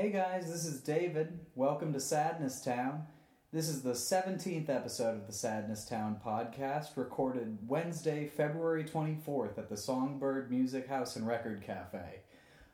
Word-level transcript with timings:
Hey 0.00 0.12
guys, 0.12 0.50
this 0.50 0.64
is 0.64 0.80
David. 0.80 1.40
Welcome 1.54 1.92
to 1.92 2.00
Sadness 2.00 2.62
Town. 2.62 3.02
This 3.52 3.68
is 3.68 3.82
the 3.82 3.92
17th 3.92 4.70
episode 4.70 5.18
of 5.18 5.26
the 5.26 5.32
Sadness 5.34 5.84
Town 5.84 6.18
podcast, 6.24 6.96
recorded 6.96 7.58
Wednesday, 7.68 8.26
February 8.26 8.82
24th 8.82 9.58
at 9.58 9.68
the 9.68 9.76
Songbird 9.76 10.50
Music 10.50 10.88
House 10.88 11.16
and 11.16 11.26
Record 11.26 11.60
Cafe. 11.60 12.20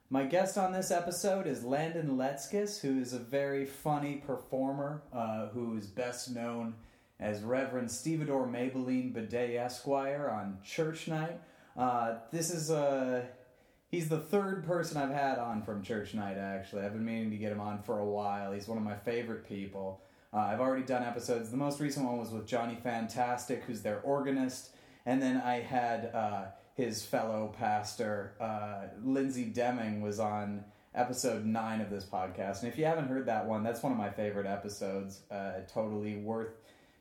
My 0.09 0.23
guest 0.23 0.57
on 0.57 0.73
this 0.73 0.93
episode 0.93 1.49
is 1.49 1.65
Landon 1.65 2.17
Letzkus, 2.17 2.81
who 2.81 3.01
is 3.01 3.13
a 3.13 3.19
very 3.19 3.67
funny 3.67 4.23
performer 4.25 5.03
uh, 5.13 5.49
who 5.49 5.77
is 5.77 5.89
best 5.89 6.31
known 6.33 6.75
as 7.19 7.43
Reverend 7.43 7.91
Stevedore 7.91 8.47
Maybelline 8.47 9.13
Bidet 9.13 9.57
Esquire 9.57 10.31
on 10.31 10.59
Church 10.63 11.09
Night. 11.09 11.41
Uh, 11.77 12.19
this 12.31 12.53
is 12.53 12.71
a 12.71 13.27
He's 13.89 14.09
the 14.09 14.19
third 14.19 14.67
person 14.67 14.97
I've 14.97 15.15
had 15.15 15.39
on 15.39 15.63
from 15.63 15.83
Church 15.83 16.13
Night, 16.13 16.37
actually. 16.37 16.83
I've 16.83 16.93
been 16.93 17.05
meaning 17.05 17.31
to 17.31 17.37
get 17.37 17.53
him 17.53 17.61
on 17.61 17.83
for 17.83 18.01
a 18.01 18.05
while. 18.05 18.53
He's 18.53 18.67
one 18.67 18.79
of 18.79 18.85
my 18.85 18.97
favorite 18.97 19.49
people. 19.49 20.01
Uh, 20.35 20.39
I've 20.39 20.61
already 20.61 20.85
done 20.85 21.05
episodes. 21.05 21.51
The 21.51 21.57
most 21.57 21.79
recent 21.79 22.05
one 22.05 22.19
was 22.19 22.31
with 22.31 22.47
Johnny 22.47 22.77
Fantastic, 22.83 23.63
who's 23.63 23.83
their 23.83 24.01
organist. 24.01 24.71
And 25.07 25.23
then 25.23 25.37
I 25.37 25.61
had 25.61 26.11
uh, 26.13 26.45
his 26.75 27.05
fellow 27.05 27.55
pastor, 27.57 28.35
uh, 28.41 28.89
Lindsay 29.05 29.45
Deming, 29.45 30.03
was 30.03 30.19
on 30.19 30.65
episode 30.93 31.45
9 31.45 31.81
of 31.81 31.89
this 31.89 32.05
podcast. 32.05 32.61
And 32.63 32.73
if 32.73 32.77
you 32.77 32.87
haven't 32.87 33.07
heard 33.07 33.27
that 33.27 33.47
one, 33.47 33.63
that's 33.63 33.85
one 33.85 33.93
of 33.93 33.99
my 33.99 34.11
favorite 34.11 34.47
episodes. 34.47 35.21
Uh, 35.31 35.61
totally 35.73 36.17
worth 36.17 36.57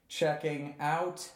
checking 0.07 0.75
out. 0.79 1.27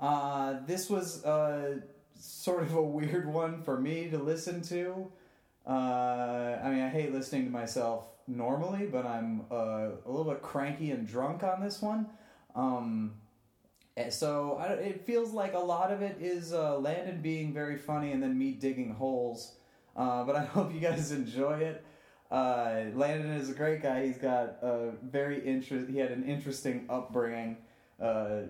Uh, 0.00 0.56
this 0.66 0.88
was 0.88 1.24
uh, 1.24 1.80
sort 2.18 2.62
of 2.62 2.74
a 2.74 2.82
weird 2.82 3.32
one 3.32 3.62
for 3.62 3.78
me 3.80 4.08
to 4.10 4.18
listen 4.18 4.62
to. 4.62 5.10
Uh, 5.66 6.58
I 6.62 6.70
mean, 6.70 6.82
I 6.82 6.88
hate 6.88 7.12
listening 7.12 7.44
to 7.44 7.50
myself 7.50 8.04
normally, 8.26 8.86
but 8.86 9.06
I'm 9.06 9.42
uh, 9.50 9.90
a 10.04 10.10
little 10.10 10.30
bit 10.30 10.42
cranky 10.42 10.90
and 10.90 11.06
drunk 11.06 11.42
on 11.42 11.60
this 11.60 11.80
one. 11.80 12.06
Um, 12.54 13.14
so 14.10 14.58
I, 14.60 14.72
it 14.72 15.06
feels 15.06 15.32
like 15.32 15.54
a 15.54 15.58
lot 15.58 15.92
of 15.92 16.02
it 16.02 16.16
is 16.20 16.52
uh, 16.52 16.78
Landon 16.78 17.22
being 17.22 17.52
very 17.52 17.76
funny 17.76 18.12
and 18.12 18.22
then 18.22 18.36
me 18.38 18.52
digging 18.52 18.94
holes. 18.94 19.54
Uh, 19.96 20.24
but 20.24 20.36
I 20.36 20.44
hope 20.44 20.74
you 20.74 20.80
guys 20.80 21.12
enjoy 21.12 21.58
it. 21.58 21.84
Uh, 22.30 22.86
Landon 22.94 23.30
is 23.32 23.50
a 23.50 23.54
great 23.54 23.82
guy. 23.82 24.06
He's 24.06 24.18
got 24.18 24.58
a 24.62 24.92
very 25.02 25.44
interest. 25.46 25.88
He 25.88 25.98
had 25.98 26.10
an 26.10 26.24
interesting 26.24 26.86
upbringing. 26.88 27.58
Uh, 28.00 28.42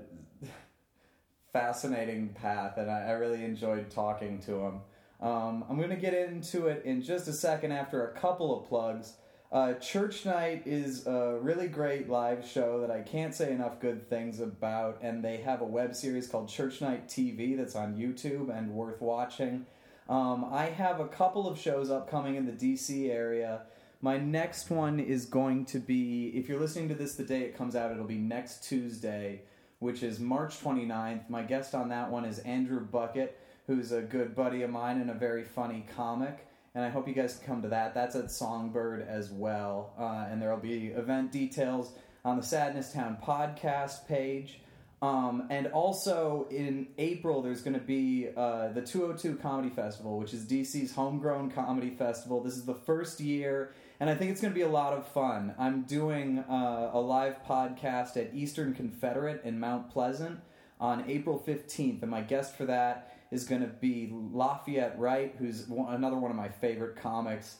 fascinating 1.54 2.30
path, 2.30 2.76
and 2.78 2.90
I, 2.90 3.06
I 3.06 3.10
really 3.12 3.44
enjoyed 3.44 3.88
talking 3.88 4.40
to 4.40 4.52
him. 4.58 4.80
Um, 5.20 5.64
I'm 5.70 5.76
going 5.78 5.90
to 5.90 5.96
get 5.96 6.12
into 6.12 6.66
it 6.66 6.84
in 6.84 7.00
just 7.00 7.28
a 7.28 7.32
second 7.32 7.70
after 7.70 8.08
a 8.08 8.12
couple 8.12 8.58
of 8.58 8.68
plugs. 8.68 9.14
Uh, 9.52 9.74
Church 9.74 10.26
Night 10.26 10.64
is 10.66 11.06
a 11.06 11.38
really 11.40 11.68
great 11.68 12.10
live 12.10 12.44
show 12.44 12.80
that 12.80 12.90
I 12.90 13.02
can't 13.02 13.32
say 13.32 13.52
enough 13.52 13.78
good 13.78 14.10
things 14.10 14.40
about, 14.40 14.98
and 15.00 15.24
they 15.24 15.36
have 15.38 15.60
a 15.60 15.64
web 15.64 15.94
series 15.94 16.26
called 16.26 16.48
Church 16.48 16.80
Night 16.80 17.06
TV 17.08 17.56
that's 17.56 17.76
on 17.76 17.94
YouTube 17.94 18.54
and 18.54 18.72
worth 18.72 19.00
watching. 19.00 19.64
Um, 20.08 20.46
I 20.50 20.66
have 20.66 20.98
a 20.98 21.06
couple 21.06 21.48
of 21.48 21.56
shows 21.58 21.88
upcoming 21.88 22.34
in 22.34 22.46
the 22.46 22.52
DC 22.52 23.10
area. 23.10 23.62
My 24.00 24.18
next 24.18 24.70
one 24.70 24.98
is 24.98 25.24
going 25.24 25.66
to 25.66 25.78
be, 25.78 26.32
if 26.34 26.48
you're 26.48 26.60
listening 26.60 26.88
to 26.88 26.96
this 26.96 27.14
the 27.14 27.22
day 27.22 27.42
it 27.42 27.56
comes 27.56 27.76
out, 27.76 27.92
it'll 27.92 28.04
be 28.04 28.18
next 28.18 28.64
Tuesday 28.64 29.42
which 29.78 30.02
is 30.02 30.20
March 30.20 30.60
29th. 30.60 31.28
My 31.28 31.42
guest 31.42 31.74
on 31.74 31.88
that 31.90 32.10
one 32.10 32.24
is 32.24 32.38
Andrew 32.40 32.80
Bucket, 32.80 33.38
who's 33.66 33.92
a 33.92 34.02
good 34.02 34.34
buddy 34.34 34.62
of 34.62 34.70
mine 34.70 35.00
and 35.00 35.10
a 35.10 35.14
very 35.14 35.44
funny 35.44 35.86
comic. 35.96 36.46
And 36.74 36.84
I 36.84 36.88
hope 36.88 37.06
you 37.06 37.14
guys 37.14 37.40
come 37.44 37.62
to 37.62 37.68
that. 37.68 37.94
That's 37.94 38.16
at 38.16 38.30
Songbird 38.30 39.06
as 39.08 39.30
well. 39.30 39.94
Uh, 39.98 40.26
and 40.30 40.42
there 40.42 40.50
will 40.50 40.56
be 40.56 40.88
event 40.88 41.30
details 41.30 41.92
on 42.24 42.36
the 42.36 42.42
Sadness 42.42 42.92
Town 42.92 43.16
podcast 43.22 44.08
page. 44.08 44.60
Um, 45.02 45.48
and 45.50 45.66
also 45.68 46.48
in 46.50 46.88
April, 46.96 47.42
there's 47.42 47.60
going 47.60 47.74
to 47.74 47.84
be 47.84 48.28
uh, 48.34 48.68
the 48.68 48.80
202 48.80 49.36
Comedy 49.36 49.68
Festival, 49.68 50.18
which 50.18 50.32
is 50.32 50.46
DC's 50.46 50.94
homegrown 50.94 51.50
comedy 51.50 51.90
festival. 51.90 52.42
This 52.42 52.56
is 52.56 52.64
the 52.64 52.74
first 52.74 53.20
year 53.20 53.74
and 54.00 54.10
I 54.10 54.14
think 54.14 54.30
it's 54.30 54.40
going 54.40 54.52
to 54.52 54.58
be 54.58 54.62
a 54.62 54.68
lot 54.68 54.92
of 54.92 55.06
fun. 55.06 55.54
I'm 55.58 55.82
doing 55.82 56.40
uh, 56.40 56.90
a 56.92 57.00
live 57.00 57.44
podcast 57.44 58.16
at 58.16 58.34
Eastern 58.34 58.74
Confederate 58.74 59.42
in 59.44 59.60
Mount 59.60 59.90
Pleasant 59.90 60.40
on 60.80 61.08
April 61.08 61.42
15th, 61.46 62.02
and 62.02 62.10
my 62.10 62.20
guest 62.20 62.56
for 62.56 62.64
that 62.66 63.16
is 63.30 63.44
going 63.44 63.62
to 63.62 63.68
be 63.68 64.10
Lafayette 64.12 64.98
Wright, 64.98 65.34
who's 65.38 65.68
one, 65.68 65.94
another 65.94 66.16
one 66.16 66.30
of 66.30 66.36
my 66.36 66.48
favorite 66.48 66.96
comics. 66.96 67.56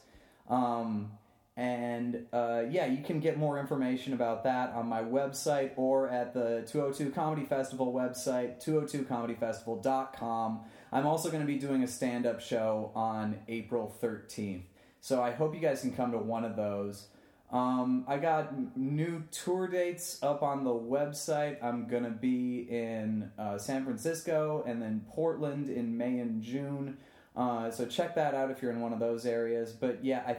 Um, 0.49 1.11
and 1.57 2.25
uh, 2.33 2.63
yeah, 2.69 2.85
you 2.85 3.01
can 3.01 3.21
get 3.21 3.37
more 3.37 3.57
information 3.59 4.11
about 4.13 4.43
that 4.43 4.73
on 4.73 4.87
my 4.87 5.01
website 5.01 5.71
or 5.77 6.09
at 6.09 6.33
the 6.33 6.67
202 6.67 7.11
Comedy 7.11 7.45
Festival 7.45 7.93
website, 7.93 8.63
202comedyfestival.com. 8.63 10.59
I'm 10.91 11.07
also 11.07 11.29
going 11.29 11.41
to 11.41 11.47
be 11.47 11.57
doing 11.57 11.81
a 11.83 11.87
stand 11.87 12.25
up 12.25 12.41
show 12.41 12.91
on 12.93 13.37
April 13.47 13.95
13th. 14.01 14.63
So 15.05 15.21
I 15.21 15.29
hope 15.29 15.53
you 15.53 15.61
guys 15.61 15.81
can 15.81 15.93
come 15.93 16.13
to 16.13 16.17
one 16.17 16.43
of 16.43 16.55
those. 16.55 17.09
Um, 17.51 18.05
I 18.07 18.17
got 18.17 18.75
new 18.75 19.23
tour 19.29 19.67
dates 19.67 20.17
up 20.23 20.41
on 20.41 20.63
the 20.63 20.73
website. 20.73 21.63
I'm 21.63 21.87
gonna 21.87 22.09
be 22.09 22.65
in 22.67 23.29
uh, 23.37 23.59
San 23.59 23.83
Francisco 23.83 24.63
and 24.65 24.81
then 24.81 25.05
Portland 25.11 25.69
in 25.69 25.95
May 25.95 26.17
and 26.17 26.41
June. 26.41 26.97
Uh, 27.35 27.69
so 27.69 27.85
check 27.85 28.15
that 28.15 28.33
out 28.33 28.49
if 28.49 28.63
you're 28.63 28.71
in 28.71 28.81
one 28.81 28.93
of 28.93 28.99
those 28.99 29.27
areas. 29.27 29.73
But 29.73 30.03
yeah, 30.03 30.23
I 30.25 30.37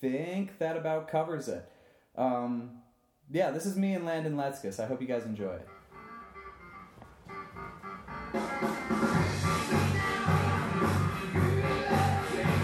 think 0.00 0.58
that 0.58 0.76
about 0.76 1.06
covers 1.06 1.46
it. 1.46 1.64
Um, 2.16 2.78
yeah, 3.30 3.52
this 3.52 3.66
is 3.66 3.76
me 3.76 3.94
and 3.94 4.04
Landon 4.04 4.34
Letzkus. 4.34 4.80
I 4.80 4.86
hope 4.86 5.00
you 5.00 5.06
guys 5.06 5.22
enjoy 5.26 5.52
it. 5.52 5.68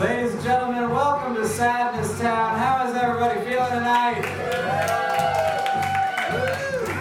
Ladies 0.02 0.34
and 0.34 0.42
gentlemen, 0.42 0.90
welcome 0.90 1.36
to 1.36 1.46
Sadness 1.46 2.18
Town. 2.18 2.58
How 2.58 2.88
is 2.88 2.96
everybody 2.96 3.38
feeling 3.48 3.70
tonight? 3.70 4.20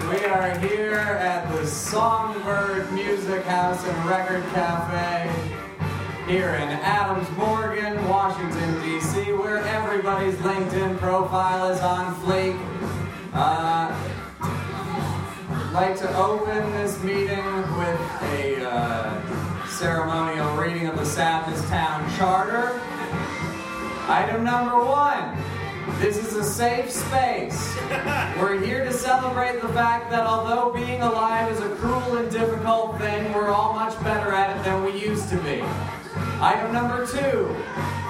We 0.08 0.24
are 0.28 0.60
here 0.60 1.00
at 1.00 1.52
the 1.52 1.66
Songbird 1.66 2.94
Music 2.94 3.44
House 3.46 3.84
and 3.84 4.06
Record 4.08 4.44
Cafe 4.54 5.34
here 6.28 6.50
in 6.50 6.70
Adams 6.70 7.28
Morgan, 7.36 8.08
Washington, 8.08 8.80
D.C., 8.84 9.34
where 9.34 9.58
everybody's 9.58 10.36
LinkedIn 10.36 11.00
profile 11.00 11.72
is 11.72 11.82
on 11.82 12.14
fleek. 12.18 12.56
Uh, 13.34 13.98
I'd 15.50 15.72
like 15.74 15.98
to 15.98 16.18
open 16.18 16.72
this 16.74 17.02
meeting 17.04 17.56
with 17.80 18.00
a 18.22 18.64
uh, 18.64 19.68
ceremonial 19.68 20.56
reading 20.56 20.86
of 20.86 20.96
the 21.00 21.06
Sadness 21.06 21.68
Town 21.68 22.08
Charter. 22.16 22.80
Item 24.08 24.44
number 24.44 24.84
one. 24.84 25.38
This 26.00 26.18
is 26.18 26.36
a 26.36 26.44
safe 26.44 26.90
space. 26.90 27.76
We're 28.40 28.60
here 28.64 28.84
to 28.84 28.92
celebrate 28.92 29.62
the 29.62 29.70
fact 29.70 30.10
that 30.12 30.26
although 30.26 30.74
being 30.74 31.02
alive 31.02 31.52
is 31.52 31.60
a 31.60 31.70
cruel 31.76 32.18
and 32.18 32.32
difficult 32.32 32.98
thing, 32.98 33.32
we're 33.34 33.50
all 33.50 33.74
much 33.74 34.02
better 34.04 34.32
at 34.32 34.58
it 34.58 34.64
than 34.64 34.84
we 34.84 35.00
used 35.00 35.30
to 35.30 35.38
be. 35.38 35.64
Item 36.42 36.74
number 36.74 37.06
two. 37.06 37.56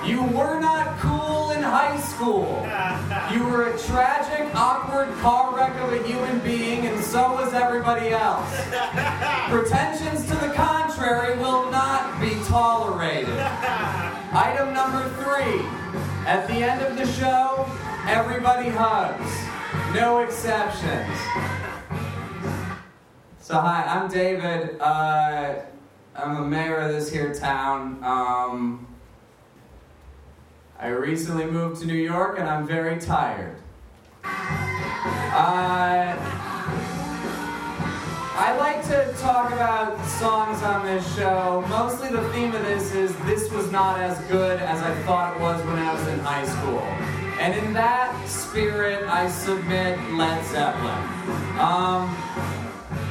You 0.06 0.24
were 0.24 0.60
not 0.60 0.98
cool 1.00 1.52
in 1.52 1.62
high 1.62 2.00
school. 2.00 2.68
You 3.32 3.46
were 3.46 3.70
a 3.70 3.80
tragic, 3.80 4.54
awkward 4.54 5.08
car 5.20 5.56
wreck 5.56 5.74
of 5.82 5.94
a 5.94 6.06
human 6.06 6.40
being, 6.40 6.86
and 6.86 7.02
so 7.02 7.32
was 7.32 7.54
everybody 7.54 8.10
else. 8.10 8.50
Pretensions 9.50 10.28
to 10.28 10.36
the 10.36 10.52
contrary 10.54 11.38
will 11.38 11.72
not 11.72 12.20
be 12.20 12.32
tolerated. 12.44 13.40
Item 14.34 14.74
number 14.74 15.08
three. 15.24 15.81
At 16.26 16.48
the 16.48 16.54
end 16.54 16.82
of 16.82 16.96
the 16.96 17.08
show, 17.14 17.66
everybody 18.08 18.70
hugs. 18.70 19.96
No 19.96 20.20
exceptions. 20.20 21.18
So, 23.40 23.60
hi, 23.60 23.84
I'm 23.88 24.08
David. 24.08 24.80
Uh, 24.80 25.56
I'm 26.16 26.36
the 26.36 26.42
mayor 26.42 26.78
of 26.78 26.92
this 26.92 27.12
here 27.12 27.34
town. 27.34 28.04
Um, 28.04 28.88
I 30.80 30.90
recently 30.90 31.46
moved 31.46 31.82
to 31.82 31.88
New 31.88 31.96
York 31.96 32.38
and 32.38 32.48
I'm 32.48 32.68
very 32.68 33.00
tired. 33.00 33.58
Uh, 34.24 36.16
I 38.44 38.58
like 38.58 38.84
to 38.88 39.14
talk 39.20 39.54
about 39.54 40.04
songs 40.08 40.64
on 40.64 40.84
this 40.84 41.16
show. 41.16 41.64
Mostly 41.70 42.10
the 42.10 42.28
theme 42.30 42.56
of 42.56 42.64
this 42.64 42.92
is 42.92 43.16
this 43.18 43.52
was 43.52 43.72
not 43.72 44.00
as 44.00 44.18
good 44.32 44.60
as 44.60 44.82
I 44.82 44.96
thought 45.04 45.36
it 45.36 45.40
was 45.40 45.64
when 45.68 45.78
I 45.78 45.94
was 45.94 46.08
in 46.08 46.18
high 46.22 46.48
school. 46.48 46.80
And 47.40 47.54
in 47.54 47.72
that 47.74 48.28
spirit, 48.28 49.08
I 49.08 49.30
submit 49.30 50.00
Led 50.14 50.44
Zeppelin. 50.46 51.04
Um, 51.60 52.10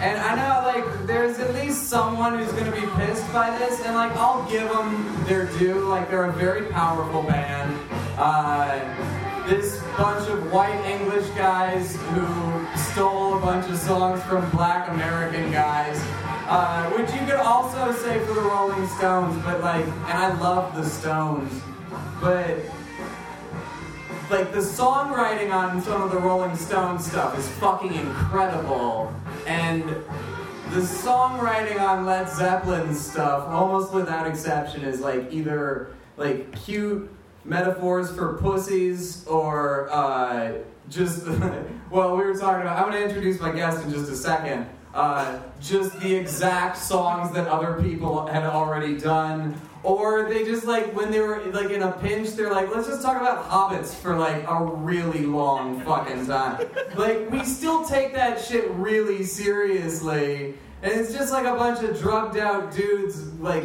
and 0.00 0.19
I 0.19 0.35
know, 0.35 0.67
like, 0.67 1.06
there's 1.06 1.38
at 1.38 1.55
least 1.55 1.85
someone 1.85 2.37
who's 2.37 2.50
gonna 2.50 2.73
be 2.73 2.88
pissed 2.97 3.33
by 3.33 3.56
this, 3.56 3.81
and 3.87 3.94
like, 3.94 4.11
I'll 4.17 4.50
give 4.50 4.69
them 4.69 5.25
their 5.26 5.47
due. 5.61 5.87
Like, 5.87 6.11
they're 6.11 6.25
a 6.25 6.33
very 6.33 6.67
powerful 6.73 7.23
band. 7.23 7.79
Uh, 8.19 8.81
this 9.50 9.82
bunch 9.99 10.29
of 10.31 10.52
white 10.52 10.81
English 10.87 11.26
guys 11.31 11.97
who 11.97 12.67
stole 12.93 13.37
a 13.37 13.41
bunch 13.41 13.69
of 13.69 13.76
songs 13.76 14.23
from 14.23 14.49
black 14.50 14.88
American 14.91 15.50
guys. 15.50 16.00
Uh, 16.47 16.88
which 16.91 17.12
you 17.12 17.19
could 17.26 17.41
also 17.41 17.93
say 17.93 18.19
for 18.26 18.35
the 18.35 18.41
Rolling 18.41 18.87
Stones, 18.88 19.41
but 19.44 19.61
like, 19.61 19.85
and 19.85 20.19
I 20.19 20.37
love 20.41 20.75
the 20.76 20.85
Stones, 20.85 21.52
but 22.20 22.58
like 24.31 24.52
the 24.52 24.58
songwriting 24.58 25.52
on 25.52 25.81
some 25.82 26.02
of 26.02 26.11
the 26.11 26.19
Rolling 26.19 26.56
Stones 26.56 27.06
stuff 27.06 27.38
is 27.38 27.49
fucking 27.49 27.94
incredible, 27.94 29.14
and 29.47 29.82
the 30.70 30.81
songwriting 30.81 31.81
on 31.81 32.05
Led 32.05 32.29
Zeppelin 32.29 32.94
stuff, 32.94 33.47
almost 33.49 33.93
without 33.93 34.26
exception, 34.26 34.82
is 34.82 35.00
like 35.00 35.32
either 35.32 35.94
like 36.17 36.50
cute 36.52 37.08
metaphors 37.44 38.10
for 38.10 38.34
pussies 38.38 39.26
or 39.26 39.88
uh, 39.92 40.52
just 40.88 41.26
well, 41.90 42.16
we 42.16 42.25
were 42.25 42.37
talking 42.37 42.62
about. 42.62 42.78
I'm 42.78 42.92
gonna 42.92 43.04
introduce 43.04 43.40
my 43.40 43.52
guest 43.52 43.84
in 43.84 43.90
just 43.92 44.10
a 44.10 44.16
second. 44.16 44.66
Uh, 44.92 45.40
just 45.60 45.98
the 46.00 46.12
exact 46.12 46.76
songs 46.76 47.32
that 47.32 47.46
other 47.46 47.81
people 47.81 48.26
had 48.26 48.42
already 48.42 48.98
done 48.98 49.54
or 49.82 50.28
they 50.28 50.44
just 50.44 50.66
like 50.66 50.94
when 50.94 51.10
they 51.10 51.20
were 51.20 51.42
like 51.52 51.70
in 51.70 51.82
a 51.82 51.92
pinch, 51.92 52.31
they're 52.31 52.50
like, 52.52 52.75
let's 52.75 52.87
just 52.87 53.02
talk 53.02 53.20
about 53.20 53.48
hobbits 53.48 53.94
for 53.94 54.16
like 54.16 54.44
a 54.46 54.62
really 54.62 55.25
long 55.25 55.81
fucking 55.82 56.26
time. 56.26 56.66
like 56.96 57.31
we 57.31 57.44
still 57.44 57.84
take 57.84 58.12
that 58.14 58.42
shit 58.42 58.70
really 58.72 59.25
seriously, 59.25 60.54
and 60.82 60.92
it's 60.92 61.12
just 61.12 61.32
like 61.32 61.46
a 61.46 61.54
bunch 61.54 61.82
of 61.82 61.98
drugged 61.98 62.37
out 62.37 62.72
dudes 62.72 63.32
like 63.34 63.64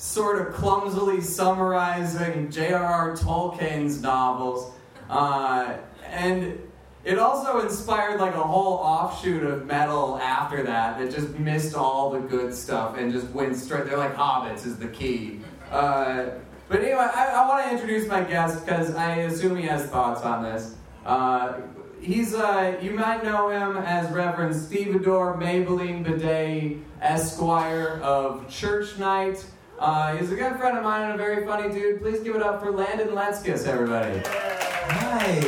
sort 0.00 0.40
of 0.40 0.54
clumsily 0.54 1.20
summarizing 1.20 2.50
J.R.R. 2.50 3.14
Tolkien's 3.18 4.00
novels, 4.00 4.72
uh, 5.10 5.76
and 6.06 6.58
it 7.04 7.18
also 7.18 7.60
inspired 7.60 8.18
like 8.18 8.34
a 8.34 8.42
whole 8.42 8.78
offshoot 8.78 9.42
of 9.42 9.66
metal 9.66 10.18
after 10.22 10.62
that 10.62 10.98
that 10.98 11.14
just 11.14 11.38
missed 11.38 11.74
all 11.74 12.10
the 12.10 12.18
good 12.18 12.54
stuff 12.54 12.96
and 12.96 13.12
just 13.12 13.28
went 13.28 13.54
straight. 13.54 13.84
They're 13.84 13.98
like 13.98 14.16
hobbits 14.16 14.64
is 14.64 14.78
the 14.78 14.88
key. 14.88 15.40
Uh, 15.70 16.30
but 16.70 16.80
anyway, 16.80 17.06
I, 17.14 17.32
I 17.34 17.46
want 17.46 17.66
to 17.66 17.70
introduce 17.70 18.08
my 18.08 18.22
guest 18.22 18.64
because 18.64 18.94
I 18.94 19.16
assume 19.16 19.54
he 19.54 19.64
has 19.64 19.84
thoughts 19.84 20.22
on 20.22 20.42
this. 20.42 20.76
Uh, 21.04 21.60
he's 22.00 22.32
uh, 22.34 22.78
you 22.80 22.92
might 22.92 23.22
know 23.22 23.50
him 23.50 23.76
as 23.76 24.10
Reverend 24.12 24.54
Stevedore 24.54 25.38
Maybelline 25.38 26.04
Bidet 26.04 26.78
Esquire 27.02 28.00
of 28.02 28.48
Church 28.48 28.98
Night. 28.98 29.44
Uh, 29.80 30.14
he's 30.14 30.30
a 30.30 30.36
good 30.36 30.56
friend 30.56 30.76
of 30.76 30.84
mine 30.84 31.10
and 31.10 31.14
a 31.14 31.16
very 31.16 31.46
funny 31.46 31.72
dude. 31.72 32.02
Please 32.02 32.20
give 32.20 32.36
it 32.36 32.42
up 32.42 32.62
for 32.62 32.70
Landon 32.70 33.08
Letzkus, 33.08 33.66
everybody. 33.66 34.20
Hi. 34.26 35.40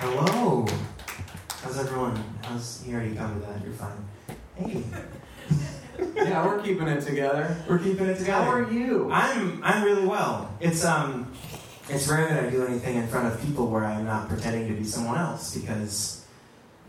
Hello. 0.00 0.64
How's 1.60 1.78
everyone? 1.78 2.16
How's 2.42 2.82
you 2.86 2.94
already 2.94 3.14
covered 3.14 3.42
that? 3.42 3.62
You're 3.62 3.74
fine. 3.74 4.08
Hey. 4.56 4.82
yeah, 6.16 6.46
we're 6.46 6.62
keeping 6.62 6.88
it 6.88 7.02
together. 7.02 7.54
We're 7.68 7.78
keeping 7.78 8.06
it 8.06 8.18
together. 8.18 8.42
How 8.42 8.50
are 8.50 8.72
you? 8.72 9.10
I'm 9.12 9.62
I'm 9.62 9.84
really 9.84 10.06
well. 10.06 10.56
It's 10.60 10.82
um 10.82 11.30
it's 11.90 12.08
rare 12.08 12.26
that 12.26 12.44
I 12.44 12.48
do 12.48 12.64
anything 12.64 12.96
in 12.96 13.06
front 13.08 13.26
of 13.30 13.38
people 13.42 13.66
where 13.66 13.84
I'm 13.84 14.06
not 14.06 14.30
pretending 14.30 14.66
to 14.68 14.74
be 14.74 14.84
someone 14.84 15.18
else 15.18 15.54
because 15.54 16.24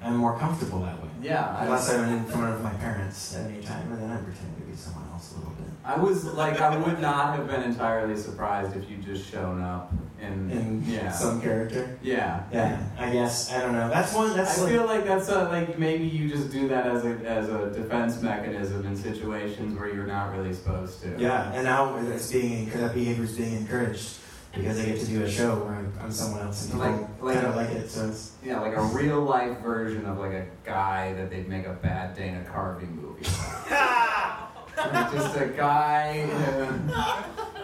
I'm 0.01 0.15
more 0.15 0.39
comfortable 0.39 0.79
that 0.79 1.03
way. 1.03 1.09
Yeah. 1.21 1.61
Unless 1.61 1.89
I'm 1.89 2.07
in 2.07 2.23
front 2.23 2.53
of 2.53 2.63
my 2.63 2.73
parents 2.75 3.35
at 3.35 3.51
any 3.51 3.61
time, 3.61 3.91
and 3.91 4.01
then 4.01 4.11
I'm 4.11 4.23
pretending 4.23 4.61
to 4.61 4.65
be 4.65 4.77
someone 4.77 5.03
else 5.11 5.33
a 5.33 5.39
little 5.39 5.51
bit. 5.55 5.74
I 5.85 5.99
was 5.99 6.25
like, 6.25 6.59
I 6.59 6.75
would 6.77 6.99
not 6.99 7.35
have 7.37 7.47
been 7.47 7.61
entirely 7.61 8.17
surprised 8.17 8.75
if 8.75 8.89
you 8.89 8.97
just 8.97 9.29
shown 9.31 9.61
up 9.61 9.93
in, 10.19 10.49
in 10.49 10.83
yeah. 10.87 11.11
some 11.11 11.39
character. 11.41 11.97
Yeah. 12.01 12.43
Yeah. 12.51 12.81
I 12.97 13.11
guess 13.11 13.51
I 13.53 13.61
don't 13.61 13.73
know. 13.73 13.89
That's 13.89 14.13
one. 14.13 14.35
That's. 14.35 14.57
I 14.57 14.63
like, 14.63 14.71
feel 14.71 14.85
like 14.85 15.05
that's 15.05 15.29
a, 15.29 15.43
like 15.45 15.77
maybe 15.77 16.05
you 16.05 16.27
just 16.27 16.51
do 16.51 16.67
that 16.69 16.87
as 16.87 17.05
a 17.05 17.09
as 17.25 17.49
a 17.49 17.69
defense 17.71 18.21
mechanism 18.21 18.85
in 18.87 18.95
situations 18.95 19.77
where 19.77 19.93
you're 19.93 20.07
not 20.07 20.35
really 20.35 20.53
supposed 20.53 21.01
to. 21.03 21.15
Yeah, 21.19 21.51
and 21.53 21.65
now 21.65 21.95
it's 21.97 22.31
being 22.31 22.69
that 22.71 22.93
behavior 22.93 23.23
is 23.23 23.37
being 23.37 23.55
encouraged 23.55 24.17
because 24.55 24.79
I 24.79 24.85
get 24.85 24.99
to 25.01 25.05
do 25.05 25.23
a 25.23 25.29
show 25.29 25.55
where 25.55 25.75
I'm, 25.75 25.93
I'm 26.01 26.11
someone 26.11 26.41
else 26.41 26.63
and 26.63 26.73
people 26.81 26.91
Like- 26.91 27.21
like 27.21 27.35
kind 27.35 27.47
of 27.47 27.55
like 27.55 27.69
it. 27.71 27.89
So 27.89 28.07
it's 28.07 28.31
Yeah, 28.43 28.61
like 28.61 28.75
a 28.75 28.81
real 28.81 29.21
life 29.21 29.59
version 29.59 30.05
of 30.05 30.17
like 30.17 30.31
a 30.31 30.45
guy 30.63 31.13
that 31.13 31.29
they'd 31.29 31.49
make 31.49 31.65
a 31.67 31.73
bad 31.73 32.15
Dana 32.15 32.45
Carvey 32.49 32.87
movie. 32.89 33.25
Just 34.75 35.37
a 35.37 35.45
guy. 35.55 36.27
uh, 36.31 37.23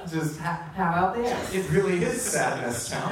just 0.10 0.40
how, 0.40 0.54
how 0.75 0.90
about 0.92 1.16
this? 1.16 1.54
it 1.54 1.69
really 1.72 2.04
is 2.04 2.22
sadness 2.22 2.92
now. 2.92 3.06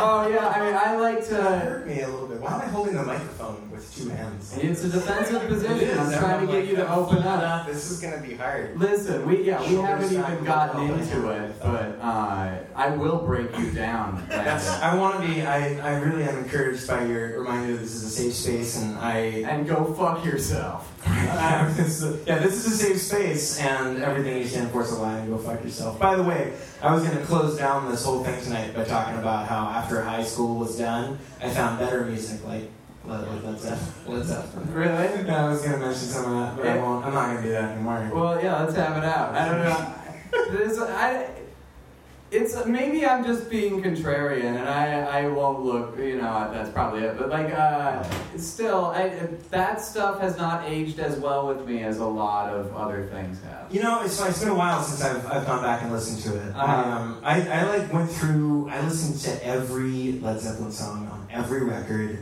oh 0.00 0.28
yeah, 0.28 0.48
I 0.48 0.64
mean 0.64 0.74
I 0.74 0.96
like 0.96 1.18
It 1.18 1.24
to. 1.30 1.34
hurt 1.42 1.86
me 1.86 2.00
a 2.02 2.08
little 2.08 2.28
bit. 2.28 2.40
Why 2.40 2.54
am 2.54 2.60
I 2.60 2.66
holding 2.66 2.94
the 2.94 3.02
microphone 3.04 3.67
with 3.78 3.96
two 3.96 4.08
hands? 4.10 4.56
It's 4.58 4.84
a 4.84 4.88
defensive 4.88 5.46
position. 5.48 5.98
I'm 5.98 6.18
trying 6.18 6.46
to 6.46 6.52
get 6.52 6.66
you 6.66 6.76
to 6.76 6.92
open 6.92 7.18
up. 7.18 7.66
This 7.66 7.90
is 7.90 8.00
gonna 8.00 8.20
be 8.20 8.34
hard. 8.34 8.78
Listen, 8.78 9.24
we 9.26 9.42
yeah 9.44 9.60
we 9.68 9.76
haven't 9.76 10.12
even 10.12 10.44
gotten 10.44 10.90
into 10.90 11.28
it, 11.30 11.58
but 11.60 11.98
uh, 12.00 12.58
I 12.74 12.90
will 12.96 13.18
break 13.24 13.56
you 13.58 13.70
down. 13.72 14.24
That's, 14.28 14.68
I 14.68 14.94
want 14.96 15.20
to 15.20 15.26
be. 15.28 15.42
I, 15.42 15.78
I 15.78 15.98
really 16.00 16.24
am 16.24 16.38
encouraged 16.38 16.86
by 16.88 17.04
your 17.04 17.38
reminder 17.40 17.72
that 17.74 17.78
this 17.80 17.94
is 17.94 18.04
a 18.04 18.10
safe 18.10 18.34
space, 18.34 18.82
and 18.82 18.98
I. 18.98 19.16
and 19.48 19.66
go 19.68 19.94
fuck 19.94 20.24
yourself. 20.24 20.92
I- 21.06 21.72
this 21.76 22.02
is- 22.02 22.26
yeah, 22.26 22.38
this 22.38 22.66
is 22.66 22.72
a 22.72 22.76
safe 22.84 23.00
space, 23.00 23.60
and 23.60 24.02
everything 24.02 24.38
you 24.38 24.44
stand 24.48 24.70
for 24.70 24.82
is 24.82 24.90
a 24.92 25.00
lie, 25.00 25.18
and 25.18 25.28
go 25.30 25.38
fuck 25.38 25.62
yourself. 25.62 25.98
By 25.98 26.16
the 26.16 26.22
way, 26.22 26.52
I 26.82 26.92
was 26.94 27.04
going 27.04 27.16
to 27.16 27.24
close 27.24 27.56
down 27.58 27.88
this 27.90 28.04
whole 28.04 28.22
thing 28.24 28.42
tonight 28.42 28.74
by 28.74 28.84
talking 28.84 29.18
about 29.18 29.46
how 29.48 29.66
after 29.68 30.02
high 30.02 30.24
school 30.24 30.58
was 30.58 30.76
done, 30.78 31.18
I 31.40 31.48
found 31.50 31.78
better 31.78 32.04
music 32.04 32.44
like 32.46 32.70
Led, 33.08 33.26
like 33.26 33.44
Led 33.44 33.58
Zeppelin. 33.58 34.18
Led 34.18 34.26
Zeppelin. 34.26 34.72
Really? 34.74 35.26
Yeah, 35.26 35.46
I 35.46 35.48
was 35.48 35.62
going 35.62 35.72
to 35.72 35.78
mention 35.78 36.08
some 36.08 36.32
of 36.32 36.38
that, 36.40 36.56
but 36.56 36.66
I 36.66 36.76
won't. 36.76 37.04
I'm 37.04 37.14
not 37.14 37.26
going 37.30 37.36
to 37.38 37.42
do 37.42 37.52
that 37.52 37.72
anymore. 37.72 38.10
Well, 38.12 38.42
yeah, 38.42 38.62
let's 38.62 38.76
have 38.76 38.96
it 38.98 39.04
out. 39.04 39.34
I 39.34 39.48
don't 39.48 39.64
know. 39.64 39.94
This, 40.50 40.78
I, 40.78 41.30
it's 42.30 42.66
maybe 42.66 43.06
I'm 43.06 43.24
just 43.24 43.48
being 43.48 43.82
contrarian, 43.82 44.58
and 44.58 44.68
I, 44.68 45.22
I 45.22 45.28
won't 45.28 45.64
look. 45.64 45.98
You 45.98 46.16
know, 46.16 46.50
that's 46.52 46.70
probably 46.70 47.04
it. 47.04 47.16
But 47.18 47.30
like, 47.30 47.52
uh, 47.54 48.04
still, 48.36 48.86
I, 48.86 49.08
that 49.50 49.80
stuff 49.80 50.20
has 50.20 50.36
not 50.36 50.68
aged 50.68 50.98
as 50.98 51.18
well 51.18 51.48
with 51.48 51.66
me 51.66 51.82
as 51.82 51.98
a 51.98 52.06
lot 52.06 52.52
of 52.52 52.76
other 52.76 53.06
things 53.06 53.42
have. 53.44 53.72
You 53.72 53.82
know, 53.82 54.02
it's, 54.02 54.20
it's 54.20 54.40
been 54.40 54.50
a 54.50 54.54
while 54.54 54.82
since 54.82 55.02
I've, 55.02 55.26
I've 55.26 55.46
gone 55.46 55.62
back 55.62 55.82
and 55.82 55.90
listened 55.90 56.22
to 56.24 56.38
it. 56.38 56.54
Uh-huh. 56.54 56.90
Um, 56.90 57.20
I, 57.24 57.48
I 57.48 57.62
like 57.64 57.92
went 57.92 58.10
through, 58.10 58.68
I 58.68 58.82
listened 58.82 59.18
to 59.20 59.46
every 59.46 60.12
Led 60.20 60.40
Zeppelin 60.40 60.72
song 60.72 61.08
on 61.08 61.26
every 61.30 61.64
record. 61.64 62.18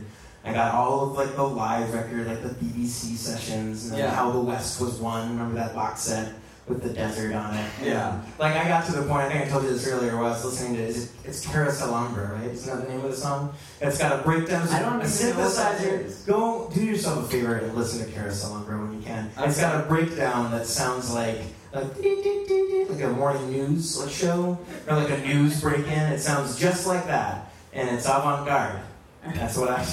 I 0.47 0.53
got 0.53 0.73
all 0.73 1.03
of 1.03 1.17
like 1.17 1.35
the 1.35 1.43
live 1.43 1.93
record, 1.93 2.27
like 2.27 2.41
the 2.41 2.49
BBC 2.49 3.17
sessions, 3.17 3.89
and 3.89 3.97
Yeah. 3.97 4.11
How 4.11 4.31
the 4.31 4.39
West 4.39 4.79
Was 4.79 4.95
Won. 4.95 5.29
Remember 5.29 5.55
that 5.55 5.75
box 5.75 6.01
set 6.01 6.33
with 6.67 6.81
the 6.83 6.89
desert 6.89 7.33
on 7.33 7.53
it? 7.55 7.69
Yeah. 7.83 8.21
Like 8.39 8.55
I 8.55 8.67
got 8.67 8.85
to 8.85 8.93
the 8.93 9.01
point. 9.03 9.23
I 9.23 9.29
think 9.29 9.45
I 9.45 9.49
told 9.49 9.63
you 9.63 9.69
this 9.69 9.87
earlier. 9.87 10.15
Where 10.15 10.25
I 10.25 10.29
was 10.29 10.45
listening 10.45 10.75
to 10.75 10.83
is 10.83 11.05
it, 11.05 11.11
it's 11.25 11.45
Carouselambra, 11.45 12.33
right? 12.33 12.49
Isn't 12.49 12.77
that 12.77 12.85
the 12.87 12.93
name 12.93 13.03
of 13.03 13.11
the 13.11 13.17
song? 13.17 13.53
It's 13.81 13.97
got 13.97 14.17
a 14.19 14.23
breakdown. 14.23 14.67
I 14.69 14.79
don't 14.81 15.01
a 15.01 15.05
even 15.05 15.37
know 15.37 15.43
what 15.43 15.55
that 15.55 15.81
synthesizer. 15.81 16.25
Go 16.27 16.71
do 16.73 16.83
yourself 16.83 17.25
a 17.25 17.27
favor 17.29 17.55
and 17.55 17.75
listen 17.75 18.05
to 18.05 18.11
Carouselambra 18.17 18.79
when 18.81 18.97
you 18.97 19.05
can. 19.05 19.29
It's 19.39 19.59
got 19.59 19.83
a 19.83 19.87
breakdown 19.87 20.51
that 20.51 20.65
sounds 20.65 21.11
like 21.13 21.39
like 21.73 21.85
like 21.85 23.01
a 23.01 23.13
morning 23.15 23.51
news 23.51 23.97
like 24.01 24.09
show 24.09 24.57
or 24.87 24.95
like 24.95 25.09
a 25.09 25.17
news 25.27 25.59
break-in. 25.61 25.87
It 26.13 26.19
sounds 26.19 26.57
just 26.57 26.87
like 26.87 27.05
that, 27.07 27.51
and 27.73 27.89
it's 27.89 28.05
avant-garde. 28.05 28.79
That's 29.35 29.57
what 29.57 29.69
I. 29.69 29.85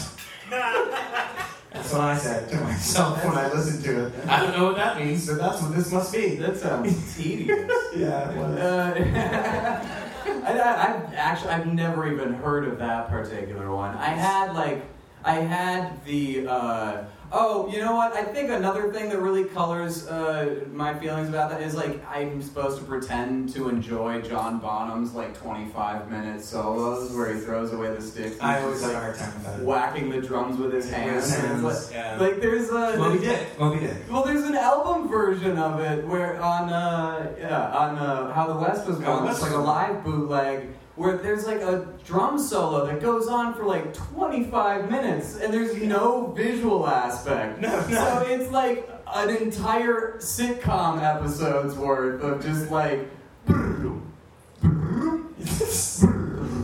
That's 0.51 1.93
what 1.93 2.01
I 2.03 2.17
said 2.17 2.49
to 2.51 2.61
myself 2.61 3.25
when 3.25 3.37
I 3.37 3.53
listened 3.53 3.85
to 3.85 4.07
it. 4.07 4.13
I 4.29 4.41
don't 4.41 4.57
know 4.57 4.65
what 4.67 4.77
that 4.77 4.99
means, 4.99 5.27
but 5.27 5.39
that's 5.39 5.61
what 5.61 5.75
this 5.75 5.91
must 5.93 6.13
be. 6.13 6.37
That 6.37 6.57
sounds 6.57 7.17
tedious. 7.17 7.71
Yeah. 7.97 8.31
it 8.31 8.37
was. 8.37 8.59
Uh, 8.59 10.01
I, 10.47 11.15
actually 11.15 11.51
I've 11.51 11.67
never 11.67 12.13
even 12.13 12.35
heard 12.35 12.67
of 12.67 12.79
that 12.79 13.09
particular 13.09 13.71
one. 13.71 13.97
I 13.97 14.09
had 14.09 14.53
like 14.55 14.83
I 15.25 15.37
had 15.37 16.05
the 16.05 16.47
uh, 16.49 17.05
oh 17.33 17.69
you 17.69 17.79
know 17.79 17.95
what 17.95 18.13
I 18.13 18.23
think 18.23 18.51
another 18.51 18.93
thing 18.93 19.09
that 19.09 19.21
really 19.21 19.45
colors 19.45 20.07
uh, 20.09 20.65
my 20.73 20.99
feelings 20.99 21.29
about 21.29 21.51
that 21.51 21.63
is 21.63 21.75
like 21.75 22.05
I'm 22.09 22.43
supposed 22.43 22.79
to 22.79 22.85
pretend 22.85 23.53
to 23.55 23.69
enjoy 23.69 24.21
John 24.23 24.59
Bonham's 24.59 25.15
like 25.15 25.37
25 25.37 26.11
minute 26.11 26.43
solos 26.43 27.13
where 27.15 27.35
he 27.35 27.41
throws 27.41 27.73
away 27.73 27.95
the 27.95 28.03
sticks. 28.03 28.39
and 28.39 28.43
I 28.43 28.61
always 28.63 28.81
just, 28.81 28.91
a 28.91 28.95
like 28.95 29.03
hard 29.03 29.17
time 29.17 29.35
with 29.35 29.45
that. 29.45 29.61
whacking 29.61 30.11
the 30.11 30.21
drums 30.21 30.59
with 30.59 30.73
his 30.73 30.91
hands. 30.91 31.15
With 31.15 31.25
his 31.25 31.45
and 31.45 31.67
it's 31.67 31.89
hands, 31.89 31.93
yeah. 31.93 32.17
like, 32.19 32.33
like 32.33 32.41
there's 32.41 32.69
a 32.71 32.97
Moby 32.97 33.19
Dick. 33.19 33.59
Moby 33.59 33.81
Dick. 33.81 33.97
well, 34.11 34.25
there's 34.25 34.45
an 34.45 34.55
album 34.55 35.09
version 35.09 35.59
of 35.59 35.81
it 35.81 36.07
where 36.07 36.41
on 36.41 36.71
uh 36.71 37.35
yeah 37.39 37.71
on 37.77 37.99
uh, 37.99 38.33
How 38.33 38.47
the 38.47 38.59
West 38.59 38.87
Was 38.87 38.99
How 39.01 39.17
the 39.17 39.23
Won. 39.23 39.31
It's 39.31 39.43
like 39.43 39.53
a 39.53 39.57
live 39.57 40.05
bootleg 40.05 40.69
where 40.97 41.17
there's 41.19 41.47
like 41.47 41.61
a 41.61 41.89
drum 42.05 42.39
solo 42.39 42.87
that 42.87 43.01
goes 43.01 43.27
on 43.27 43.55
for 43.55 43.65
like 43.65 43.93
25 43.95 44.91
minutes 44.91 45.37
and 45.41 45.53
there's 45.53 45.75
no 45.77 46.29
visual 46.29 46.87
aspect. 46.87 47.61
No, 47.61 47.69
no. 47.89 47.95
So 47.97 48.27
it's 48.29 48.51
like 48.53 48.89
an 49.13 49.31
entire 49.37 50.15
sitcom 50.19 51.03
episode's 51.03 51.75
worth 51.75 52.23
of 52.23 52.43
just 52.43 52.71
like. 52.71 53.09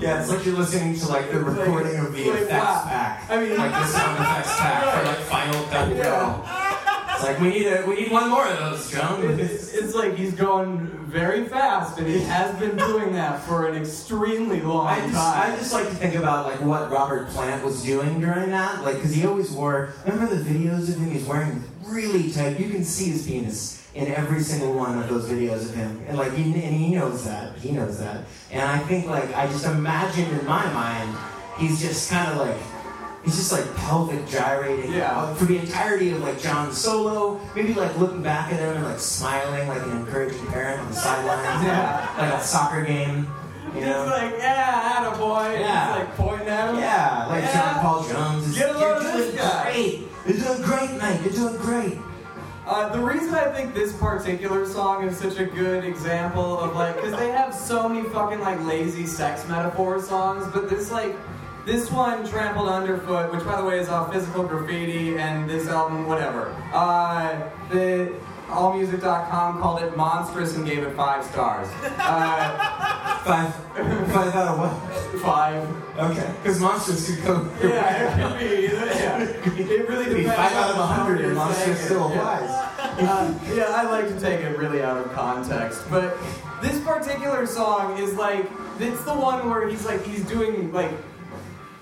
Yeah, 0.00 0.20
it's 0.22 0.30
like 0.30 0.46
you're 0.46 0.56
listening 0.56 0.98
to 0.98 1.08
like 1.08 1.30
the 1.30 1.40
recording 1.40 1.96
of 1.96 2.12
the 2.14 2.22
effects 2.22 2.48
pack. 2.84 3.30
I 3.30 3.40
mean- 3.42 3.58
like 3.58 3.70
the 3.70 3.86
sound 3.86 4.18
effects 4.18 4.58
pack 4.58 4.98
for 4.98 5.04
like 5.06 5.18
Final 5.18 5.64
Cut 5.66 5.88
Pro. 6.00 6.59
Like 7.22 7.40
we 7.40 7.50
need 7.50 7.66
a 7.66 7.84
we 7.86 7.96
need 7.96 8.10
one 8.10 8.28
more 8.30 8.46
of 8.46 8.58
those. 8.58 8.92
It's, 9.40 9.74
it's 9.74 9.94
like 9.94 10.16
he's 10.16 10.34
going 10.34 10.86
very 11.06 11.44
fast, 11.46 11.98
and 11.98 12.06
he 12.06 12.20
has 12.20 12.58
been 12.58 12.76
doing 12.76 13.12
that 13.12 13.42
for 13.42 13.68
an 13.68 13.76
extremely 13.80 14.60
long 14.60 14.86
I 14.86 15.00
just, 15.00 15.14
time. 15.14 15.52
I 15.52 15.56
just 15.56 15.72
like 15.72 15.88
to 15.88 15.94
think 15.94 16.14
about 16.14 16.46
like 16.46 16.60
what 16.60 16.90
Robert 16.90 17.28
Plant 17.28 17.64
was 17.64 17.82
doing 17.82 18.20
during 18.20 18.50
that, 18.50 18.82
like 18.84 18.96
because 18.96 19.14
he 19.14 19.26
always 19.26 19.50
wore. 19.50 19.92
Remember 20.06 20.34
the 20.34 20.42
videos 20.42 20.88
of 20.88 20.98
him? 20.98 21.10
He's 21.10 21.24
wearing 21.24 21.62
really 21.86 22.30
tight. 22.30 22.58
You 22.58 22.70
can 22.70 22.84
see 22.84 23.10
his 23.10 23.26
penis 23.26 23.86
in 23.94 24.06
every 24.08 24.40
single 24.40 24.72
one 24.72 24.98
of 24.98 25.08
those 25.08 25.28
videos 25.28 25.68
of 25.68 25.74
him, 25.74 26.02
and 26.06 26.16
like 26.16 26.32
he, 26.34 26.44
and 26.44 26.54
he 26.54 26.94
knows 26.94 27.24
that. 27.24 27.56
He 27.56 27.72
knows 27.72 27.98
that, 27.98 28.24
and 28.50 28.62
I 28.62 28.78
think 28.78 29.06
like 29.06 29.34
I 29.34 29.46
just 29.46 29.66
imagine 29.66 30.26
in 30.38 30.46
my 30.46 30.72
mind, 30.72 31.16
he's 31.58 31.80
just 31.80 32.10
kind 32.10 32.30
of 32.30 32.46
like. 32.46 32.56
He's 33.24 33.36
just 33.36 33.52
like 33.52 33.76
pelvic 33.76 34.26
gyrating 34.28 34.92
Yeah. 34.92 35.34
for 35.34 35.44
the 35.44 35.58
entirety 35.58 36.10
of 36.10 36.20
like 36.22 36.40
John's 36.40 36.78
solo. 36.78 37.38
Maybe 37.54 37.74
like 37.74 37.96
looking 37.98 38.22
back 38.22 38.52
at 38.52 38.58
him 38.60 38.76
and 38.76 38.84
like 38.84 38.98
smiling 38.98 39.68
like 39.68 39.82
an 39.82 39.90
encouraging 39.98 40.46
parent 40.46 40.80
on 40.80 40.88
the 40.88 40.94
sidelines. 40.96 41.64
Yeah. 41.66 42.14
Like 42.18 42.32
a 42.34 42.42
soccer 42.42 42.82
game. 42.82 43.28
You 43.74 43.82
He's 43.84 43.86
like, 43.94 44.32
yeah, 44.38 45.04
attaboy. 45.04 45.60
Yeah. 45.60 45.86
He's 45.98 45.98
like 46.06 46.16
pointing 46.16 46.48
at 46.48 46.70
him. 46.70 46.78
Yeah, 46.80 47.26
like 47.28 47.44
Yeah. 47.44 47.52
John 47.74 47.80
Paul 47.82 48.08
Jones. 48.08 48.48
Is, 48.48 48.58
Get 48.58 48.70
a 48.70 48.72
load 48.78 49.02
You're 49.02 49.12
doing 49.12 49.26
this 49.32 49.34
guy." 49.40 49.62
great. 49.64 50.08
You're 50.26 50.36
doing 50.38 50.62
great, 50.62 50.90
mate. 51.00 51.20
You're 51.22 51.32
doing 51.32 51.56
great. 51.58 51.98
Uh, 52.66 52.88
the 52.88 53.00
reason 53.00 53.34
I 53.34 53.52
think 53.52 53.74
this 53.74 53.92
particular 53.92 54.64
song 54.66 55.04
is 55.06 55.16
such 55.18 55.38
a 55.38 55.44
good 55.44 55.84
example 55.84 56.58
of 56.60 56.74
like, 56.74 56.96
because 56.96 57.18
they 57.18 57.28
have 57.28 57.54
so 57.54 57.88
many 57.88 58.08
fucking 58.08 58.40
like 58.40 58.60
lazy 58.64 59.06
sex 59.06 59.46
metaphor 59.48 60.00
songs, 60.00 60.46
but 60.52 60.68
this 60.70 60.90
like, 60.90 61.14
this 61.66 61.90
one, 61.90 62.26
Trampled 62.28 62.68
Underfoot, 62.68 63.32
which 63.32 63.44
by 63.44 63.60
the 63.60 63.66
way 63.66 63.78
is 63.78 63.88
off 63.88 64.12
Physical 64.12 64.44
Graffiti 64.44 65.16
and 65.18 65.48
this 65.48 65.68
album, 65.68 66.06
whatever. 66.06 66.54
Uh, 66.72 67.48
the 67.70 68.12
AllMusic.com 68.48 69.60
called 69.60 69.82
it 69.82 69.96
monstrous 69.96 70.56
and 70.56 70.66
gave 70.66 70.82
it 70.82 70.94
five 70.96 71.24
stars. 71.24 71.68
Uh, 71.98 72.76
Five, 73.20 73.54
five 73.54 74.34
out 74.34 74.48
of 74.48 74.58
what? 74.58 75.20
five. 75.20 75.68
Okay, 75.98 76.34
because 76.42 76.58
monsters 76.58 77.16
could 77.16 77.22
go. 77.26 77.50
Yeah, 77.62 78.06
it 78.06 78.30
could 78.30 78.38
be. 78.40 78.62
Yeah, 78.64 79.18
it 79.76 79.88
really 79.90 80.06
depends. 80.06 80.34
five 80.36 80.52
out 80.54 80.70
of 80.70 80.78
a 80.78 80.86
hundred, 80.86 81.26
and 81.26 81.36
it. 81.38 81.76
still 81.76 82.08
applies. 82.10 82.48
Uh, 82.48 83.38
yeah, 83.54 83.64
I 83.76 83.82
like 83.90 84.08
to 84.08 84.18
take 84.18 84.40
it 84.40 84.56
really 84.56 84.82
out 84.82 84.96
of 84.96 85.12
context, 85.12 85.82
but 85.90 86.16
this 86.62 86.82
particular 86.82 87.44
song 87.46 87.98
is 87.98 88.14
like 88.14 88.50
it's 88.78 89.04
the 89.04 89.14
one 89.14 89.50
where 89.50 89.68
he's 89.68 89.84
like 89.84 90.02
he's 90.02 90.24
doing 90.24 90.72
like 90.72 90.90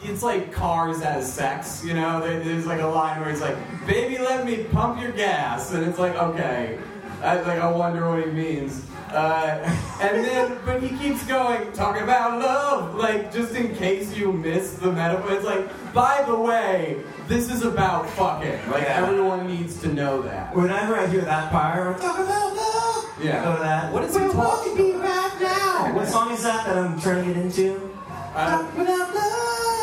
it's 0.02 0.23
like 0.23 0.52
cars 0.52 1.00
as 1.02 1.31
sex, 1.33 1.85
you 1.85 1.95
know. 1.95 2.21
There's 2.21 2.67
like 2.67 2.81
a 2.81 2.87
line 2.87 3.21
where 3.21 3.31
he's 3.31 3.40
like, 3.40 3.57
"Baby, 3.87 4.19
let 4.19 4.45
me 4.47 4.64
pump 4.64 5.00
your 5.00 5.12
gas," 5.12 5.73
and 5.73 5.85
it's 5.87 5.99
like, 5.99 6.14
okay, 6.14 6.78
I 7.23 7.40
like 7.40 7.59
I 7.61 7.71
wonder 7.71 8.09
what 8.09 8.25
he 8.25 8.31
means. 8.31 8.85
Uh, 9.11 9.59
and 10.02 10.23
then, 10.25 10.59
but 10.67 10.83
he 10.83 10.97
keeps 10.99 11.25
going, 11.26 11.73
talking 11.73 12.02
about 12.02 12.38
love, 12.40 12.95
like 12.95 13.33
just 13.33 13.55
in 13.55 13.75
case 13.75 14.14
you 14.14 14.33
miss 14.33 14.75
the 14.75 14.93
metaphor. 14.93 15.33
It's 15.33 15.45
like, 15.47 15.67
by 15.95 16.23
the 16.26 16.38
way, 16.38 17.02
this 17.26 17.50
is 17.50 17.62
about 17.64 18.09
fucking. 18.11 18.52
Like 18.71 18.83
Yeah. 18.83 19.02
everyone 19.02 19.47
needs 19.47 19.81
to 19.81 19.88
know 19.93 20.21
that. 20.23 20.55
Whenever 20.55 20.97
I 20.97 21.07
hear 21.07 21.23
that 21.23 21.50
part, 21.50 21.95
I'm 21.97 22.00
talking 22.00 22.25
about 22.26 22.55
love. 22.55 23.05
Yeah. 23.23 23.43
Go 23.45 23.62
that. 23.62 23.93
What 23.93 24.05
is 24.05 24.14
he 24.14 24.21
We're 24.23 24.33
talking 24.33 24.76
walking 24.76 24.93
me 24.97 25.02
back 25.02 25.40
now. 25.40 25.93
What 25.95 26.07
song 26.07 26.31
is 26.31 26.43
that 26.43 26.67
that 26.67 26.76
I'm 26.76 27.00
turning 27.00 27.31
it 27.31 27.37
into? 27.38 27.90
Uh, 28.35 28.62
Talking 28.62 28.83
about 28.83 29.14
love. 29.14 29.77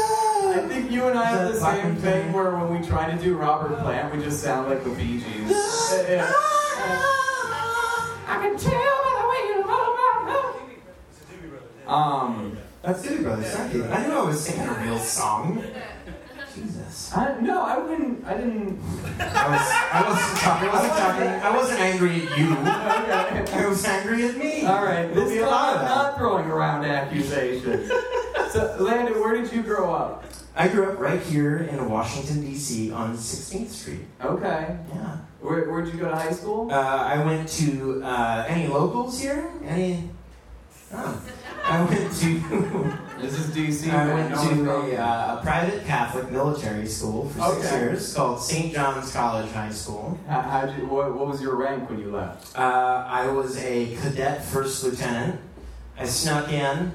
I 0.55 0.67
think 0.67 0.91
you 0.91 1.07
and 1.07 1.17
I 1.19 1.33
Is 1.33 1.38
have 1.62 1.75
the 1.75 1.81
same 1.81 1.95
thing 1.95 2.24
thing? 2.24 2.33
where 2.33 2.51
when 2.55 2.79
we 2.81 2.88
try 2.88 3.09
to 3.12 3.17
do 3.21 3.35
Robert 3.38 3.77
Plant, 3.79 4.15
we 4.15 4.24
just 4.24 4.41
sound 4.41 4.69
like 4.69 4.83
the 4.83 4.89
Bee 4.91 5.19
Gees. 5.19 5.50
Yeah. 6.09 6.31
I 8.27 8.39
can 8.41 8.57
tell 8.57 8.95
by 9.03 9.13
the 9.21 9.27
way 9.29 9.41
you 9.50 9.57
love 9.67 9.91
my 11.88 11.93
Um, 11.93 12.57
That's 12.81 13.05
Doobie 13.05 13.24
Brothers. 13.24 13.51
Thank 13.51 13.74
you. 13.74 13.85
I 13.85 14.05
knew 14.07 14.13
I 14.13 14.24
was 14.24 14.39
singing 14.43 14.67
a 14.67 14.74
real 14.83 14.97
song. 15.00 15.63
Jesus. 16.55 17.12
I, 17.13 17.38
no, 17.41 17.62
I 17.63 17.77
wouldn't. 17.77 18.25
I 18.25 18.33
didn't. 18.38 18.79
I 19.19 19.50
was. 19.50 19.62
I 19.91 20.03
wasn't 20.07 20.38
talking. 20.39 20.69
I 20.69 20.71
wasn't 20.74 20.93
talking. 20.93 21.27
I 21.27 21.57
wasn't 21.57 21.79
angry 21.81 22.27
at 22.27 22.38
you. 22.38 22.51
Okay. 22.53 23.63
I 23.65 23.67
was 23.67 23.85
angry 23.85 24.25
at 24.25 24.38
me. 24.38 24.65
All 24.65 24.83
right, 24.85 25.13
There'll 25.13 25.25
this 25.29 25.33
be 25.33 25.39
time 25.39 25.47
a 25.47 25.51
lot 25.51 25.74
of 25.75 25.79
I'm 25.81 25.85
that. 25.88 25.95
not 25.95 26.17
throwing 26.17 26.45
around 26.45 26.85
accusations. 26.85 27.89
so, 28.51 28.77
Landon, 28.79 29.19
where 29.19 29.33
did 29.35 29.51
you 29.51 29.63
grow 29.63 29.93
up? 29.93 30.24
I 30.55 30.67
grew 30.69 30.89
up 30.91 31.00
right 31.00 31.21
here 31.21 31.57
in 31.57 31.89
Washington 31.89 32.41
D.C. 32.41 32.91
on 32.91 33.15
16th 33.17 33.69
Street. 33.69 34.05
Okay. 34.24 34.77
Yeah. 34.93 35.17
Where, 35.41 35.69
where'd 35.69 35.88
you 35.88 36.00
go 36.00 36.09
to 36.09 36.15
high 36.15 36.31
school? 36.31 36.71
Uh, 36.71 36.75
I 36.75 37.24
went 37.24 37.50
to 37.50 38.01
uh, 38.03 38.45
any 38.47 38.67
locals 38.67 39.19
here? 39.21 39.51
Any? 39.65 40.09
Oh. 40.93 41.21
I 41.63 41.83
went 41.83 42.13
to. 42.13 42.93
This 43.15 43.39
is 43.39 43.55
DC. 43.55 43.91
I 43.91 44.13
went 44.13 44.29
No 44.29 44.50
to 44.50 44.71
a, 44.71 44.95
uh, 44.97 45.38
a 45.39 45.41
private 45.41 45.85
Catholic 45.85 46.29
military 46.29 46.85
school 46.85 47.29
for 47.29 47.39
six 47.55 47.65
Okay. 47.67 47.79
years 47.79 48.13
called 48.13 48.41
St. 48.41 48.74
John's 48.74 49.12
College 49.13 49.50
High 49.51 49.71
School. 49.71 50.19
How, 50.27 50.65
you, 50.77 50.85
what, 50.85 51.15
what 51.15 51.25
was 51.27 51.41
your 51.41 51.55
rank 51.55 51.89
when 51.89 52.00
you 52.00 52.12
left? 52.12 52.55
Uh, 52.55 53.05
I 53.07 53.27
was 53.29 53.57
a 53.57 53.95
cadet 53.95 54.43
first 54.43 54.83
lieutenant. 54.83 55.39
I 55.97 56.05
snuck 56.05 56.51
in. 56.51 56.91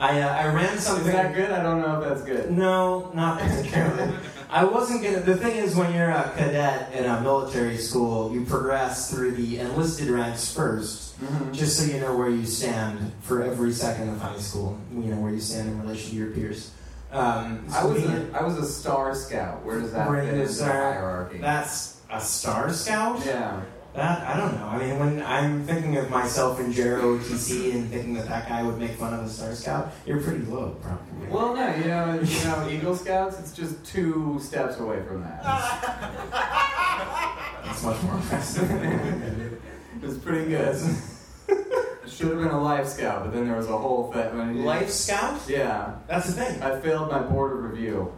I, 0.00 0.20
uh, 0.22 0.28
I 0.34 0.46
ran 0.54 0.78
something. 0.78 1.06
Is 1.08 1.12
that 1.12 1.34
good? 1.34 1.50
I 1.50 1.62
don't 1.62 1.80
know 1.82 2.00
if 2.00 2.08
that's 2.08 2.22
good. 2.22 2.50
No, 2.50 3.10
not 3.14 3.38
particularly. 3.40 4.14
I 4.48 4.64
wasn't 4.64 5.02
gonna. 5.02 5.20
The 5.20 5.36
thing 5.36 5.56
is, 5.56 5.76
when 5.76 5.92
you're 5.94 6.08
a 6.10 6.32
cadet 6.36 6.92
in 6.94 7.04
a 7.04 7.20
military 7.20 7.76
school, 7.76 8.32
you 8.32 8.44
progress 8.46 9.10
through 9.10 9.32
the 9.32 9.58
enlisted 9.58 10.08
ranks 10.08 10.52
first, 10.52 11.20
Mhm. 11.20 11.52
just 11.52 11.76
so 11.78 11.84
you 11.84 12.00
know 12.00 12.16
where 12.16 12.30
you 12.30 12.46
stand 12.46 13.12
for 13.20 13.42
every 13.42 13.72
second 13.72 14.08
of 14.08 14.18
high 14.20 14.38
school. 14.38 14.78
You 14.92 15.14
know 15.14 15.20
where 15.20 15.32
you 15.32 15.40
stand 15.40 15.68
in 15.68 15.80
relation 15.82 16.10
to 16.10 16.16
your 16.16 16.30
peers. 16.30 16.70
Um, 17.12 17.66
I 17.72 17.84
was 17.84 18.02
a, 18.04 18.30
I 18.34 18.42
was 18.42 18.56
a 18.56 18.66
star 18.66 19.14
scout. 19.14 19.64
Where 19.64 19.80
does 19.80 19.92
that 19.92 20.08
Where 20.08 20.22
fit 20.24 20.30
does 20.32 20.58
into 20.58 20.62
the 20.64 20.72
that- 20.78 20.94
hierarchy? 20.94 21.38
That's 21.38 21.96
a 22.10 22.20
star 22.20 22.72
scout. 22.72 23.22
yeah. 23.26 23.60
That 23.94 24.26
I 24.26 24.36
don't 24.38 24.54
know. 24.56 24.66
I 24.66 24.78
mean, 24.78 24.98
when 25.00 25.22
I'm 25.22 25.64
thinking 25.64 25.96
of 25.96 26.08
myself 26.10 26.60
and 26.60 26.72
JROTC 26.72 27.74
and 27.74 27.90
thinking 27.90 28.14
that 28.14 28.28
that 28.28 28.48
guy 28.48 28.62
would 28.62 28.78
make 28.78 28.92
fun 28.92 29.12
of 29.12 29.24
a 29.24 29.28
star 29.28 29.52
scout, 29.54 29.92
you're 30.06 30.20
pretty 30.22 30.44
low, 30.44 30.76
probably. 30.80 31.26
Well, 31.28 31.54
no, 31.56 31.74
you 31.74 31.84
know, 31.86 32.20
you 32.20 32.44
know, 32.44 32.68
Eagle 32.70 32.94
Scouts. 32.96 33.38
It's 33.40 33.52
just 33.52 33.84
two 33.84 34.38
steps 34.40 34.78
away 34.78 35.02
from 35.02 35.22
that. 35.22 35.42
That's 37.64 37.82
much 37.82 38.02
more 38.02 38.14
impressive. 38.14 38.70
It's 40.02 40.16
pretty 40.16 40.48
good. 40.48 40.76
Should 42.08 42.28
have 42.28 42.38
been 42.38 42.48
a 42.48 42.62
Life 42.62 42.86
Scout, 42.86 43.22
but 43.24 43.34
then 43.34 43.46
there 43.46 43.56
was 43.58 43.68
a 43.68 43.76
whole 43.76 44.10
thing. 44.10 44.34
when 44.36 44.64
Life 44.64 44.88
scout? 44.88 45.38
Yeah, 45.46 45.96
That's 46.08 46.28
the 46.28 46.32
thing. 46.42 46.62
I 46.62 46.80
failed 46.80 47.10
my 47.10 47.18
board 47.18 47.52
of 47.52 47.70
review. 47.70 48.10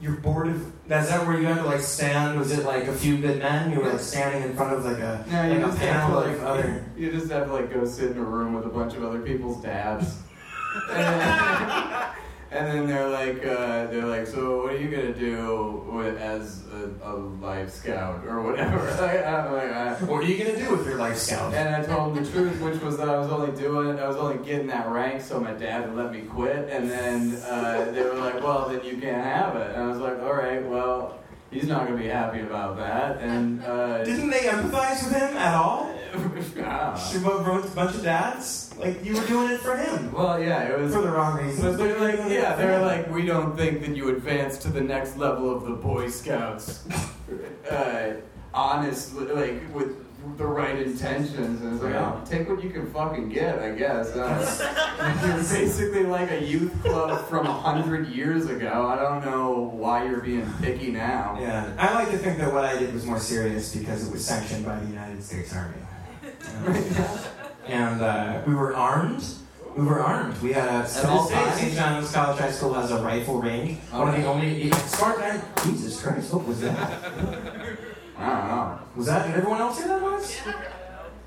You're 0.00 0.16
bored 0.16 0.48
of. 0.48 0.60
Is 0.60 0.72
that 1.08 1.26
where 1.26 1.38
you 1.40 1.46
had 1.46 1.58
to 1.58 1.64
like 1.64 1.80
stand? 1.80 2.38
Was 2.38 2.50
it 2.52 2.64
like 2.64 2.84
a 2.88 2.92
few 2.92 3.16
good 3.18 3.38
men? 3.38 3.70
You 3.72 3.80
were 3.80 3.90
like 3.92 4.00
standing 4.00 4.42
in 4.42 4.56
front 4.56 4.72
of 4.74 4.84
like 4.84 4.98
a 4.98 5.24
No, 5.30 5.42
you 5.44 5.50
like 5.50 5.58
a 5.58 5.66
just 5.66 5.78
have 5.78 5.94
to 5.94 6.00
panel 6.12 6.20
like 6.20 6.36
of 6.36 6.42
other. 6.44 6.84
you 6.96 7.10
just 7.12 7.30
have 7.30 7.46
to 7.46 7.52
like 7.52 7.72
go 7.72 7.84
sit 7.86 8.10
in 8.10 8.18
a 8.18 8.22
room 8.24 8.54
with 8.54 8.66
a 8.66 8.68
bunch 8.68 8.94
of 8.94 9.04
other 9.04 9.20
people's 9.20 9.62
dads. 9.62 10.18
and, 12.54 12.66
then 12.66 12.86
they're 12.86 13.08
like, 13.08 13.44
uh, 13.44 13.86
they're 13.86 14.06
like, 14.06 14.26
so 14.26 14.62
what 14.62 14.74
are 14.74 14.78
you 14.78 14.88
gonna 14.88 15.12
do 15.12 15.84
with, 15.92 16.16
as 16.18 16.62
a, 16.72 17.10
a 17.10 17.14
life 17.16 17.70
scout 17.70 18.24
or 18.26 18.42
whatever? 18.42 18.78
Like, 19.04 19.26
I'm 19.26 19.52
like, 19.52 19.72
I, 19.72 19.94
What 20.04 20.24
are 20.24 20.26
you 20.26 20.42
gonna 20.42 20.56
do 20.56 20.70
with 20.76 20.86
your 20.86 20.96
life 20.98 21.16
scout? 21.16 21.52
and 21.52 21.74
I 21.74 21.84
told 21.84 22.14
them 22.14 22.24
the 22.24 22.30
truth, 22.30 22.60
which 22.60 22.80
was 22.80 22.96
that 22.98 23.08
I 23.08 23.18
was 23.18 23.30
only 23.30 23.52
doing, 23.60 23.98
I 23.98 24.06
was 24.08 24.16
only 24.16 24.44
getting 24.44 24.68
that 24.68 24.88
rank 24.88 25.22
so 25.22 25.40
my 25.40 25.52
dad 25.52 25.86
would 25.88 25.96
let 25.96 26.12
me 26.12 26.22
quit. 26.22 26.68
And 26.70 26.90
then 26.90 27.36
uh, 27.48 27.90
they 27.92 28.02
were 28.02 28.14
like, 28.14 28.42
well, 28.42 28.68
then 28.68 28.84
you 28.84 28.96
can't 28.98 29.22
have 29.22 29.56
it. 29.56 29.74
And 29.74 29.82
I 29.82 29.86
was 29.86 29.98
like, 29.98 30.20
all 30.22 30.32
right, 30.34 30.64
well, 30.66 31.18
he's 31.50 31.66
not 31.66 31.86
gonna 31.86 31.98
be 31.98 32.06
happy 32.08 32.40
about 32.40 32.76
that. 32.78 33.20
And 33.20 33.62
uh, 33.64 34.04
Didn't 34.04 34.30
they 34.30 34.40
empathize 34.42 35.04
with 35.04 35.14
him 35.14 35.36
at 35.36 35.54
all? 35.54 35.93
Ah. 36.76 36.96
She 36.96 37.18
wrote 37.18 37.64
a 37.64 37.68
bunch 37.68 37.94
of 37.94 38.02
dads. 38.02 38.74
Like 38.78 39.04
you 39.04 39.14
were 39.14 39.26
doing 39.26 39.50
it 39.52 39.60
for 39.60 39.76
him 39.76 40.10
Well, 40.12 40.42
yeah, 40.42 40.68
it 40.68 40.78
was. 40.80 40.92
for 40.94 41.02
the 41.02 41.08
wrong 41.10 41.36
But 41.36 41.44
reasons. 41.44 41.76
they're 41.78 42.00
like, 42.00 42.18
yeah, 42.30 42.56
they're 42.56 42.80
like, 42.80 43.08
we 43.10 43.24
don't 43.24 43.56
think 43.56 43.80
that 43.82 43.94
you 43.96 44.08
advance 44.08 44.58
to 44.58 44.68
the 44.68 44.80
next 44.80 45.16
level 45.16 45.54
of 45.54 45.62
the 45.64 45.74
Boy 45.74 46.08
Scouts. 46.08 46.84
uh, 47.70 48.14
honestly, 48.52 49.26
like 49.26 49.74
with 49.74 50.02
the 50.38 50.46
right 50.46 50.78
intentions, 50.80 51.60
and 51.60 51.74
it's 51.74 51.82
like, 51.82 51.94
oh, 51.94 52.20
take 52.24 52.48
what 52.48 52.64
you 52.64 52.70
can 52.70 52.90
fucking 52.92 53.28
get, 53.28 53.58
I 53.58 53.72
guess. 53.72 54.10
Uh, 54.96 55.20
you're 55.26 55.36
basically 55.60 56.04
like 56.04 56.30
a 56.30 56.40
youth 56.42 56.72
club 56.82 57.28
from 57.28 57.46
a 57.46 57.52
hundred 57.52 58.08
years 58.08 58.48
ago. 58.48 58.86
I 58.88 58.96
don't 58.96 59.24
know 59.24 59.70
why 59.74 60.06
you're 60.06 60.20
being 60.20 60.48
picky 60.62 60.92
now. 60.92 61.36
Yeah, 61.40 61.74
I 61.78 61.92
like 61.94 62.10
to 62.12 62.16
think 62.18 62.38
that 62.38 62.52
what 62.52 62.64
I 62.64 62.78
did 62.78 62.94
was 62.94 63.04
more 63.04 63.18
serious 63.18 63.74
because 63.74 64.06
it 64.08 64.12
was 64.12 64.24
sanctioned 64.24 64.64
by 64.64 64.78
the 64.78 64.86
United 64.86 65.22
States 65.22 65.54
Army. 65.54 65.74
Yeah. 66.52 67.18
and 67.66 68.00
uh, 68.02 68.42
we 68.46 68.54
were 68.54 68.74
armed. 68.74 69.24
We 69.76 69.84
were 69.84 70.00
armed. 70.00 70.40
We 70.40 70.52
had 70.52 70.68
a 70.68 70.86
At 70.88 71.04
all 71.06 71.22
this 71.24 71.30
day, 71.30 71.34
times? 71.44 71.60
St. 71.60 71.74
John's 71.74 72.12
College 72.12 72.38
High 72.38 72.50
School 72.52 72.74
has 72.74 72.90
a 72.92 73.02
rifle 73.02 73.40
range. 73.40 73.78
One 73.90 74.08
of 74.08 74.14
the 74.14 74.20
Okay. 74.20 74.28
only 74.28 74.70
smart 74.72 75.18
guy. 75.18 75.40
Jesus 75.64 76.00
Christ, 76.00 76.32
what 76.32 76.46
was 76.46 76.60
that? 76.60 76.78
I 78.18 78.28
don't 78.28 78.48
know. 78.48 78.78
Was 78.96 79.06
that? 79.06 79.26
Did 79.26 79.34
everyone 79.36 79.60
else 79.60 79.78
hear 79.78 79.88
that 79.88 80.00
noise? 80.00 80.40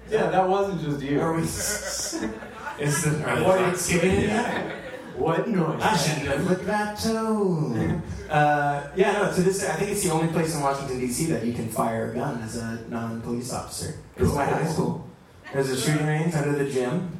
Yeah, 0.10 0.30
that 0.30 0.48
wasn't 0.48 0.82
just 0.82 1.02
you. 1.02 1.20
Are 1.20 1.34
we? 1.34 1.42
Is 2.80 3.04
the 3.04 3.24
are 3.28 3.40
the 3.40 3.44
What 3.44 3.58
trucks 3.58 3.82
is- 3.90 3.94
giving 3.94 4.12
it 4.12 4.24
yet? 4.30 4.72
What 5.18 5.48
noise? 5.48 5.82
I 5.82 5.98
shouldn't 5.98 6.28
have 6.28 6.48
licked 6.48 6.66
that 6.66 7.00
toe. 7.00 8.02
Uh, 8.30 8.88
yeah, 8.96 9.14
no. 9.14 9.34
To 9.34 9.42
this 9.42 9.62
day, 9.62 9.68
I 9.68 9.74
think 9.74 9.92
it's 9.92 10.04
the 10.04 10.12
only 10.12 10.32
place 10.32 10.54
in 10.54 10.62
Washington 10.62 11.00
D.C. 11.00 11.26
that 11.32 11.44
you 11.46 11.54
can 11.54 11.70
fire 11.70 12.12
a 12.12 12.14
gun 12.14 12.42
as 12.42 12.58
a 12.58 12.86
non-police 12.88 13.52
officer. 13.52 13.96
It's 14.16 14.34
my 14.34 14.46
high 14.46 14.66
school. 14.68 15.08
There's 15.54 15.70
a 15.70 15.80
shooting 15.80 16.06
range 16.06 16.36
under 16.36 16.62
the 16.64 16.70
gym, 16.70 17.20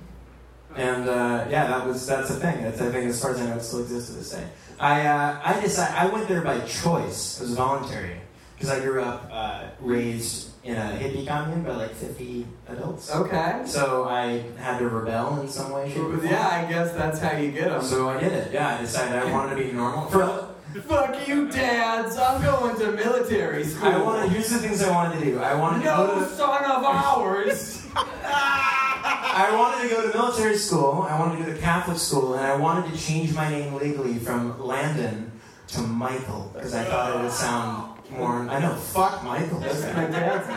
and 0.76 1.10
uh, 1.10 1.48
yeah, 1.50 1.68
that 1.68 1.88
was 1.88 2.06
that's 2.06 2.30
a 2.30 2.36
thing. 2.36 2.62
That's, 2.62 2.82
I 2.82 2.92
think, 2.92 3.10
as 3.10 3.22
far 3.22 3.32
as 3.32 3.42
I 3.42 3.48
know, 3.48 3.56
it 3.56 3.64
still 3.64 3.82
exists 3.82 4.12
to 4.12 4.18
this 4.18 4.32
day. 4.32 4.48
I 4.80 5.08
uh, 5.08 5.42
I 5.44 5.60
decided 5.60 5.96
I 5.96 6.06
went 6.08 6.28
there 6.28 6.42
by 6.42 6.60
choice. 6.62 7.40
It 7.40 7.44
was 7.44 7.56
voluntary 7.56 8.18
because 8.56 8.70
I 8.70 8.80
grew 8.80 9.02
up 9.02 9.30
uh, 9.32 9.70
raised 9.80 10.50
in 10.68 10.76
a 10.76 10.98
hippie 11.00 11.26
commune 11.26 11.64
by 11.64 11.72
like 11.76 11.94
50 11.94 12.46
adults. 12.68 13.16
Okay. 13.16 13.62
So 13.66 14.04
I 14.04 14.44
had 14.58 14.80
to 14.80 14.90
rebel 14.90 15.40
in 15.40 15.48
some 15.48 15.72
way, 15.72 15.90
shape. 15.90 16.04
Yeah, 16.24 16.46
I 16.46 16.70
guess 16.70 16.92
that's 16.94 17.20
how 17.20 17.38
you 17.38 17.52
get 17.52 17.70
them. 17.70 17.82
So 17.82 18.10
I 18.10 18.20
did 18.20 18.34
it. 18.34 18.52
Yeah, 18.52 18.76
I 18.78 18.82
decided 18.82 19.16
I 19.18 19.32
wanted 19.32 19.56
to 19.56 19.64
be 19.64 19.72
normal. 19.72 20.08
For, 20.10 20.54
Fuck 20.82 21.28
you, 21.28 21.50
dads. 21.50 22.18
I'm 22.18 22.42
going 22.44 22.78
to 22.80 22.92
military 22.92 23.64
school. 23.64 23.88
I 23.90 23.98
wanted. 23.98 24.30
Here's 24.32 24.50
the 24.50 24.60
things 24.60 24.84
I 24.84 24.92
wanted 24.92 25.20
to 25.20 25.26
do. 25.26 25.40
I 25.40 25.56
wanted 25.56 25.80
to 25.80 25.86
go 25.86 26.08
No 26.08 26.20
to. 26.20 26.30
song 26.36 26.58
of 26.66 26.84
ours. 26.84 27.88
I 27.96 29.50
wanted 29.58 29.88
to 29.88 29.96
go 29.96 30.12
to 30.12 30.18
military 30.18 30.58
school. 30.58 31.08
I 31.10 31.18
wanted 31.18 31.38
to 31.40 31.46
go 31.46 31.54
to 31.54 31.60
Catholic 31.60 31.98
school, 31.98 32.34
and 32.36 32.46
I 32.46 32.56
wanted 32.58 32.92
to 32.92 32.98
change 33.00 33.34
my 33.34 33.50
name 33.50 33.74
legally 33.76 34.20
from 34.20 34.60
Landon 34.62 35.32
to 35.70 35.82
Michael 35.82 36.52
because 36.54 36.76
I 36.76 36.84
thought 36.84 37.16
it 37.16 37.24
would 37.24 37.32
sound 37.32 37.97
more. 38.12 38.48
I 38.50 38.60
know. 38.60 38.76
Fuck 38.76 39.24
Michael. 39.24 39.60
That's 39.60 39.84
my 39.96 40.06
dad's 40.06 40.48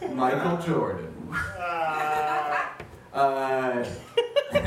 name. 0.00 0.16
Michael 0.16 0.58
Jordan. 0.58 1.06
Uh, 1.58 2.56
uh, 3.12 3.84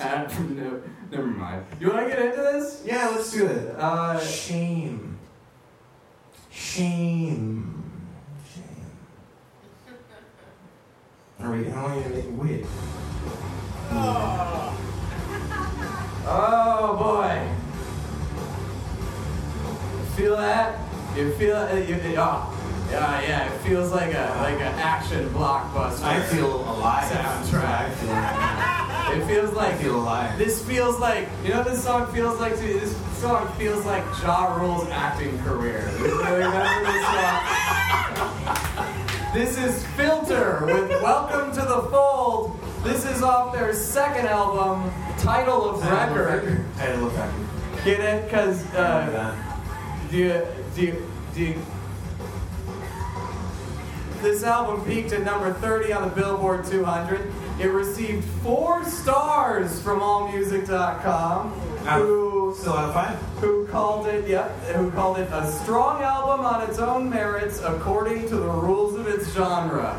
no, 0.00 0.82
never 1.10 1.26
mind. 1.26 1.64
You 1.80 1.90
want 1.90 2.08
to 2.08 2.08
get 2.08 2.18
into 2.24 2.42
this? 2.42 2.82
Yeah, 2.84 3.08
let's 3.08 3.32
do 3.32 3.46
it. 3.46 3.74
Uh, 3.78 4.18
Shame. 4.20 5.18
Shame. 6.50 8.02
Shame. 8.54 8.64
Are 11.40 11.52
we? 11.52 11.64
How 11.64 11.86
are 11.86 11.96
you 11.96 12.02
gonna 12.02 12.14
make 12.14 12.28
me 12.30 12.34
wait? 12.34 12.66
oh 13.94 14.51
You 21.16 21.30
feel 21.32 21.56
it? 21.56 21.88
You- 21.88 22.00
oh. 22.18 22.58
Yeah, 22.90 23.20
yeah. 23.22 23.52
It 23.52 23.58
feels 23.60 23.90
like 23.90 24.12
a 24.14 24.34
like 24.42 24.56
an 24.60 24.74
action 24.78 25.28
blockbuster. 25.30 26.04
I 26.04 26.20
feel 26.22 26.56
alive. 26.56 27.04
Soundtrack. 27.04 27.64
I 27.64 27.90
feel 27.90 28.10
alive. 28.10 29.16
It 29.16 29.26
feels 29.26 29.52
like 29.54 29.74
I 29.74 29.78
feel 29.78 29.96
alive. 29.96 30.38
This 30.38 30.62
feels 30.66 30.98
like 31.00 31.28
you 31.42 31.50
know 31.50 31.58
what 31.58 31.68
this 31.68 31.82
song 31.82 32.12
feels 32.12 32.38
like 32.38 32.54
to 32.56 32.62
me? 32.62 32.72
This 32.74 32.94
song 33.18 33.50
feels 33.56 33.84
like 33.86 34.04
Ja 34.22 34.56
Rule's 34.56 34.88
acting 34.90 35.38
career. 35.42 35.90
Remember 36.00 36.82
this 36.84 37.04
song? 37.06 37.40
This 39.32 39.56
is 39.58 39.86
Filter 39.96 40.62
with 40.66 40.90
Welcome 41.02 41.50
to 41.52 41.60
the 41.62 41.82
Fold. 41.90 42.60
This 42.84 43.06
is 43.06 43.22
off 43.22 43.54
their 43.54 43.72
second 43.72 44.26
album, 44.26 44.90
Title 45.18 45.70
of 45.70 45.82
Record. 45.82 46.62
Title 46.76 47.06
of 47.06 47.16
record. 47.16 47.84
Get 47.84 48.00
it? 48.00 48.30
Cause 48.30 48.62
uh, 48.74 49.34
do 50.10 50.16
you 50.18 50.42
do 50.74 50.82
you, 50.82 51.08
do 51.34 51.42
you, 51.42 51.62
this 54.22 54.44
album 54.44 54.84
peaked 54.84 55.12
at 55.12 55.22
number 55.24 55.52
30 55.52 55.92
on 55.92 56.08
the 56.08 56.14
Billboard 56.14 56.64
200. 56.64 57.32
It 57.60 57.66
received 57.66 58.24
four 58.42 58.84
stars 58.84 59.82
from 59.82 60.00
AllMusic.com, 60.00 61.52
ah, 61.86 61.98
who 61.98 62.54
Still 62.56 62.74
out 62.74 62.88
of 62.88 62.94
five. 62.94 63.18
who 63.40 63.66
called 63.66 64.06
it 64.06 64.28
yep, 64.28 64.50
who 64.76 64.90
called 64.92 65.18
it 65.18 65.28
a 65.32 65.50
strong 65.50 66.02
album 66.02 66.44
on 66.46 66.68
its 66.68 66.78
own 66.78 67.10
merits 67.10 67.60
according 67.62 68.28
to 68.28 68.36
the 68.36 68.46
rules 68.46 68.98
of 68.98 69.08
its 69.08 69.32
genre. 69.32 69.96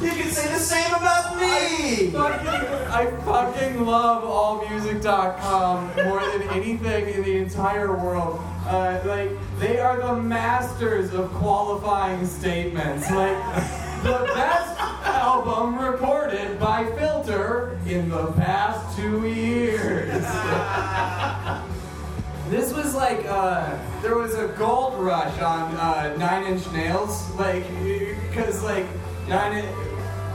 You 0.00 0.10
can 0.12 0.30
say 0.30 0.48
the 0.48 0.58
same 0.58 0.94
about 0.94 1.36
me. 1.36 2.10
fucking, 2.10 2.48
I 2.48 3.06
fucking 3.22 3.84
love 3.84 4.22
AllMusic.com 4.24 6.06
more 6.06 6.20
than 6.20 6.48
anything 6.50 7.14
in 7.14 7.22
the 7.22 7.36
entire 7.36 7.94
world. 7.94 8.40
Uh, 8.66 8.98
like 9.04 9.30
they 9.58 9.78
are 9.78 10.00
the 10.00 10.22
masters 10.22 11.12
of 11.12 11.30
qualifying 11.32 12.26
statements. 12.26 13.10
Like 13.10 13.36
the 14.02 14.24
best 14.34 14.80
album 15.04 15.78
recorded 15.78 16.58
by 16.58 16.86
Filter 16.96 17.78
in 17.86 18.08
the 18.08 18.32
past 18.32 18.96
two 18.96 19.26
years. 19.28 20.24
This 22.48 22.72
was 22.72 22.96
like 22.96 23.24
uh, 23.28 23.78
there 24.02 24.16
was 24.16 24.34
a 24.34 24.48
gold 24.58 24.98
rush 24.98 25.40
on 25.40 25.72
uh, 25.76 26.16
Nine 26.16 26.52
Inch 26.52 26.68
Nails, 26.72 27.30
like 27.36 27.62
because 28.28 28.64
like 28.64 28.86
nine. 29.28 29.64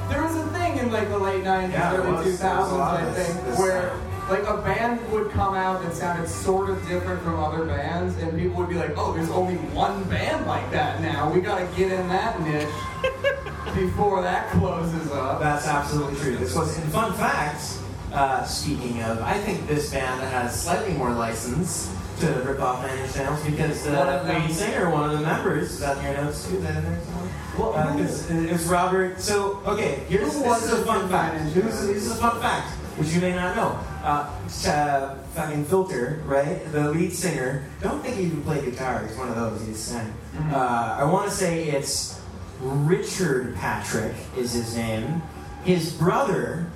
There 0.10 0.22
was 0.22 0.36
a 0.36 0.44
thing 0.50 0.78
in 0.78 0.92
like 0.92 1.10
the 1.10 1.18
late 1.18 1.44
'90s, 1.44 1.72
Yeah, 1.72 1.96
early 1.96 2.12
was. 2.12 2.40
There 2.40 2.56
was 2.56 2.72
a 2.72 2.74
2000s, 2.76 2.80
I 2.82 3.02
of 3.02 3.16
this- 3.16 3.28
think, 3.28 3.46
this 3.46 3.60
where 3.60 3.92
like 4.30 4.48
a 4.48 4.58
band 4.58 5.12
would 5.12 5.30
come 5.32 5.54
out 5.54 5.84
that 5.84 5.94
sounded 5.96 6.28
sort 6.28 6.70
of 6.70 6.88
different 6.88 7.22
from 7.22 7.40
other 7.44 7.66
bands, 7.66 8.18
and 8.18 8.38
people 8.38 8.58
would 8.58 8.70
be 8.70 8.76
like, 8.76 8.94
"Oh, 8.98 9.14
there's 9.14 9.30
only 9.30 9.56
one 9.56 10.04
band 10.06 10.48
like 10.48 10.70
that 10.72 11.00
now. 11.02 11.30
We 11.30 11.42
got 11.42 11.60
to 11.60 11.66
get 11.78 11.92
in 11.92 12.08
that 12.10 12.40
niche 12.42 12.68
before 13.76 14.22
that 14.24 14.50
closes 14.52 15.12
up." 15.12 15.40
That's 15.40 15.68
absolutely 15.68 16.20
true. 16.20 16.38
This 16.38 16.56
was, 16.56 16.76
in 16.78 16.84
fun 16.90 17.14
facts, 17.14 17.82
uh, 18.14 18.44
speaking 18.46 19.02
of, 19.04 19.22
I 19.22 19.38
think 19.40 19.68
this 19.68 19.92
band 19.92 20.22
has 20.22 20.60
slightly 20.60 20.94
more 20.94 21.12
license 21.12 21.92
to 22.20 22.28
rip 22.46 22.60
off 22.62 22.82
Nine 22.82 22.98
Inch 23.00 23.16
Nails 23.16 23.44
because 23.44 23.84
the 23.84 23.92
One 23.94 24.28
lead 24.28 24.52
singer, 24.52 24.90
one 24.90 25.10
of 25.10 25.20
the 25.20 25.26
members, 25.26 25.72
is 25.74 25.80
that 25.80 25.98
in 25.98 26.04
your 26.06 26.24
notes 26.24 26.48
too? 26.48 26.58
Is 26.58 26.64
that 26.64 26.78
in 26.78 26.84
there 26.84 27.02
somewhere? 27.06 27.32
Well, 27.58 27.74
Uh, 27.76 27.98
it's, 27.98 28.30
it's 28.30 28.64
Robert. 28.66 29.20
So, 29.20 29.62
okay, 29.66 30.04
here's 30.10 30.34
Who 30.34 30.44
this 30.44 30.64
is 30.64 30.74
a 30.74 30.86
fun 30.86 31.08
fact. 31.10 31.54
This 31.54 31.82
is, 31.82 32.12
a 32.12 32.16
fun 32.16 32.42
fact, 32.42 32.68
which 32.98 33.10
you 33.14 33.22
may 33.22 33.34
not 33.34 33.56
know. 33.56 33.80
Uh, 34.04 34.30
uh, 34.70 35.16
fucking 35.34 35.66
Filter, 35.66 36.22
right? 36.26 36.70
The 36.72 36.92
lead 36.92 37.12
singer. 37.14 37.66
Don't 37.82 38.02
think 38.04 38.18
he 38.18 38.30
can 38.30 38.44
play 38.44 38.64
guitar. 38.64 39.06
He's 39.08 39.18
one 39.18 39.30
of 39.30 39.36
those. 39.36 39.66
He's 39.66 39.78
sang. 39.80 40.14
Mm-hmm. 40.36 40.54
Uh, 40.54 40.98
I 41.00 41.04
want 41.06 41.30
to 41.30 41.36
say 41.36 41.70
it's 41.70 42.20
Richard 42.62 43.56
Patrick 43.56 44.16
is 44.38 44.54
his 44.54 44.76
name. 44.76 45.22
His 45.64 45.92
brother, 45.94 46.68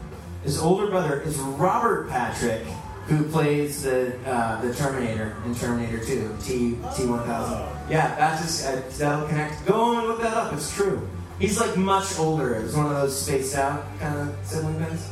his 0.43 0.60
older 0.60 0.88
brother, 0.88 1.21
is 1.21 1.38
Robert 1.38 2.10
Patrick, 2.10 2.65
who 3.10 3.24
plays 3.24 3.82
the 3.82 4.15
uh, 4.28 4.62
the 4.62 4.74
Terminator 4.74 5.36
in 5.45 5.56
Terminator 5.56 5.98
2, 5.98 6.38
T 6.41 6.78
T 6.95 7.06
one 7.08 7.24
thousand. 7.26 7.58
Yeah, 7.89 8.15
that 8.15 8.39
just 8.39 8.65
uh, 8.67 8.82
that'll 8.98 9.28
connect. 9.28 9.65
Go 9.65 9.98
and 9.98 10.08
look 10.08 10.22
that 10.22 10.34
up. 10.38 10.54
It's 10.54 10.74
true. 10.76 11.08
He's 11.39 11.60
like 11.60 11.76
much 11.76 12.19
older. 12.19 12.56
It 12.56 12.63
was 12.63 12.76
one 12.76 12.86
of 12.86 12.91
those 12.91 13.19
spaced 13.19 13.56
out 13.56 13.84
kind 14.00 14.15
of 14.30 14.36
sibling 14.45 14.76
things. 14.86 15.10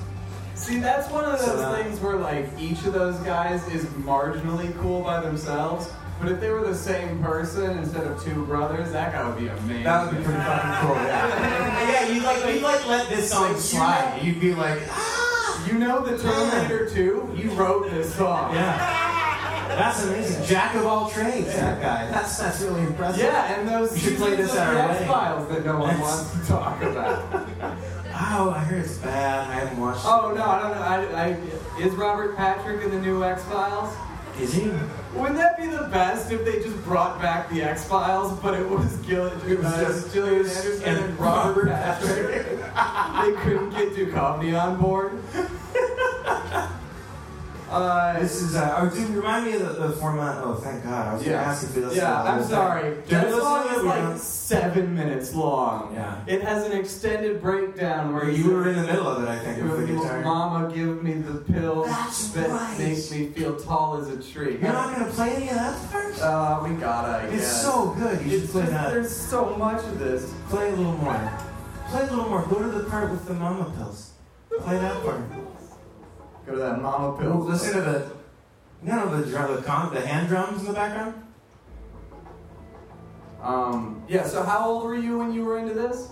See, 0.54 0.80
that's 0.80 1.10
one 1.12 1.26
of 1.26 1.40
So, 1.40 1.56
those 1.56 1.66
uh, 1.66 1.84
things 1.84 2.00
where 2.00 2.18
like 2.18 2.48
each 2.60 2.86
of 2.86 2.94
those 2.94 3.18
guys 3.20 3.68
is 3.70 3.86
marginally 3.86 4.78
cool 4.80 5.02
by 5.02 5.20
themselves. 5.22 5.90
But 6.20 6.32
if 6.32 6.40
they 6.40 6.50
were 6.50 6.62
the 6.66 6.76
same 6.76 7.22
person 7.24 7.78
instead 7.78 8.06
of 8.06 8.24
two 8.24 8.46
brothers, 8.46 8.92
that 8.92 9.12
guy 9.14 9.28
would 9.28 9.40
be 9.40 9.48
amazing. 9.48 9.84
That 9.84 10.06
would 10.06 10.18
be 10.18 10.24
pretty 10.24 10.40
fucking 10.40 10.88
cool. 10.88 10.96
Yeah. 10.96 11.90
yeah, 11.90 12.12
you'd 12.12 12.24
like 12.24 12.54
you'd 12.54 12.64
like 12.64 12.88
let 12.88 13.10
this 13.10 13.32
song 13.32 13.56
slide. 13.58 14.20
You'd 14.22 14.40
be 14.40 14.54
like, 14.54 14.82
ah. 14.90 15.27
You 15.68 15.80
know 15.80 16.02
the 16.06 16.18
Terminator 16.18 16.90
2? 16.90 17.34
You 17.36 17.52
wrote 17.52 17.90
this 17.92 18.14
song. 18.16 18.54
Yeah. 18.54 19.04
That's 19.68 20.04
amazing. 20.06 20.46
Jack 20.46 20.76
of 20.76 20.86
all 20.86 21.10
trades, 21.10 21.54
that 21.54 21.82
guy. 21.82 22.10
That's 22.10 22.38
that's 22.40 22.62
really 22.62 22.82
impressive. 22.82 23.22
Yeah, 23.24 23.60
and 23.60 23.68
those 23.68 23.92
We 23.94 24.00
should 24.00 24.18
play 24.18 24.36
this 24.36 24.56
at 24.56 24.68
our 24.68 24.76
wedding. 24.88 25.04
X-Files 25.04 25.50
that 25.50 25.66
no 25.66 25.78
one 25.80 26.00
wants 26.00 26.32
to 26.32 26.48
talk 26.48 26.82
about. 26.82 27.48
Oh, 28.20 28.50
I 28.56 28.60
heard 28.64 28.84
it's 28.84 28.98
bad. 28.98 29.48
I 29.50 29.54
haven't 29.54 29.80
watched 29.80 30.02
Oh, 30.04 30.34
no, 30.36 30.44
I 30.44 30.60
don't 30.64 31.12
know. 31.12 31.16
I, 31.18 31.26
I, 31.28 31.84
is 31.86 31.94
Robert 31.94 32.36
Patrick 32.36 32.82
in 32.84 32.90
the 32.90 33.00
new 33.00 33.24
X-Files? 33.24 33.94
Is 34.40 34.54
he? 34.54 34.72
Wouldn't 35.16 35.38
that 35.38 35.58
be 35.58 35.66
the 35.68 35.84
best 35.92 36.32
if 36.32 36.46
they 36.46 36.62
just 36.62 36.82
brought 36.84 37.20
back 37.22 37.50
the 37.50 37.64
X 37.64 37.86
Files, 37.86 38.38
but 38.40 38.54
it 38.54 38.70
was 38.70 38.96
Gil- 38.98 39.28
It 39.48 39.60
was 39.60 39.74
just- 39.76 40.14
Gillian 40.14 40.46
Anderson 40.46 40.84
and, 40.84 40.98
and 41.06 41.20
Robert 41.20 41.66
Robert 41.66 41.72
Patrick? 41.72 42.46
they 42.56 43.42
couldn't 43.42 43.72
get 43.72 43.94
Duchovny 43.96 44.60
on 44.62 44.80
board. 44.80 45.20
Uh, 47.70 48.20
This 48.20 48.42
is, 48.42 48.56
uh, 48.56 48.78
oh, 48.80 48.90
dude, 48.90 49.10
remind 49.10 49.46
me 49.46 49.54
of 49.54 49.60
the, 49.62 49.88
the 49.88 49.92
format. 49.98 50.42
Oh, 50.44 50.56
thank 50.56 50.84
God. 50.84 51.08
I 51.08 51.14
was 51.14 51.24
going 51.24 51.36
to 51.38 51.44
ask 51.44 51.64
if 51.70 51.76
you 51.76 51.82
listened 51.82 51.98
yeah, 52.02 52.18
to 52.18 52.24
the 52.24 52.30
I'm 52.30 52.44
sorry. 52.46 52.96
thing. 52.96 53.04
That 53.10 53.32
song 53.32 53.64
to 53.64 53.70
it? 53.70 53.76
is 53.78 53.82
We 53.84 53.90
like 53.90 54.02
don't- 54.04 54.20
seven 54.20 54.96
minutes 54.96 55.34
long. 55.36 55.94
Yeah. 55.94 56.24
It 56.28 56.42
has 56.44 56.66
an 56.66 56.72
extended 56.72 57.42
breakdown 57.42 58.14
where 58.14 58.30
You 58.30 58.52
were 58.52 58.70
in 58.70 58.78
the 58.78 58.84
middle 58.88 59.08
of 59.08 59.22
it, 59.22 59.28
I 59.28 59.38
think, 59.40 59.62
with 59.64 59.82
the 59.86 59.94
guitar. 59.94 60.22
Mama, 60.22 60.74
give 60.74 61.04
me 61.04 61.14
the 61.16 61.40
pills 61.40 61.88
That's 61.88 62.30
that 62.30 62.50
right. 62.50 62.80
make 62.80 63.12
me 63.12 63.28
feel 63.28 63.60
tall 63.60 63.98
as 63.98 64.08
a 64.08 64.24
tree. 64.32 64.54
You're 64.62 64.72
not 64.72 64.96
going 64.96 65.06
to 65.10 65.14
play 65.14 65.36
any 65.36 65.50
of 65.50 65.56
that 65.56 65.92
part? 65.92 66.22
Uh, 66.22 66.62
we 66.64 66.76
gotta. 66.76 67.10
I 67.10 67.22
It's 67.28 67.44
guess. 67.44 67.62
so 67.64 67.90
good. 68.00 68.22
You 68.24 68.30
should 68.32 68.44
It's 68.44 68.52
play 68.54 68.62
just, 68.62 68.72
that. 68.74 68.90
there's 68.92 69.14
so 69.16 69.56
much 69.58 69.84
of 69.84 70.00
this. 70.00 70.34
Play 70.50 70.70
a 70.70 70.76
little 70.76 70.94
more. 70.98 71.32
Play 71.90 72.02
a 72.04 72.06
little 72.06 72.30
more. 72.30 72.46
Go 72.48 72.62
to 72.62 72.70
the 72.70 72.86
part 72.90 73.12
with 73.12 73.26
the 73.28 73.34
mama 73.34 73.66
pills. 73.76 74.12
Play 74.62 74.78
that 74.78 75.04
part. 75.04 75.20
Go 76.48 76.54
to 76.54 76.60
that 76.60 76.82
mama 76.82 77.18
pill. 77.20 77.40
listen 77.40 77.74
to 77.74 77.82
the, 77.82 78.12
no, 78.82 79.20
the 79.20 79.30
drum, 79.30 79.54
the, 79.54 79.62
con, 79.62 79.94
the 79.94 80.00
hand 80.00 80.30
drums 80.30 80.62
in 80.62 80.68
the 80.68 80.74
background. 80.74 81.22
Um, 83.42 84.02
yeah. 84.08 84.26
So 84.26 84.44
how 84.44 84.66
old 84.66 84.86
were 84.86 84.96
you 84.96 85.18
when 85.18 85.34
you 85.34 85.44
were 85.44 85.60
into 85.60 85.74
this? 85.74 86.10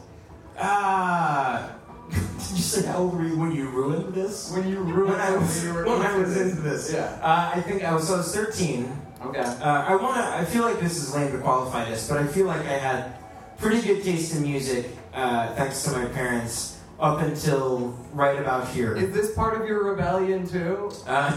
Ah, 0.59 1.75
did 2.09 2.19
you 2.51 2.63
say 2.63 2.85
how 2.85 2.97
old 2.97 3.13
were 3.13 3.25
you 3.25 3.39
when 3.39 3.53
you 3.53 3.69
ruined 3.69 4.13
this? 4.13 4.51
When 4.51 4.67
you 4.67 4.79
ruined 4.79 5.13
When 5.13 5.21
I 5.21 5.35
was, 5.35 5.63
when 5.63 5.67
you 5.67 5.73
were 5.73 5.85
when 5.85 6.01
I 6.01 6.15
into 6.15 6.27
was 6.27 6.37
into 6.37 6.61
this. 6.61 6.91
Yeah. 6.91 7.17
Uh, 7.21 7.51
I 7.55 7.61
think 7.61 7.83
I 7.83 7.93
was, 7.93 8.07
so 8.07 8.15
I 8.15 8.17
was 8.17 8.35
13. 8.35 9.01
Okay. 9.27 9.39
Uh, 9.39 9.85
I 9.87 9.95
want 9.95 10.17
to. 10.17 10.37
I 10.37 10.43
feel 10.43 10.63
like 10.63 10.79
this 10.81 10.97
is 10.97 11.15
lame 11.15 11.31
to 11.31 11.39
qualify 11.39 11.89
this, 11.89 12.07
but 12.07 12.17
I 12.17 12.27
feel 12.27 12.45
like 12.45 12.61
I 12.61 12.77
had 12.77 13.15
pretty 13.57 13.81
good 13.81 14.03
taste 14.03 14.35
in 14.35 14.43
music, 14.43 14.87
uh, 15.13 15.53
thanks 15.55 15.83
to 15.83 15.91
my 15.91 16.05
parents, 16.05 16.74
up 16.99 17.19
until 17.21 17.89
right 18.13 18.39
about 18.39 18.67
here. 18.69 18.95
Is 18.95 19.11
this 19.11 19.33
part 19.33 19.59
of 19.59 19.67
your 19.67 19.83
rebellion 19.91 20.47
too? 20.47 20.91
Uh, 21.05 21.31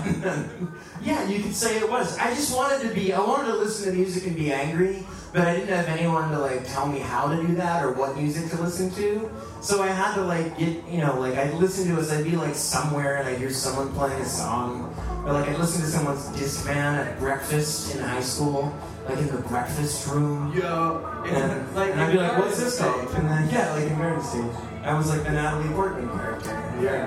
yeah, 1.02 1.28
you 1.28 1.42
could 1.42 1.54
say 1.54 1.78
it 1.78 1.88
was. 1.90 2.16
I 2.18 2.30
just 2.34 2.56
wanted 2.56 2.88
to 2.88 2.94
be. 2.94 3.12
I 3.12 3.20
wanted 3.20 3.52
to 3.52 3.56
listen 3.56 3.90
to 3.90 3.96
music 3.96 4.26
and 4.26 4.36
be 4.36 4.52
angry, 4.52 5.04
but 5.32 5.46
I 5.46 5.56
didn't 5.56 5.74
have 5.74 5.88
anyone 5.88 6.30
to 6.30 6.38
like 6.38 6.66
tell 6.68 6.86
me 6.86 7.00
how 7.00 7.28
to 7.28 7.44
do 7.44 7.54
that 7.56 7.84
or 7.84 7.92
what 7.92 8.16
music 8.16 8.50
to 8.50 8.62
listen 8.62 8.90
to. 8.92 9.30
So 9.60 9.82
I 9.82 9.88
had 9.88 10.14
to 10.14 10.22
like 10.22 10.56
get, 10.58 10.86
you 10.88 10.98
know, 10.98 11.18
like 11.18 11.34
I'd 11.34 11.54
listen 11.54 11.92
to 11.94 12.00
it. 12.00 12.08
I'd 12.10 12.24
be 12.24 12.36
like 12.36 12.54
somewhere 12.54 13.16
and 13.16 13.28
I'd 13.28 13.38
hear 13.38 13.50
someone 13.50 13.92
playing 13.94 14.20
a 14.20 14.24
song, 14.26 14.94
or 15.26 15.32
like 15.32 15.48
I'd 15.48 15.58
listen 15.58 15.82
to 15.82 15.88
someone's 15.88 16.24
Discman 16.28 16.76
at 16.76 17.18
breakfast 17.18 17.96
in 17.96 18.00
high 18.00 18.20
school, 18.20 18.72
like 19.08 19.18
in 19.18 19.26
the 19.26 19.42
breakfast 19.42 20.06
room. 20.06 20.56
Yo, 20.56 21.04
And, 21.26 21.74
like 21.74 21.90
and 21.90 22.00
I'd 22.00 22.12
be 22.12 22.18
like, 22.18 22.38
"What's 22.38 22.58
this 22.58 22.78
called?" 22.78 23.12
And 23.14 23.28
then 23.28 23.48
yeah, 23.50 23.72
like 23.72 23.90
in 23.90 23.98
Garden 23.98 24.22
State, 24.22 24.44
I 24.82 24.94
was 24.94 25.08
like 25.10 25.22
the 25.24 25.30
Natalie 25.30 25.68
Portman 25.74 26.08
character. 26.10 26.50
Yeah. 26.82 27.06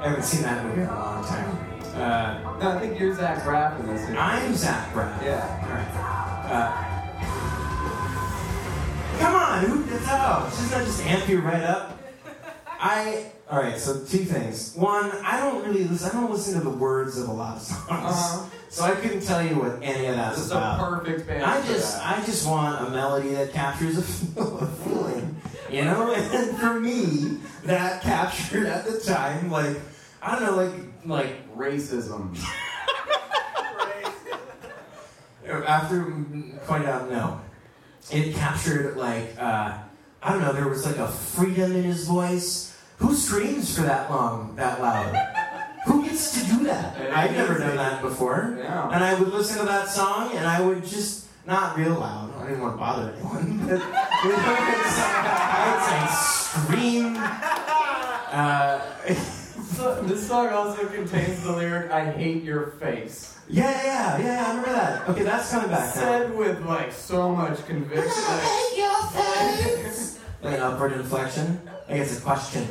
I 0.00 0.08
haven't 0.08 0.22
seen 0.24 0.42
that 0.42 0.64
movie 0.64 0.82
in 0.82 0.88
a 0.88 0.94
long 0.94 1.24
time. 1.24 1.58
Uh, 1.94 2.58
No, 2.60 2.70
I 2.70 2.78
think 2.80 2.98
you're 2.98 3.14
Zach 3.14 3.42
Braff 3.42 3.78
in 3.80 3.86
this. 3.88 4.08
I'm 4.16 4.54
Zach 4.54 4.92
Braff. 4.92 5.22
Yeah. 5.22 5.44
Alright. 5.64 5.88
Uh, 6.50 6.72
come 9.18 9.34
on, 9.34 9.64
who 9.64 9.82
that? 9.84 10.44
Doesn't 10.44 10.70
that 10.70 10.84
just 10.86 11.04
amp 11.04 11.28
you 11.28 11.40
right 11.40 11.62
up? 11.62 11.98
I. 12.66 13.26
Alright, 13.50 13.78
so 13.78 13.94
two 14.04 14.24
things. 14.24 14.74
One, 14.76 15.10
I 15.24 15.40
don't 15.40 15.64
really 15.66 15.82
listen. 15.84 16.10
I 16.10 16.20
don't 16.20 16.30
listen 16.30 16.54
to 16.58 16.60
the 16.60 16.70
words 16.70 17.18
of 17.18 17.28
a 17.28 17.32
lot 17.32 17.56
of 17.56 17.62
songs, 17.62 17.90
Uh-huh. 17.90 18.46
so 18.68 18.84
I 18.84 18.92
couldn't 18.92 19.22
tell 19.22 19.44
you 19.44 19.56
what 19.56 19.82
any 19.82 20.06
of 20.06 20.14
that's 20.14 20.36
This 20.36 20.44
is 20.46 20.50
about. 20.52 20.78
a 20.80 20.84
perfect 21.00 21.26
band. 21.26 21.42
I 21.42 21.60
just, 21.66 21.96
that. 21.98 22.18
I 22.20 22.24
just 22.24 22.46
want 22.46 22.86
a 22.86 22.90
melody 22.90 23.30
that 23.30 23.52
captures 23.52 23.96
a, 23.98 24.40
a 24.40 24.66
feeling, 24.84 25.34
you 25.72 25.84
know. 25.84 26.14
And 26.32 26.58
for 26.58 26.78
me, 26.78 27.38
that 27.64 28.02
captured 28.02 28.66
at 28.66 28.84
the 28.84 29.00
time, 29.00 29.50
like, 29.50 29.76
I 30.22 30.38
don't 30.38 30.44
know, 30.44 30.56
like, 30.56 30.72
like 31.04 31.56
racism. 31.56 32.38
after 35.70 36.04
point 36.66 36.86
out, 36.86 37.10
no, 37.10 37.40
it 38.10 38.34
captured 38.34 38.96
like, 38.96 39.34
uh, 39.38 39.78
I 40.22 40.32
don't 40.32 40.42
know, 40.42 40.52
there 40.52 40.68
was 40.68 40.84
like 40.84 40.96
a 40.96 41.08
freedom 41.08 41.72
in 41.72 41.84
his 41.84 42.06
voice. 42.06 42.76
Who 42.98 43.14
screams 43.14 43.74
for 43.74 43.82
that 43.82 44.10
long, 44.10 44.56
that 44.56 44.80
loud? 44.80 45.14
Who 45.86 46.04
gets 46.04 46.38
to 46.38 46.46
do 46.46 46.64
that? 46.64 47.00
I've 47.12 47.32
never 47.32 47.56
done 47.56 47.76
that 47.76 48.02
before. 48.02 48.56
Yeah. 48.58 48.90
And 48.90 49.02
I 49.02 49.18
would 49.18 49.28
listen 49.28 49.58
to 49.60 49.64
that 49.64 49.88
song, 49.88 50.32
and 50.34 50.46
I 50.46 50.60
would 50.60 50.84
just 50.84 51.26
not 51.46 51.78
real 51.78 51.94
loud. 51.94 52.29
I 52.50 52.54
didn't 52.54 52.64
want 52.64 52.74
to 52.74 52.78
bother 52.78 53.12
anyone. 53.12 53.68
But 53.68 53.80
I 53.80 55.62
would 55.70 55.86
say 55.86 56.02
scream. 56.66 57.16
Uh, 57.16 58.80
So, 59.76 60.02
this 60.02 60.26
song 60.26 60.48
also 60.48 60.84
contains 60.88 61.44
the 61.44 61.52
lyric 61.52 61.92
"I 61.92 62.10
hate 62.10 62.42
your 62.42 62.72
face," 62.80 63.38
yeah, 63.48 63.70
yeah, 63.70 64.18
yeah, 64.18 64.24
yeah. 64.24 64.44
I 64.44 64.48
remember 64.48 64.72
that. 64.72 65.08
Okay, 65.10 65.22
that's 65.22 65.50
coming 65.52 65.70
back. 65.70 65.94
now. 65.94 66.02
said 66.02 66.36
with 66.36 66.66
like 66.66 66.92
so 66.92 67.34
much 67.34 67.64
conviction. 67.66 68.10
Like, 70.42 70.52
Like 70.52 70.54
an 70.54 70.60
upward 70.60 70.92
inflection. 70.92 71.60
I 71.88 71.98
guess 71.98 72.18
a 72.18 72.20
question. 72.20 72.66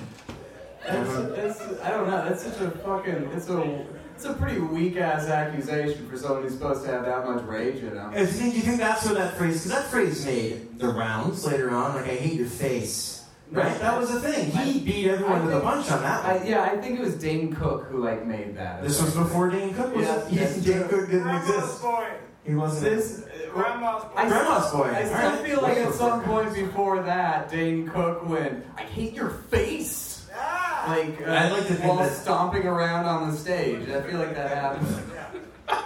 it's, 0.85 1.59
it's, 1.61 1.81
I 1.81 1.91
don't 1.91 2.07
know. 2.09 2.27
That's 2.27 2.43
such 2.43 2.59
a 2.59 2.69
fucking. 2.71 3.31
It's 3.33 3.47
a. 3.49 3.85
It's 4.19 4.27
a 4.27 4.33
pretty 4.33 4.59
weak 4.59 4.97
ass 4.97 5.29
accusation 5.29 6.09
for 6.09 6.17
someone 6.17 6.43
who's 6.43 6.51
supposed 6.51 6.83
to 6.83 6.91
have 6.91 7.05
that 7.05 7.25
much 7.25 7.41
rage 7.45 7.77
in 7.77 7.91
him. 7.95 8.09
I 8.13 8.25
think, 8.25 8.51
do 8.51 8.57
you 8.57 8.63
think 8.63 8.79
that's 8.79 9.05
where 9.05 9.13
that 9.13 9.37
phrase? 9.37 9.63
Because 9.63 9.71
that 9.71 9.85
phrase 9.85 10.25
made 10.25 10.77
the 10.77 10.89
rounds 10.89 11.45
later 11.45 11.69
on. 11.69 11.95
Like 11.95 12.03
I 12.03 12.15
hate 12.15 12.33
your 12.33 12.49
face. 12.49 13.23
Right? 13.49 13.79
That 13.79 13.97
was 13.97 14.13
a 14.13 14.19
thing. 14.19 14.51
He 14.51 14.81
beat 14.81 15.07
everyone 15.07 15.43
I 15.43 15.45
with 15.45 15.55
a 15.55 15.61
punch 15.61 15.89
on 15.89 16.01
that 16.01 16.25
I, 16.25 16.35
one. 16.39 16.47
yeah, 16.47 16.63
I 16.63 16.75
think 16.75 16.99
it 16.99 17.01
was 17.01 17.15
Dane 17.15 17.55
Cook 17.55 17.85
who 17.85 18.03
like 18.03 18.25
made 18.25 18.57
that. 18.57 18.83
This 18.83 19.01
was 19.01 19.15
before 19.15 19.49
Dane 19.51 19.73
Cook 19.73 19.95
was. 19.95 20.05
Yeah, 20.05 20.27
Yeah, 20.29 20.43
that's 20.43 20.55
Dane 20.65 20.79
true. 20.79 20.87
Cook 20.89 21.05
didn't 21.09 21.23
Grandma's 21.23 21.49
exist. 21.55 21.81
boy. 21.81 22.07
He 22.45 22.55
wasn't. 22.55 22.83
this. 22.97 23.25
Grandma's 23.53 24.03
boy. 24.03 24.11
I 24.17 24.27
Grandma's 24.27 24.67
still, 24.67 24.79
boy. 24.79 24.89
I 24.89 25.05
still 25.05 25.15
Alright. 25.17 25.45
feel 25.47 25.61
like 25.61 25.77
at 25.77 25.93
some 25.93 26.23
point 26.23 26.53
before 26.53 27.01
that, 27.03 27.49
Dane 27.49 27.87
Cook 27.87 28.27
went, 28.27 28.65
"I 28.77 28.81
hate 28.81 29.13
your 29.13 29.29
face." 29.29 30.27
Ah. 30.35 30.68
Like, 30.89 31.21
uh, 31.27 31.31
I'd 31.31 31.51
like 31.51 31.67
to 31.67 31.73
think 31.75 31.85
while 31.87 31.97
that- 31.97 32.11
stomping 32.15 32.65
around 32.65 33.05
on 33.05 33.31
the 33.31 33.37
stage. 33.37 33.87
I 33.89 34.01
feel 34.01 34.19
like 34.19 34.35
that 34.35 34.49
happened. 34.55 34.87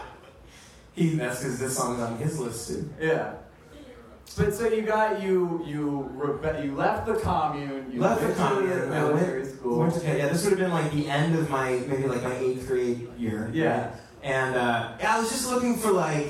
He, 0.95 1.15
that's 1.15 1.39
because 1.39 1.57
this 1.59 1.75
song's 1.75 1.99
on 2.01 2.17
his 2.17 2.39
list 2.39 2.67
too. 2.67 2.87
Yeah. 3.01 3.33
But 4.37 4.53
so 4.53 4.67
you 4.67 4.83
got 4.83 5.21
you 5.23 5.63
you 5.65 6.11
rebe- 6.15 6.63
you 6.63 6.75
left 6.75 7.07
the 7.07 7.15
commune. 7.15 7.89
You 7.91 7.99
Left 7.99 8.21
the 8.21 8.27
went 8.27 8.37
commune. 8.37 8.69
to 8.69 8.85
the 8.85 8.95
I 8.95 9.03
went- 9.05 9.15
military 9.15 9.45
school. 9.45 9.79
Went 9.79 9.93
to- 9.95 10.05
yeah, 10.05 10.27
this 10.29 10.43
would 10.43 10.51
have 10.51 10.59
been 10.59 10.71
like 10.71 10.91
the 10.91 11.09
end 11.09 11.35
of 11.35 11.49
my 11.49 11.71
maybe 11.87 12.07
like 12.07 12.21
my 12.21 12.35
eighth 12.35 12.67
grade 12.67 13.07
year. 13.17 13.49
Yeah. 13.53 13.95
And 14.21 14.55
uh, 14.55 14.91
I 15.03 15.19
was 15.19 15.29
just 15.29 15.49
looking 15.49 15.77
for 15.77 15.91
like, 15.91 16.29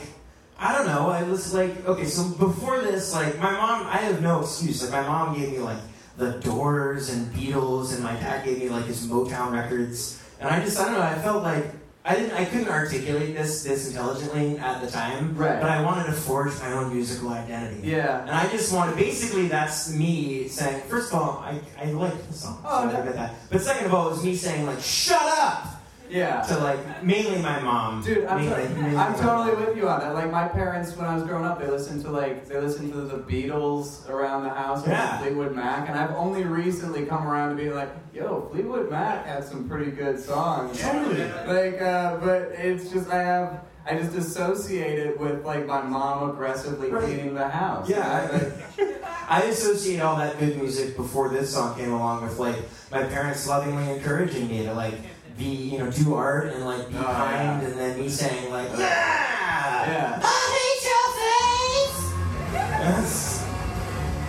I 0.57 0.71
don't 0.77 0.87
know. 0.87 1.09
I 1.09 1.23
was 1.23 1.53
like, 1.53 1.85
okay, 1.85 2.05
so 2.05 2.23
before 2.29 2.79
this, 2.79 3.13
like 3.13 3.37
my 3.39 3.51
mom, 3.51 3.85
I 3.87 3.97
have 3.97 4.21
no 4.21 4.39
excuse. 4.41 4.81
Like 4.81 4.91
my 4.93 5.05
mom 5.05 5.37
gave 5.37 5.51
me 5.51 5.59
like 5.59 5.77
the 6.17 6.33
Doors 6.39 7.09
and 7.09 7.33
Beatles, 7.33 7.93
and 7.93 8.03
my 8.03 8.13
dad 8.13 8.45
gave 8.45 8.59
me 8.59 8.69
like 8.69 8.85
his 8.85 9.07
Motown 9.07 9.51
records. 9.51 10.21
And 10.39 10.49
I 10.49 10.63
just, 10.63 10.79
I 10.79 10.85
don't 10.85 10.93
know. 10.93 11.01
I 11.01 11.15
felt 11.15 11.43
like 11.43 11.65
I 12.05 12.15
didn't, 12.15 12.33
I 12.33 12.45
couldn't 12.45 12.67
articulate 12.67 13.33
this 13.33 13.63
this 13.63 13.87
intelligently 13.87 14.57
at 14.57 14.81
the 14.81 14.91
time. 14.91 15.35
Right. 15.37 15.59
But 15.61 15.69
I 15.69 15.81
wanted 15.81 16.05
to 16.07 16.11
forge 16.11 16.51
my 16.59 16.73
own 16.73 16.93
musical 16.93 17.29
identity. 17.29 17.87
Yeah. 17.87 18.21
And 18.21 18.31
I 18.31 18.47
just 18.49 18.73
wanted, 18.73 18.95
basically, 18.97 19.47
that's 19.47 19.89
me 19.93 20.47
saying, 20.49 20.81
first 20.89 21.13
of 21.13 21.19
all, 21.19 21.37
I, 21.39 21.61
I 21.79 21.85
like 21.91 22.27
the 22.27 22.33
song. 22.33 22.61
Oh, 22.65 22.81
so 22.81 22.91
no. 22.91 23.01
I 23.01 23.05
get 23.05 23.15
that. 23.15 23.35
But 23.49 23.61
second 23.61 23.85
of 23.85 23.93
all, 23.93 24.07
it 24.07 24.11
was 24.11 24.23
me 24.23 24.35
saying, 24.35 24.65
like, 24.65 24.81
shut 24.81 25.21
up! 25.21 25.72
Yeah. 26.13 26.41
To, 26.43 26.57
like, 26.59 27.03
mainly 27.03 27.41
my 27.41 27.59
mom. 27.59 28.03
Dude, 28.03 28.25
I'm, 28.25 28.37
mainly, 28.45 28.67
mainly 28.81 28.95
I'm 28.97 29.15
totally 29.15 29.53
mom. 29.55 29.65
with 29.65 29.77
you 29.77 29.89
on 29.89 29.99
that. 30.01 30.13
Like 30.13 30.31
my 30.31 30.47
parents, 30.47 30.95
when 30.95 31.07
I 31.07 31.15
was 31.15 31.23
growing 31.23 31.43
up, 31.45 31.59
they 31.59 31.67
listened 31.67 32.03
to 32.03 32.11
like 32.11 32.47
they 32.47 32.59
listened 32.59 32.93
to 32.93 33.01
the 33.01 33.17
Beatles 33.17 34.07
around 34.09 34.43
the 34.43 34.49
house, 34.51 34.85
Yeah. 34.87 35.17
Fleetwood 35.19 35.55
Mac, 35.55 35.89
and 35.89 35.97
I've 35.97 36.11
only 36.11 36.43
recently 36.43 37.05
come 37.07 37.27
around 37.27 37.49
to 37.49 37.55
being 37.55 37.73
like, 37.73 37.89
"Yo, 38.13 38.47
Fleetwood 38.51 38.91
Mac 38.91 39.25
had 39.25 39.43
some 39.43 39.67
pretty 39.67 39.89
good 39.91 40.19
songs." 40.19 40.79
Totally. 40.79 41.23
Like, 41.47 41.81
uh, 41.81 42.17
but 42.17 42.51
it's 42.57 42.91
just 42.91 43.09
I 43.09 43.23
have 43.23 43.61
I 43.85 43.95
just 43.97 44.15
associate 44.15 44.99
it 44.99 45.19
with 45.19 45.43
like 45.43 45.65
my 45.65 45.81
mom 45.81 46.29
aggressively 46.29 46.89
Right. 46.91 47.03
cleaning 47.03 47.33
the 47.33 47.49
house. 47.49 47.89
Yeah, 47.89 48.29
Like, 48.31 49.03
I 49.27 49.41
associate 49.49 49.99
all 49.99 50.15
that 50.17 50.37
good 50.39 50.57
music 50.57 50.95
before 50.95 51.29
this 51.29 51.53
song 51.53 51.75
came 51.75 51.91
along 51.91 52.23
with, 52.23 52.37
like, 52.39 52.55
my 52.91 53.03
parents 53.03 53.45
lovingly 53.47 53.91
encouraging 53.91 54.47
me 54.47 54.63
to, 54.65 54.73
like, 54.73 54.93
be, 55.37 55.45
you 55.45 55.77
know, 55.79 55.89
do 55.91 56.13
art 56.15 56.47
and, 56.53 56.65
like, 56.65 56.87
be 56.89 56.95
Oh, 56.97 57.03
kind, 57.03 57.61
yeah. 57.61 57.67
and 57.67 57.79
then 57.79 57.99
me 57.99 58.09
saying, 58.09 58.51
like, 58.51 58.69
yeah! 58.69 59.91
yeah. 59.91 60.21
I 60.23 60.35
hate 60.55 60.83
your 60.89 61.07
face! 61.19 62.79
That's, 62.79 63.43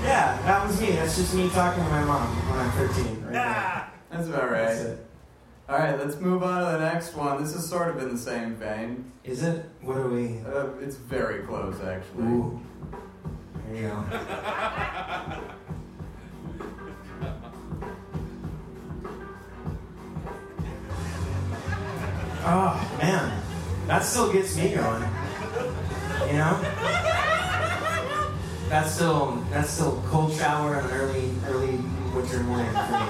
yeah, 0.02 0.38
that 0.46 0.66
was 0.66 0.80
me. 0.80 0.92
That's 0.92 1.16
just 1.16 1.34
me 1.34 1.48
talking 1.50 1.82
to 1.84 1.90
my 1.90 2.04
mom 2.04 2.28
when 2.50 2.58
I'm 2.60 2.70
13. 2.72 3.04
Right 3.24 3.32
there. 3.32 3.42
Ah. 3.46 3.90
That's 4.10 4.28
about 4.28 4.50
right. 4.50 4.66
That's. 4.68 5.00
All 5.66 5.78
right, 5.78 5.98
let's 5.98 6.16
move 6.20 6.42
on 6.42 6.60
to 6.60 6.78
the 6.78 6.84
next 6.92 7.14
one. 7.14 7.42
This 7.42 7.54
is 7.54 7.66
sort 7.66 7.88
of 7.88 8.02
in 8.02 8.10
the 8.12 8.18
same 8.18 8.54
vein. 8.54 9.10
Is 9.24 9.42
it? 9.42 9.64
What 9.80 9.96
are 9.96 10.08
we? 10.08 10.38
Uh, 10.46 10.66
it's 10.80 10.96
very 10.96 11.42
close, 11.44 11.80
actually. 11.80 12.24
Ooh. 12.24 12.60
There 13.70 13.82
you 13.82 13.88
go. 13.88 14.04
Oh 22.46 22.96
man, 22.98 23.42
that 23.86 24.04
still 24.04 24.30
gets 24.30 24.54
me 24.54 24.74
going. 24.74 25.02
You 26.28 26.36
know? 26.36 26.60
That's 28.68 28.92
still 28.92 29.42
that's 29.50 29.70
still 29.70 30.02
cold 30.08 30.34
shower 30.34 30.76
on 30.76 30.84
an 30.84 30.90
early 30.90 31.30
early 31.46 31.78
winter 32.14 32.40
morning 32.40 32.66
for 32.66 32.82
me. 32.82 33.06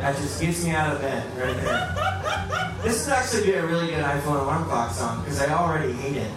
That 0.00 0.16
just 0.16 0.40
gets 0.40 0.64
me 0.64 0.70
out 0.70 0.94
of 0.94 1.02
bed 1.02 1.26
right 1.36 1.56
there. 1.56 2.80
This 2.82 3.04
would 3.04 3.14
actually 3.14 3.44
be 3.44 3.52
a 3.52 3.66
really 3.66 3.88
good 3.88 4.02
iPhone 4.02 4.40
alarm 4.40 4.64
clock 4.64 4.92
song 4.92 5.22
because 5.22 5.42
I 5.42 5.52
already 5.52 5.92
hate 5.92 6.16
it. 6.16 6.30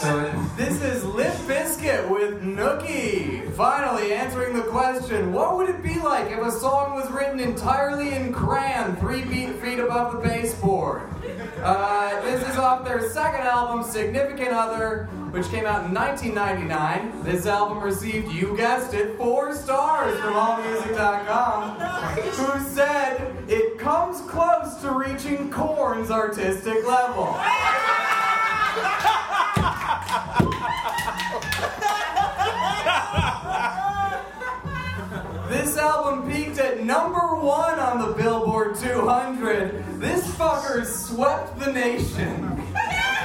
So 0.00 0.48
This 0.56 0.82
is 0.82 1.04
Limp 1.04 1.34
Bizkit 1.46 2.08
with 2.10 2.42
Nookie. 2.42 3.50
Finally 3.52 4.12
answering 4.12 4.56
the 4.56 4.62
question, 4.62 5.32
what 5.32 5.56
would 5.56 5.68
it 5.68 5.82
be 5.82 6.00
like 6.00 6.30
if 6.30 6.40
a 6.40 6.50
song 6.50 6.94
was 6.94 7.10
written 7.10 7.38
entirely 7.38 8.12
in 8.14 8.32
crayon, 8.32 8.96
three 8.96 9.22
feet, 9.22 9.54
feet 9.60 9.78
above 9.78 10.12
the 10.12 10.18
baseboard? 10.18 11.02
Uh, 11.62 12.20
this 12.22 12.46
is 12.48 12.56
off 12.56 12.84
their 12.84 13.08
second 13.10 13.42
album, 13.42 13.84
Significant 13.84 14.50
Other, 14.50 15.04
which 15.30 15.46
came 15.46 15.64
out 15.64 15.86
in 15.86 15.94
1999. 15.94 17.22
This 17.22 17.46
album 17.46 17.80
received, 17.80 18.32
you 18.32 18.56
guessed 18.56 18.94
it, 18.94 19.16
four 19.16 19.54
stars 19.54 20.18
from 20.20 20.34
AllMusic.com, 20.34 21.78
who 22.20 22.74
said 22.74 23.34
it 23.48 23.78
comes 23.78 24.20
close 24.22 24.74
to 24.82 24.90
reaching 24.90 25.50
Korn's 25.50 26.10
artistic 26.10 26.86
level. 26.86 27.36
This 35.48 35.76
album 35.76 36.30
peaked 36.30 36.58
at 36.58 36.82
number 36.82 37.36
one 37.36 37.78
on 37.78 38.00
the 38.00 38.14
Billboard 38.14 38.76
200. 38.76 40.00
This 40.00 40.26
fucker 40.34 40.84
swept 40.84 41.58
the 41.60 41.72
nation. 41.72 42.74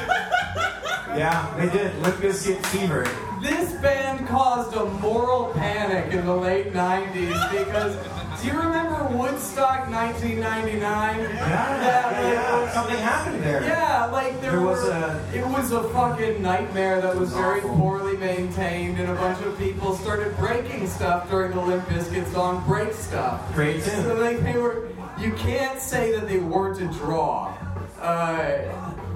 yeah, 1.17 1.53
they 1.57 1.69
did. 1.69 1.95
Limp 1.99 2.15
Bizkit 2.17 2.63
fever. 2.67 3.07
This 3.41 3.73
band 3.81 4.27
caused 4.27 4.75
a 4.75 4.85
moral 4.85 5.51
panic 5.53 6.13
in 6.13 6.25
the 6.25 6.35
late 6.35 6.73
90s 6.73 7.51
because 7.51 7.95
do 8.41 8.47
you 8.47 8.53
remember 8.57 9.05
Woodstock 9.17 9.89
1999? 9.89 11.19
Yeah, 11.19 11.35
That, 11.35 12.33
yeah, 12.33 12.61
was- 12.63 12.73
something 12.73 12.97
happened 12.97 13.43
there. 13.43 13.63
Yeah, 13.63 14.05
like 14.11 14.39
there, 14.41 14.51
There 14.51 14.61
was 14.61 14.81
were, 14.83 14.91
a- 14.91 15.21
it 15.37 15.45
was 15.45 15.71
a 15.71 15.83
fucking 15.89 16.41
nightmare 16.41 17.01
that 17.01 17.15
was 17.15 17.31
very 17.33 17.59
Awful. 17.61 17.75
poorly 17.77 18.17
maintained, 18.17 18.99
and 18.99 19.09
a 19.09 19.15
bunch 19.15 19.41
of 19.45 19.57
people 19.57 19.95
started 19.95 20.35
breaking 20.37 20.87
stuff 20.87 21.29
during 21.29 21.51
the 21.53 21.61
Limp 21.61 21.85
Bizkit 21.87 22.31
song 22.31 22.63
"Break 22.67 22.93
Stuff." 22.93 23.53
Great 23.53 23.81
So 23.83 24.15
like 24.15 24.41
they 24.43 24.57
were, 24.57 24.87
you 25.19 25.33
can't 25.33 25.79
say 25.79 26.11
that 26.17 26.27
they 26.29 26.39
weren't 26.39 26.81
a 26.81 26.87
draw, 26.97 27.53
uh, 28.01 28.59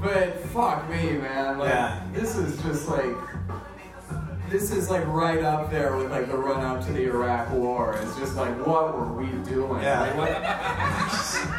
but 0.03 0.37
fuck 0.53 0.87
me, 0.89 1.13
man. 1.13 1.57
Like 1.57 1.69
Yeah. 1.69 2.01
this 2.13 2.35
is 2.35 2.61
just 2.61 2.87
like. 2.89 3.15
This 4.49 4.69
is 4.71 4.89
like 4.91 5.05
right 5.07 5.41
up 5.43 5.71
there 5.71 5.95
with 5.97 6.11
like 6.11 6.27
the 6.27 6.37
run 6.37 6.63
up 6.63 6.85
to 6.85 6.91
the 6.91 7.03
Iraq 7.05 7.49
War. 7.53 7.95
It's 8.03 8.15
just 8.19 8.35
like, 8.35 8.53
what 8.67 8.95
were 8.95 9.11
we 9.13 9.25
doing? 9.49 9.81
Yeah. 9.81 10.01
Like, 10.01 10.15
what. 10.17 10.29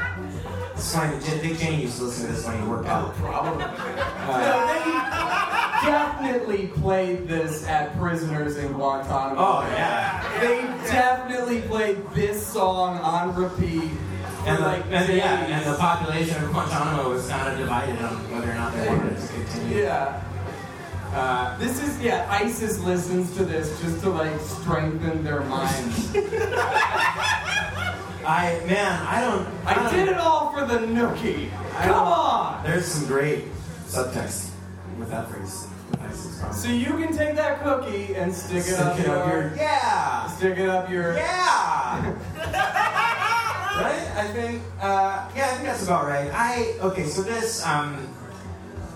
J- 1.24 1.40
Dick 1.40 1.58
Cheney 1.58 1.82
used 1.82 1.98
to 1.98 2.04
listen 2.04 2.26
to 2.26 2.32
this 2.32 2.46
when 2.46 2.62
he 2.62 2.68
worked 2.68 2.86
Oh, 2.86 2.90
out. 2.90 3.14
probably. 3.16 3.64
Uh, 3.64 4.38
No, 4.38 4.66
they 5.82 5.90
definitely 5.90 6.66
played 6.68 7.26
this 7.26 7.66
at 7.66 7.98
Prisoners 7.98 8.56
in 8.58 8.72
Guantanamo. 8.72 9.40
Oh 9.40 9.60
yeah. 9.72 10.40
They 10.40 10.60
definitely 10.90 11.62
played 11.62 11.98
this 12.14 12.46
song 12.46 12.98
on 12.98 13.34
repeat 13.34 13.90
And, 14.46 14.58
the, 14.58 14.62
like 14.62 14.84
and, 14.90 15.06
days. 15.06 15.16
yeah, 15.16 15.46
and 15.46 15.64
the 15.72 15.78
population 15.78 16.42
of 16.44 16.50
Guantanamo 16.52 17.08
was 17.10 17.26
kind 17.28 17.50
of 17.52 17.58
divided 17.58 17.98
on 18.02 18.16
whether 18.30 18.50
or 18.50 18.54
not 18.54 18.72
they 18.74 18.86
wanted 18.88 19.16
to 19.18 19.26
continue. 19.28 19.82
Yeah. 19.82 20.22
Uh, 21.14 21.56
This 21.58 21.82
is 21.82 22.00
yeah. 22.02 22.26
ISIS 22.30 22.78
listens 22.80 23.34
to 23.36 23.44
this 23.44 23.80
just 23.80 24.00
to 24.02 24.10
like 24.10 24.38
strengthen 24.40 25.22
their 25.24 25.40
minds. 25.44 26.12
I 28.26 28.60
man, 28.66 29.06
I 29.06 29.20
don't. 29.20 29.46
I 29.66 29.74
don't- 29.74 29.92
did 29.92 30.08
it 30.08 30.16
all 30.18 30.50
for 30.52 30.66
the 30.66 30.78
nookie. 30.86 31.50
I 31.76 31.86
Come 31.86 32.06
on. 32.08 32.64
There's 32.64 32.86
some 32.86 33.06
great 33.06 33.44
subtext 33.86 34.50
with 34.98 35.10
that 35.10 35.28
phrase. 35.30 35.66
with 35.90 36.00
ISIS. 36.02 36.62
So 36.62 36.68
you 36.68 36.86
can 36.96 37.16
take 37.16 37.36
that 37.36 37.62
cookie 37.62 38.14
and 38.14 38.34
stick 38.34 38.64
it 38.66 38.78
up 38.78 38.98
it 38.98 39.06
up 39.08 39.28
your, 39.28 39.40
your- 39.48 39.56
yeah. 39.56 40.26
stick 40.36 40.58
it 40.58 40.68
up 40.68 40.90
your. 40.90 41.14
Yeah. 41.14 42.14
right? 43.76 44.08
I 44.16 44.28
think. 44.32 44.62
Uh, 44.80 45.30
yeah, 45.36 45.46
I 45.46 45.54
think 45.54 45.64
that's 45.64 45.84
about 45.84 46.06
right. 46.06 46.30
I 46.32 46.76
okay. 46.80 47.04
So 47.06 47.22
this, 47.22 47.64
um, 47.66 48.08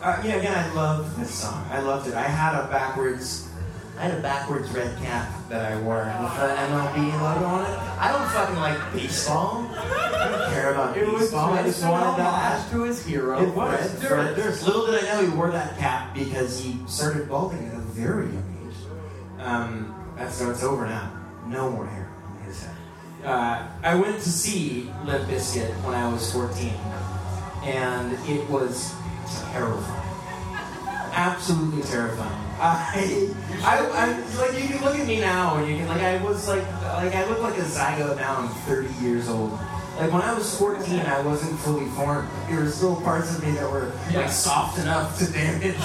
uh, 0.03 0.21
you 0.23 0.31
know, 0.31 0.39
again, 0.39 0.57
I 0.57 0.73
love 0.75 1.19
this 1.19 1.35
song. 1.35 1.67
I 1.71 1.81
loved 1.81 2.09
it. 2.09 2.15
I 2.15 2.23
had 2.23 2.55
a 2.59 2.67
backwards. 2.69 3.45
I 3.99 4.03
had 4.03 4.19
a 4.19 4.23
backwards 4.23 4.71
red 4.71 4.97
cap 4.99 5.29
that 5.49 5.73
I 5.73 5.81
wore 5.81 5.97
with 6.05 6.35
the 6.37 6.47
MLB 6.47 7.21
logo 7.21 7.47
on 7.47 7.65
it. 7.65 7.79
I 7.99 8.13
don't 8.13 8.29
fucking 8.31 8.55
like 8.57 8.93
baseball. 8.93 9.67
I 9.75 10.29
don't 10.31 10.51
care 10.53 10.73
about 10.73 10.97
It 10.97 11.05
was 11.05 11.23
baseball. 11.23 11.53
I 11.53 11.63
just 11.65 11.83
wanted 11.83 12.17
that. 12.23 12.61
homage 12.61 12.71
to 12.71 12.83
his 12.85 13.05
hero. 13.05 13.43
It 13.43 13.53
was 13.57 13.81
Fred 13.99 14.09
Fred 14.09 14.37
Durst. 14.37 14.65
Little 14.65 14.87
did 14.87 15.03
I 15.05 15.15
know 15.15 15.29
he 15.29 15.37
wore 15.37 15.51
that 15.51 15.77
cap 15.79 16.15
because 16.15 16.61
he 16.63 16.79
started 16.87 17.29
balding 17.29 17.67
at 17.67 17.75
a 17.75 17.79
very 17.79 18.27
young 18.27 18.69
age. 18.69 18.77
Um, 19.41 20.13
that's 20.17 20.37
so 20.37 20.49
it's 20.53 20.63
over 20.63 20.87
now. 20.87 21.11
No 21.49 21.69
more 21.69 21.87
hair 21.87 21.97
on 21.97 21.97
his 21.97 22.07
head. 22.07 22.08
Uh, 23.25 23.67
I 23.83 23.95
went 23.95 24.17
to 24.23 24.29
see 24.29 24.91
Limp 25.05 25.29
Bizkit 25.29 25.71
when 25.85 25.95
I 25.95 26.11
was 26.13 26.33
14, 26.33 26.71
and 27.65 28.13
it 28.29 28.49
was 28.49 28.95
terrifying. 29.53 30.05
Absolutely 31.13 31.83
terrifying. 31.83 32.45
I, 32.61 33.35
I, 33.63 33.79
I, 33.87 34.41
like 34.41 34.61
you 34.61 34.69
can 34.69 34.85
look 34.85 34.97
at 34.97 35.07
me 35.07 35.21
now, 35.21 35.57
and 35.57 35.69
you 35.69 35.77
can 35.77 35.89
like 35.89 36.03
I 36.03 36.23
was 36.23 36.49
like, 36.49 36.65
like 36.83 37.15
I 37.15 37.29
look 37.29 37.41
like 37.41 37.57
a 37.59 37.63
zygote 37.63 38.17
now. 38.17 38.37
I'm 38.37 38.49
30 38.49 39.05
years 39.05 39.29
old. 39.29 39.53
Like 39.99 40.13
when 40.13 40.23
I 40.23 40.33
was 40.33 40.57
14, 40.59 41.01
I 41.01 41.21
wasn't 41.23 41.59
fully 41.61 41.87
formed. 41.87 42.29
There 42.49 42.61
were 42.61 42.71
still 42.71 43.01
parts 43.03 43.37
of 43.37 43.45
me 43.45 43.51
that 43.53 43.71
were 43.71 43.93
like 44.13 44.31
soft 44.31 44.79
enough 44.79 45.19
to 45.19 45.33
damage, 45.33 45.77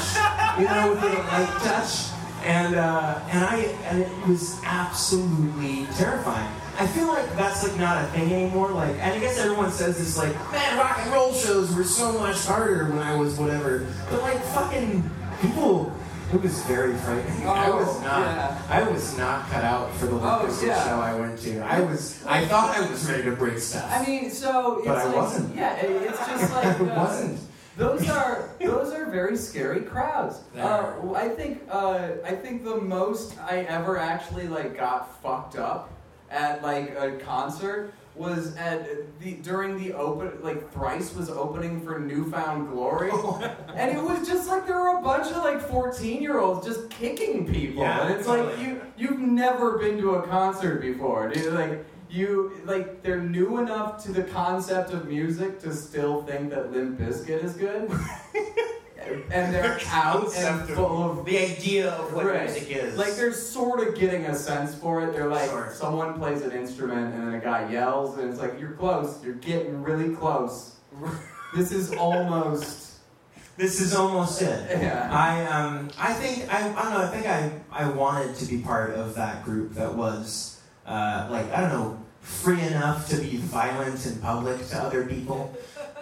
you 0.59 0.65
know, 0.65 0.89
with 0.93 1.03
a 1.03 1.17
light 1.29 1.49
touch. 1.63 2.09
And 2.43 2.75
uh, 2.75 3.19
and 3.29 3.43
I 3.43 3.57
and 3.85 4.01
it 4.01 4.27
was 4.27 4.59
absolutely 4.63 5.87
terrifying. 5.95 6.51
I 6.79 6.87
feel 6.87 7.07
like 7.07 7.35
that's 7.35 7.63
like 7.67 7.77
not 7.77 8.03
a 8.03 8.07
thing 8.07 8.33
anymore. 8.33 8.71
Like, 8.71 8.95
and 8.95 9.13
I 9.13 9.19
guess 9.19 9.37
everyone 9.37 9.71
says 9.71 9.97
this 9.97 10.17
like, 10.17 10.33
man, 10.51 10.77
rock 10.77 10.97
and 10.99 11.11
roll 11.13 11.33
shows 11.33 11.73
were 11.75 11.83
so 11.83 12.11
much 12.13 12.37
harder 12.45 12.85
when 12.89 12.99
I 12.99 13.15
was 13.15 13.37
whatever. 13.37 13.85
But 14.09 14.21
like, 14.21 14.41
fucking 14.45 15.09
people. 15.41 15.91
It 16.33 16.41
was 16.41 16.63
very 16.63 16.95
frightening. 16.95 17.47
I 17.47 17.69
was 17.69 17.87
Oh, 17.87 18.01
not. 18.01 18.19
yeah. 18.21 18.61
I 18.67 18.81
was 18.89 19.15
not 19.19 19.47
cut 19.51 19.63
out 19.63 19.93
for 19.93 20.07
the 20.07 20.15
Oh, 20.15 20.39
Lucas 20.41 20.63
yeah. 20.63 20.83
show 20.83 20.95
I 20.99 21.13
went 21.13 21.37
to. 21.41 21.59
I 21.59 21.81
was. 21.81 22.25
I 22.25 22.45
thought 22.45 22.75
I 22.75 22.89
was 22.89 23.07
ready 23.07 23.23
to 23.25 23.33
break 23.33 23.59
stuff. 23.59 23.87
I 23.93 24.03
mean, 24.03 24.31
so 24.31 24.77
it's 24.77 24.87
But 24.87 24.97
I 24.97 25.03
like, 25.05 25.15
wasn't. 25.15 25.55
Yeah, 25.55 25.75
it's 25.75 26.17
just 26.17 26.51
like 26.55 26.65
I 26.65 26.71
uh, 26.79 27.03
wasn't. 27.05 27.39
Those 27.77 28.09
are 28.09 28.49
those 28.59 28.91
are 28.93 29.05
very 29.11 29.37
scary 29.37 29.81
crowds. 29.81 30.39
Uh. 30.57 30.93
I 31.13 31.29
think 31.29 31.61
uh, 31.69 32.13
I 32.25 32.31
think 32.31 32.63
the 32.63 32.77
most 32.77 33.35
I 33.39 33.59
ever 33.69 33.97
actually 33.99 34.47
like 34.47 34.75
got 34.75 35.21
fucked 35.21 35.55
up 35.57 35.91
at 36.33 36.61
like 36.63 36.95
a 36.97 37.11
concert 37.17 37.93
was 38.15 38.55
at 38.57 38.87
the 39.19 39.33
during 39.35 39.77
the 39.77 39.93
open 39.93 40.31
like 40.43 40.71
thrice 40.71 41.15
was 41.15 41.29
opening 41.29 41.81
for 41.83 41.99
New 41.99 42.29
Found 42.31 42.69
Glory, 42.69 43.09
and 43.75 43.97
it 43.97 44.03
was 44.03 44.27
just 44.27 44.47
like 44.47 44.67
there 44.67 44.79
were 44.79 44.99
a 44.99 45.01
bunch 45.01 45.31
of 45.31 45.37
like 45.37 45.61
fourteen 45.61 46.21
year 46.21 46.39
olds 46.39 46.65
just 46.65 46.89
kicking 46.91 47.51
people, 47.51 47.81
Yeah, 47.81 48.05
and 48.05 48.13
it's 48.19 48.27
like 48.27 48.59
you 48.59 48.81
you've 48.97 49.19
never 49.19 49.77
been 49.79 49.97
to 49.99 50.15
a 50.15 50.27
concert 50.27 50.79
before, 50.81 51.29
dude. 51.29 51.53
Like 51.53 51.85
you 52.09 52.61
like 52.65 53.01
they're 53.01 53.19
new 53.19 53.57
enough 53.57 54.03
to 54.03 54.11
the 54.11 54.23
concept 54.23 54.93
of 54.93 55.07
music 55.07 55.59
to 55.61 55.73
still 55.73 56.21
think 56.23 56.51
that 56.51 56.71
Limp 56.71 56.99
Bizkit 56.99 57.43
is 57.43 57.53
good, 57.53 57.89
and 59.31 59.53
they're 59.53 59.79
out 59.91 60.35
and 60.37 60.69
full 60.69 61.11
of 61.11 61.25
the 61.25 61.37
idea 61.37 61.91
of 61.91 62.13
what 62.13 62.25
Right. 62.25 62.43
music 62.49 62.69
is. 62.71 62.97
like 62.97 63.15
they're 63.15 63.33
sort 63.33 63.85
of 63.87 63.95
getting 63.95 64.25
a 64.25 64.35
sense 64.35 64.73
for 64.75 65.01
it. 65.03 65.13
They're 65.13 65.27
like 65.29 65.49
Sure. 65.49 65.71
someone 65.73 66.13
plays 66.19 66.41
an 66.41 66.51
instrument 66.51 67.13
and 67.13 67.27
then 67.27 67.33
a 67.33 67.43
guy 67.43 67.69
yells 67.71 68.17
and 68.17 68.29
it's 68.29 68.39
like 68.39 68.59
you're 68.59 68.71
close, 68.71 69.17
you're 69.23 69.35
getting 69.35 69.81
really 69.83 70.15
close. 70.15 70.75
this 71.55 71.71
is 71.71 71.91
almost 71.93 72.79
this 73.55 73.79
is 73.81 73.93
almost 73.93 74.41
it. 74.41 74.79
yeah. 74.81 75.09
I 75.11 75.45
um 75.45 75.89
I 75.99 76.13
think 76.13 76.51
I, 76.53 76.59
I 76.59 76.61
don't 76.83 76.93
know 76.93 77.03
I 77.05 77.07
think 77.07 77.27
I 77.27 77.51
I 77.71 77.89
wanted 77.89 78.35
to 78.37 78.45
be 78.45 78.57
part 78.59 78.91
of 78.95 79.15
that 79.15 79.43
group 79.43 79.73
that 79.75 79.93
was 79.93 80.59
uh, 80.85 81.27
like 81.31 81.49
I 81.51 81.61
don't 81.61 81.69
know 81.71 81.99
free 82.21 82.61
enough 82.61 83.09
to 83.09 83.17
be 83.17 83.35
violent 83.37 84.05
in 84.05 84.15
public 84.19 84.65
to 84.69 84.77
other 84.77 85.05
people, 85.05 85.53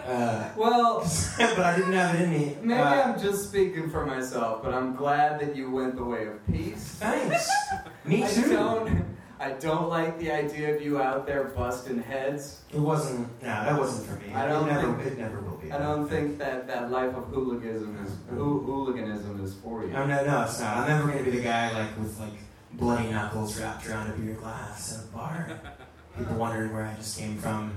uh, 0.06 0.48
Well, 0.56 1.00
but 1.38 1.58
I 1.60 1.76
didn't 1.76 1.92
have 1.92 2.14
it 2.14 2.22
in 2.22 2.30
me. 2.30 2.56
maybe 2.62 2.80
Uh, 2.80 3.02
I'm 3.14 3.20
just 3.20 3.48
speaking 3.48 3.90
for 3.90 4.04
myself, 4.06 4.62
but 4.62 4.72
I'm 4.74 4.94
glad 4.96 5.40
that 5.40 5.54
you 5.56 5.70
went 5.70 5.96
the 5.96 6.04
way 6.04 6.26
of 6.26 6.44
peace. 6.46 6.96
thanks. 7.00 7.48
Me 8.04 8.24
I 8.24 8.28
too. 8.28 8.48
don't. 8.50 9.04
I 9.40 9.50
don't 9.54 9.88
like 9.88 10.20
the 10.20 10.30
idea 10.30 10.72
of 10.74 10.80
you 10.82 11.02
out 11.02 11.26
there 11.26 11.44
busting 11.44 12.00
heads. 12.00 12.60
It 12.72 12.78
wasn't. 12.78 13.26
No, 13.42 13.48
that 13.48 13.76
wasn't 13.76 14.06
for 14.08 14.24
me. 14.26 14.32
I 14.32 14.46
don't 14.46 14.68
it 14.68 14.72
never. 14.72 14.92
think- 15.02 15.06
it 15.12 15.18
never 15.18 15.40
will 15.40 15.56
be. 15.56 15.72
I 15.72 15.78
don't 15.78 16.08
think 16.08 16.38
that 16.38 16.68
that 16.68 16.92
life 16.92 17.12
of 17.14 17.24
hooliganism 17.26 17.96
is 18.06 18.12
hooliganism 18.30 19.44
is 19.44 19.54
for 19.54 19.82
you. 19.84 19.90
No, 19.90 20.06
no, 20.06 20.24
no, 20.24 20.42
it's 20.42 20.60
not. 20.60 20.76
I'm 20.78 20.88
never 20.88 21.08
gonna 21.10 21.24
be 21.24 21.30
the 21.32 21.42
guy 21.42 21.72
like 21.72 21.96
with 21.98 22.18
like 22.20 22.34
bloody 22.74 23.10
knuckles 23.10 23.58
wrapped 23.60 23.88
around 23.88 24.10
a 24.10 24.14
beer 24.16 24.34
glass 24.34 24.96
at 24.98 25.04
a 25.04 25.08
bar. 25.08 25.60
People 26.18 26.36
wondering 26.36 26.72
where 26.72 26.84
I 26.86 26.94
just 26.94 27.18
came 27.18 27.36
from. 27.38 27.76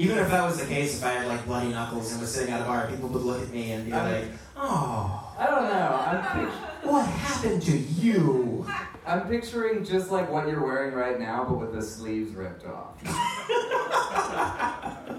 Even 0.00 0.16
if 0.18 0.30
that 0.30 0.42
was 0.44 0.58
the 0.58 0.64
case, 0.66 0.96
if 0.98 1.04
I 1.04 1.10
had 1.12 1.26
like 1.28 1.44
bloody 1.44 1.68
knuckles 1.68 2.10
and 2.12 2.20
was 2.22 2.32
sitting 2.34 2.54
at 2.54 2.62
a 2.62 2.64
bar, 2.64 2.86
people 2.86 3.10
would 3.10 3.20
look 3.22 3.42
at 3.42 3.50
me 3.50 3.72
and 3.72 3.84
be 3.84 3.92
I- 3.92 4.12
like, 4.20 4.24
"Oh, 4.56 5.34
I 5.38 5.46
don't 5.46 5.64
know. 5.64 6.04
I'm 6.06 6.22
pic- 6.46 6.90
what 6.90 7.04
happened 7.06 7.62
to 7.64 7.76
you?" 7.76 8.66
I'm 9.06 9.28
picturing 9.28 9.84
just 9.84 10.10
like 10.10 10.30
what 10.30 10.48
you're 10.48 10.64
wearing 10.64 10.94
right 10.94 11.20
now, 11.20 11.44
but 11.44 11.58
with 11.58 11.74
the 11.74 11.82
sleeves 11.82 12.34
ripped 12.34 12.64
off. 12.64 12.96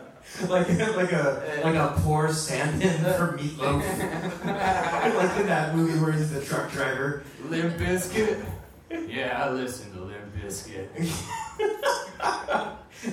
like 0.49 0.67
like 0.69 1.11
a 1.11 1.61
like 1.63 1.75
a 1.75 1.93
poor 1.97 2.31
stand-in 2.33 3.03
for 3.17 3.37
Meatloaf. 3.37 3.83
like 4.45 5.39
in 5.39 5.45
that 5.47 5.75
movie 5.75 5.99
where 5.99 6.11
he's 6.11 6.31
the 6.31 6.41
truck 6.43 6.71
driver. 6.71 7.23
Limp 7.45 7.77
Bizkit. 7.77 8.43
Yeah, 9.07 9.43
I 9.45 9.49
listen 9.51 9.91
to 9.93 10.01
Limp 10.01 10.35
Bizkit. 10.41 10.87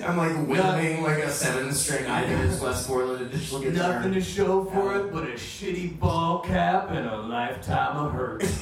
I'm 0.05 0.17
like 0.17 0.47
whittling 0.47 1.01
like 1.01 1.19
a 1.19 1.31
seven-string 1.31 2.03
Ibanez 2.03 2.61
Wes 2.61 2.87
Borland 2.87 3.31
digital 3.31 3.59
guitar. 3.59 3.95
Nothing 3.95 4.13
to 4.13 4.21
show 4.21 4.65
for 4.65 4.95
it 4.97 5.11
but 5.11 5.23
a 5.23 5.33
shitty 5.33 5.99
ball 5.99 6.39
cap 6.39 6.91
and 6.91 7.07
a 7.07 7.17
lifetime 7.17 7.97
of 7.97 8.13
hurt. 8.13 8.43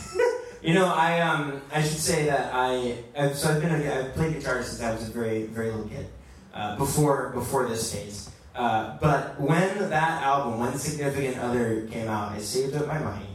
You 0.60 0.74
know, 0.74 0.88
I 0.88 1.20
um, 1.22 1.62
I 1.72 1.84
should 1.84 2.00
say 2.00 2.26
that 2.26 2.50
I 2.52 2.98
I've, 3.16 3.38
so 3.38 3.54
I've 3.54 3.62
been 3.62 3.74
a, 3.80 3.94
I've 3.94 4.14
played 4.16 4.34
guitar 4.34 4.64
since 4.64 4.82
I 4.82 4.92
was 4.92 5.08
a 5.08 5.12
very 5.12 5.44
very 5.44 5.68
little 5.68 5.88
kid, 5.88 6.08
uh, 6.54 6.76
before 6.78 7.30
before 7.30 7.68
this 7.70 7.94
phase. 7.94 8.32
Uh, 8.56 8.98
but 9.00 9.40
when 9.40 9.90
that 9.90 10.24
album, 10.24 10.60
when 10.60 10.76
Significant 10.78 11.38
Other 11.38 11.86
came 11.92 12.08
out, 12.08 12.32
I 12.32 12.40
saved 12.40 12.76
up 12.76 12.88
my 12.88 12.98
money 12.98 13.27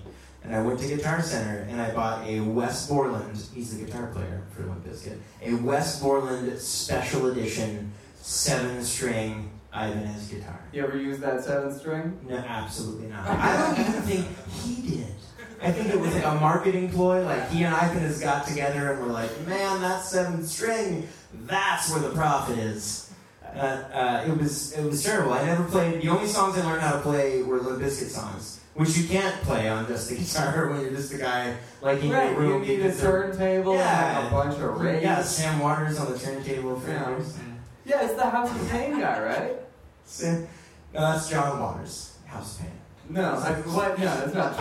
and 0.52 0.60
I 0.60 0.66
went 0.66 0.80
to 0.80 0.86
Guitar 0.86 1.22
Center 1.22 1.66
and 1.70 1.80
I 1.80 1.94
bought 1.94 2.26
a 2.28 2.40
Wes 2.40 2.86
Borland. 2.86 3.42
He's 3.54 3.74
the 3.74 3.86
guitar 3.86 4.08
player 4.08 4.42
for 4.50 4.64
Limp 4.64 4.86
Bizkit. 4.86 5.16
A 5.40 5.54
Wes 5.54 5.98
Borland 5.98 6.58
special 6.58 7.28
edition 7.28 7.90
seven 8.20 8.84
string 8.84 9.50
Ibanez 9.72 10.28
guitar. 10.28 10.60
You 10.74 10.84
ever 10.84 10.98
use 10.98 11.20
that 11.20 11.42
seven 11.42 11.72
string? 11.72 12.18
No, 12.28 12.36
absolutely 12.36 13.08
not. 13.08 13.26
I 13.26 13.56
don't 13.56 13.80
even 13.80 14.02
think 14.02 14.26
he 14.62 14.96
did. 14.96 15.14
I 15.62 15.72
think 15.72 15.88
it 15.88 15.98
was 15.98 16.12
like 16.14 16.24
a 16.24 16.34
marketing 16.34 16.90
ploy. 16.90 17.24
Like 17.24 17.48
he 17.48 17.64
and 17.64 17.74
Ibanez 17.74 18.20
got 18.20 18.46
together 18.46 18.92
and 18.92 19.00
were 19.00 19.12
like, 19.12 19.30
"Man, 19.46 19.80
that 19.80 20.02
seven 20.02 20.44
string, 20.44 21.08
that's 21.46 21.90
where 21.90 22.00
the 22.00 22.10
profit 22.10 22.58
is." 22.58 23.10
Uh, 23.42 23.58
uh, 23.58 24.24
it 24.28 24.36
was 24.36 24.72
it 24.72 24.84
was 24.84 25.02
terrible. 25.02 25.32
I 25.32 25.46
never 25.46 25.64
played. 25.64 26.02
The 26.02 26.08
only 26.08 26.26
songs 26.26 26.58
I 26.58 26.64
learned 26.66 26.82
how 26.82 26.92
to 26.92 27.00
play 27.00 27.42
were 27.42 27.58
Limp 27.58 27.80
Bizkit 27.80 28.08
songs, 28.10 28.60
which 28.74 28.96
you 28.96 29.06
can't 29.08 29.34
play 29.42 29.68
on 29.68 29.86
just 29.86 30.08
the 30.08 30.16
guitar 30.16 30.68
when 30.70 30.80
you're 30.80 30.90
just 30.90 31.12
a 31.12 31.18
guy 31.18 31.56
like 31.80 32.02
in 32.02 32.10
right, 32.10 32.30
your 32.30 32.40
room. 32.40 32.62
you 32.64 32.76
need 32.78 32.86
a 32.86 32.94
turntable 32.94 33.74
Yeah. 33.74 34.18
and 34.18 34.24
like 34.24 34.32
a 34.32 34.34
bunch 34.48 34.60
of 34.62 34.80
rings. 34.80 35.02
Yeah, 35.02 35.22
Sam 35.22 35.58
Waters 35.60 35.98
on 35.98 36.10
the 36.12 36.18
turntable 36.18 36.78
for 36.80 36.90
Yeah. 36.90 37.08
years. 37.10 37.36
Yeah, 37.84 38.02
it's 38.04 38.14
the 38.14 38.30
House 38.30 38.50
of 38.50 38.68
Pain 38.70 38.98
guy, 39.00 39.20
right? 39.22 39.56
Sam, 40.04 40.46
no, 40.94 41.00
that's 41.00 41.28
John 41.28 41.58
Waters, 41.60 42.16
House 42.26 42.54
of 42.58 42.62
Pain. 42.62 42.70
No, 43.10 43.22
I, 43.34 43.52
what? 43.52 43.98
No, 43.98 44.04
that's 44.04 44.34
not 44.34 44.56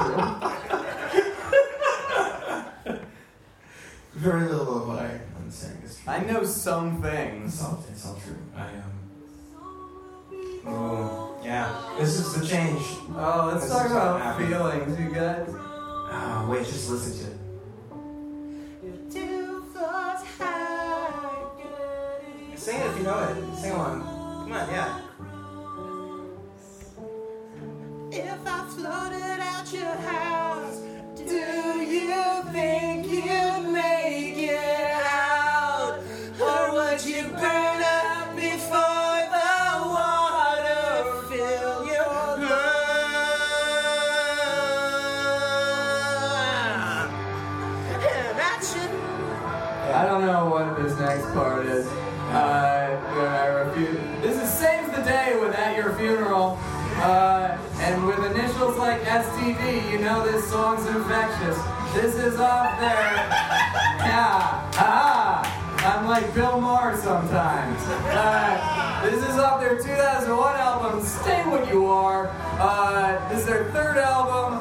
true. 2.86 2.98
Very 4.14 4.50
little 4.50 4.82
of 4.82 4.88
what 4.90 5.00
I, 5.00 5.20
I'm 5.38 5.50
saying 5.50 5.82
is 5.86 5.98
true. 6.00 6.12
I 6.14 6.20
know 6.26 6.44
some 6.44 6.96
It's 6.96 7.06
things. 7.06 7.62
all, 7.64 7.84
it's 7.90 8.06
all 8.06 8.16
true. 8.16 8.36
I 8.58 8.68
um. 8.68 8.92
Oh, 10.66 11.36
yeah. 11.44 11.96
This 12.00 12.20
is 12.20 12.34
the 12.40 12.46
change. 12.46 12.82
Oh, 13.16 13.50
let's 13.52 13.64
This 13.66 13.72
talk 13.74 13.86
is 13.88 13.92
what 13.94 14.02
about 14.02 14.22
happened. 14.22 14.48
feelings, 14.50 15.00
you 15.00 15.10
guys. 15.14 15.48
Ah, 16.14 16.46
wait, 16.50 16.66
just 16.66 16.90
listen 16.90 17.26
to 17.26 17.32
it. 17.32 17.38
Sing 22.56 22.80
it 22.80 22.86
if 22.86 22.98
you 22.98 23.04
know 23.04 23.18
it. 23.24 23.56
Sing 23.58 23.72
along. 23.72 24.02
Come 24.02 24.52
on, 24.54 24.70
yeah. 24.70 25.00
If 28.12 28.46
I 28.46 28.68
flooded 28.70 29.40
out 29.40 29.74
your 29.74 29.96
house, 30.12 30.78
do 31.16 31.24
you 31.24 32.44
think 32.52 33.08
you'd 33.08 33.72
make 33.74 34.38
it 34.38 34.92
out? 35.04 36.00
Or 36.40 36.74
would 36.74 37.04
you 37.04 37.24
burn 37.30 37.71
this 51.32 51.38
part 51.38 51.66
is. 51.66 51.88
Uh, 51.88 53.66
refuse. 53.68 54.00
This 54.22 54.42
is 54.42 54.50
saves 54.50 54.90
the 54.96 55.02
day 55.04 55.38
with 55.40 55.54
at 55.56 55.76
your 55.78 55.94
funeral. 55.96 56.58
Uh, 56.98 57.58
and 57.80 58.06
with 58.06 58.20
initials 58.32 58.78
like 58.78 59.02
STD, 59.02 59.92
you 59.92 60.00
know 60.00 60.26
this 60.30 60.50
song's 60.50 60.86
infectious. 60.88 61.58
This 61.94 62.16
is 62.16 62.40
off 62.40 62.80
there. 62.80 63.14
Yeah. 64.04 64.72
Ah. 64.76 65.58
I'm 65.84 66.06
like 66.06 66.32
Bill 66.36 66.62
Maher 66.62 66.96
sometimes. 66.96 67.82
Uh, 67.88 69.02
this 69.04 69.28
is 69.28 69.38
off 69.40 69.60
their 69.60 69.78
2001 69.82 70.56
album, 70.58 71.04
Stay 71.04 71.42
What 71.48 71.68
You 71.72 71.88
Are. 71.88 72.28
Uh, 72.60 73.30
this 73.30 73.40
is 73.40 73.46
their 73.48 73.72
third 73.72 73.98
album. 73.98 74.60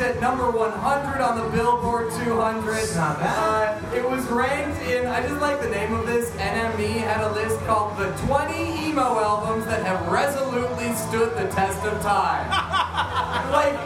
At 0.00 0.18
number 0.18 0.50
100 0.50 1.20
on 1.20 1.36
the 1.36 1.54
Billboard 1.54 2.10
200. 2.24 2.72
It's 2.72 2.96
not 2.96 3.18
bad. 3.18 3.84
Uh, 3.84 3.94
it 3.94 4.02
was 4.02 4.24
ranked 4.28 4.80
in, 4.88 5.06
I 5.06 5.20
just 5.20 5.42
like 5.42 5.60
the 5.60 5.68
name 5.68 5.92
of 5.92 6.06
this. 6.06 6.30
NME 6.30 7.04
had 7.04 7.20
a 7.20 7.30
list 7.34 7.60
called 7.66 7.98
the 7.98 8.10
20 8.26 8.88
emo 8.88 9.20
albums 9.20 9.66
that 9.66 9.84
have 9.84 10.08
resolutely 10.08 10.94
stood 10.94 11.36
the 11.36 11.52
test 11.52 11.84
of 11.84 12.00
time. 12.00 12.48
like, 13.52 13.76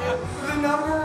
the 0.46 0.54
number 0.62 1.04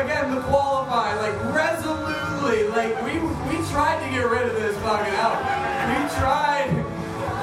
again, 0.00 0.34
the 0.34 0.40
qualify, 0.42 1.14
like, 1.16 1.36
resolutely. 1.54 2.68
Like, 2.68 2.96
we, 3.04 3.20
we 3.52 3.62
tried 3.68 4.02
to 4.04 4.10
get 4.10 4.24
rid 4.24 4.48
of 4.48 4.54
this 4.54 4.76
fucking 4.78 5.14
album. 5.20 5.44
We 5.92 6.08
tried, 6.16 6.72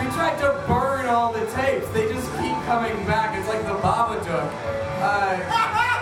we 0.01 0.09
tried 0.17 0.37
to 0.39 0.63
burn 0.67 1.05
all 1.05 1.31
the 1.31 1.45
tapes. 1.51 1.87
They 1.89 2.11
just 2.11 2.25
keep 2.41 2.57
coming 2.65 2.95
back. 3.05 3.37
It's 3.37 3.47
like 3.47 3.61
the 3.61 3.77
Babadook. 3.85 4.49
Uh, 4.97 5.89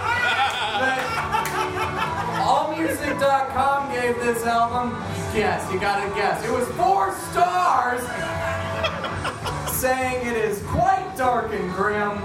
AllMusic.com 2.82 3.94
gave 3.94 4.16
this 4.16 4.44
album, 4.44 4.92
guess, 5.36 5.72
you 5.72 5.80
gotta 5.80 6.10
guess, 6.16 6.44
it 6.44 6.52
was 6.52 6.68
four 6.70 7.14
stars, 7.30 8.02
saying 9.72 10.26
it 10.26 10.36
is 10.36 10.64
quite 10.64 11.14
dark 11.16 11.54
and 11.54 11.72
grim. 11.74 12.18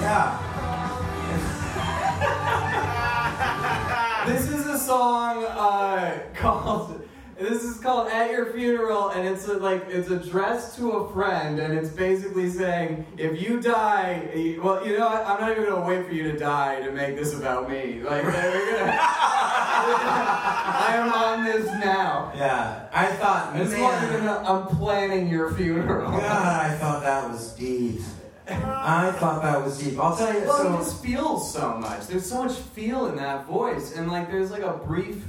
Yeah. 0.00 0.48
This 4.24 4.48
is 4.48 4.66
a 4.66 4.78
song 4.78 5.44
uh, 5.44 6.20
called. 6.34 7.01
This 7.38 7.64
is 7.64 7.78
called 7.78 8.08
"At 8.08 8.30
Your 8.30 8.52
Funeral," 8.52 9.08
and 9.10 9.26
it's 9.26 9.48
a, 9.48 9.54
like 9.54 9.84
it's 9.88 10.10
addressed 10.10 10.76
to 10.76 10.90
a 10.92 11.12
friend, 11.12 11.58
and 11.58 11.74
it's 11.76 11.88
basically 11.88 12.48
saying, 12.50 13.06
if 13.16 13.40
you 13.40 13.60
die, 13.60 14.28
eh, 14.32 14.56
well, 14.62 14.86
you 14.86 14.98
know, 14.98 15.06
what? 15.06 15.26
I'm 15.26 15.40
not 15.40 15.50
even 15.50 15.64
gonna 15.64 15.86
wait 15.86 16.06
for 16.06 16.12
you 16.12 16.24
to 16.30 16.38
die 16.38 16.80
to 16.82 16.92
make 16.92 17.16
this 17.16 17.34
about 17.34 17.68
me. 17.70 18.00
Like, 18.02 18.22
we're 18.24 18.32
gonna. 18.32 18.98
I 19.84 20.94
am 20.96 21.12
on 21.12 21.44
this 21.44 21.66
now. 21.84 22.32
Yeah. 22.36 22.88
I 22.92 23.06
thought, 23.06 23.54
This 23.56 23.70
one, 23.70 23.80
man. 23.80 24.46
I'm 24.46 24.66
planning 24.66 25.28
your 25.28 25.52
funeral. 25.52 26.10
God, 26.10 26.22
I 26.22 26.74
thought 26.76 27.02
that 27.02 27.28
was 27.28 27.52
deep. 27.54 28.00
I 28.48 29.12
thought 29.12 29.42
that 29.42 29.64
was 29.64 29.78
deep. 29.82 29.98
I'll 29.98 30.16
tell 30.16 30.32
you. 30.32 30.46
Well, 30.46 30.62
So 30.62 30.74
it 30.74 30.76
just 30.78 31.02
feels 31.02 31.52
so 31.52 31.74
much. 31.78 32.06
There's 32.06 32.26
so 32.26 32.44
much 32.44 32.56
feel 32.56 33.06
in 33.06 33.16
that 33.16 33.46
voice, 33.46 33.96
and 33.96 34.10
like 34.10 34.30
there's 34.30 34.50
like 34.50 34.62
a 34.62 34.74
brief 34.86 35.24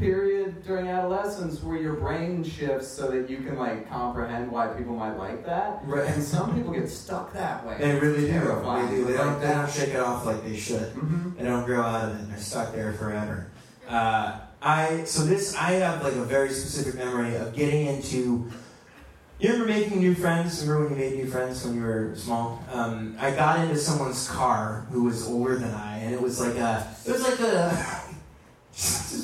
period 0.00 0.64
during 0.66 0.88
adolescence 0.88 1.62
where 1.62 1.76
your 1.78 1.94
brain 1.94 2.42
shifts 2.42 2.88
so 2.88 3.10
that 3.10 3.30
you 3.30 3.38
can 3.38 3.56
like 3.58 3.88
comprehend 3.88 4.50
why 4.50 4.68
people 4.68 4.96
might 4.96 5.16
like 5.16 5.44
that. 5.46 5.80
Right. 5.84 6.08
And 6.08 6.22
some 6.22 6.54
people 6.54 6.72
get 6.72 6.88
stuck 6.88 7.32
that 7.34 7.64
way. 7.66 7.76
they 7.78 7.94
really 7.98 8.22
do. 8.22 8.28
Terrifying. 8.32 8.88
They 8.90 8.96
do. 8.96 9.04
they, 9.04 9.12
don't, 9.16 9.40
they 9.40 9.48
don't 9.48 9.70
shake 9.70 9.90
it 9.90 10.00
off 10.00 10.26
like 10.26 10.42
they 10.44 10.56
should. 10.56 10.92
Mhm. 10.94 11.36
They 11.36 11.44
don't 11.44 11.64
grow 11.64 11.82
out 11.82 12.10
of 12.10 12.20
it. 12.20 12.28
They're 12.28 12.38
stuck 12.38 12.74
there 12.74 12.92
forever. 12.94 13.50
Uh, 13.88 14.40
I 14.62 15.04
so 15.04 15.22
this 15.24 15.54
I 15.56 15.72
have 15.72 16.02
like 16.02 16.14
a 16.14 16.24
very 16.24 16.50
specific 16.50 16.94
memory 16.96 17.36
of 17.36 17.54
getting 17.54 17.86
into. 17.86 18.50
You 19.38 19.52
remember 19.52 19.72
making 19.72 20.00
new 20.00 20.14
friends? 20.14 20.60
Remember 20.66 20.90
when 20.90 20.98
you 21.00 21.10
made 21.10 21.16
new 21.24 21.30
friends 21.30 21.64
when 21.64 21.74
you 21.76 21.80
were 21.82 22.12
small? 22.14 22.62
Um, 22.70 23.16
I 23.18 23.30
got 23.30 23.58
into 23.60 23.76
someone's 23.78 24.28
car 24.28 24.86
who 24.90 25.04
was 25.04 25.26
older 25.26 25.56
than 25.56 25.70
I, 25.72 25.96
and 26.00 26.14
it 26.14 26.20
was 26.20 26.38
like 26.40 26.56
a 26.56 26.86
it 27.06 27.10
was 27.12 27.22
like 27.22 27.40
a 27.40 27.99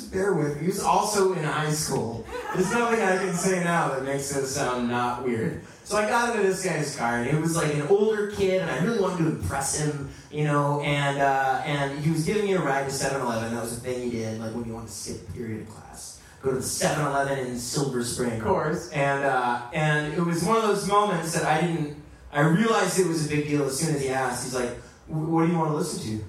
just 0.07 0.13
bear 0.13 0.33
with 0.33 0.55
me. 0.55 0.61
He 0.61 0.67
was 0.67 0.79
also 0.79 1.33
in 1.33 1.43
high 1.43 1.71
school. 1.71 2.25
There's 2.53 2.71
nothing 2.71 3.01
I 3.01 3.17
can 3.17 3.33
say 3.33 3.63
now 3.63 3.89
that 3.89 4.03
makes 4.03 4.31
this 4.33 4.55
sound 4.55 4.89
not 4.89 5.23
weird. 5.23 5.61
So 5.83 5.97
I 5.97 6.07
got 6.07 6.35
into 6.35 6.47
this 6.47 6.65
guy's 6.65 6.95
car, 6.95 7.17
and 7.17 7.29
he 7.29 7.35
was 7.37 7.55
like 7.55 7.73
an 7.73 7.83
older 7.83 8.31
kid, 8.31 8.61
and 8.61 8.69
I 8.69 8.83
really 8.83 8.99
wanted 8.99 9.23
to 9.23 9.29
impress 9.29 9.79
him, 9.79 10.09
you 10.31 10.43
know. 10.43 10.81
And 10.81 11.19
uh, 11.19 11.61
and 11.65 11.99
he 11.99 12.11
was 12.11 12.25
giving 12.25 12.45
me 12.45 12.53
a 12.53 12.61
ride 12.61 12.89
to 12.89 12.93
7-Eleven. 12.93 13.55
That 13.55 13.63
was 13.63 13.77
a 13.77 13.79
thing 13.79 14.03
he 14.03 14.09
did, 14.09 14.39
like 14.39 14.53
when 14.53 14.65
you 14.65 14.73
want 14.73 14.87
to 14.87 14.93
skip 14.93 15.33
period 15.33 15.61
of 15.61 15.69
class. 15.69 16.21
Go 16.41 16.51
to 16.51 16.57
the 16.57 16.61
7-Eleven 16.61 17.39
in 17.39 17.57
Silver 17.57 18.03
Spring. 18.03 18.33
Of 18.33 18.43
course. 18.43 18.89
And 18.91 19.23
uh, 19.23 19.61
and 19.73 20.13
it 20.13 20.21
was 20.21 20.43
one 20.43 20.57
of 20.57 20.63
those 20.63 20.87
moments 20.87 21.33
that 21.33 21.45
I 21.45 21.61
didn't. 21.61 22.03
I 22.31 22.41
realized 22.41 22.99
it 22.99 23.07
was 23.07 23.25
a 23.25 23.29
big 23.29 23.47
deal 23.47 23.63
as 23.63 23.79
soon 23.79 23.95
as 23.95 24.01
he 24.01 24.09
asked. 24.09 24.43
He's 24.43 24.55
like, 24.55 24.75
"What 25.07 25.45
do 25.45 25.51
you 25.51 25.57
want 25.57 25.71
to 25.71 25.77
listen 25.77 26.19
to?" 26.19 26.25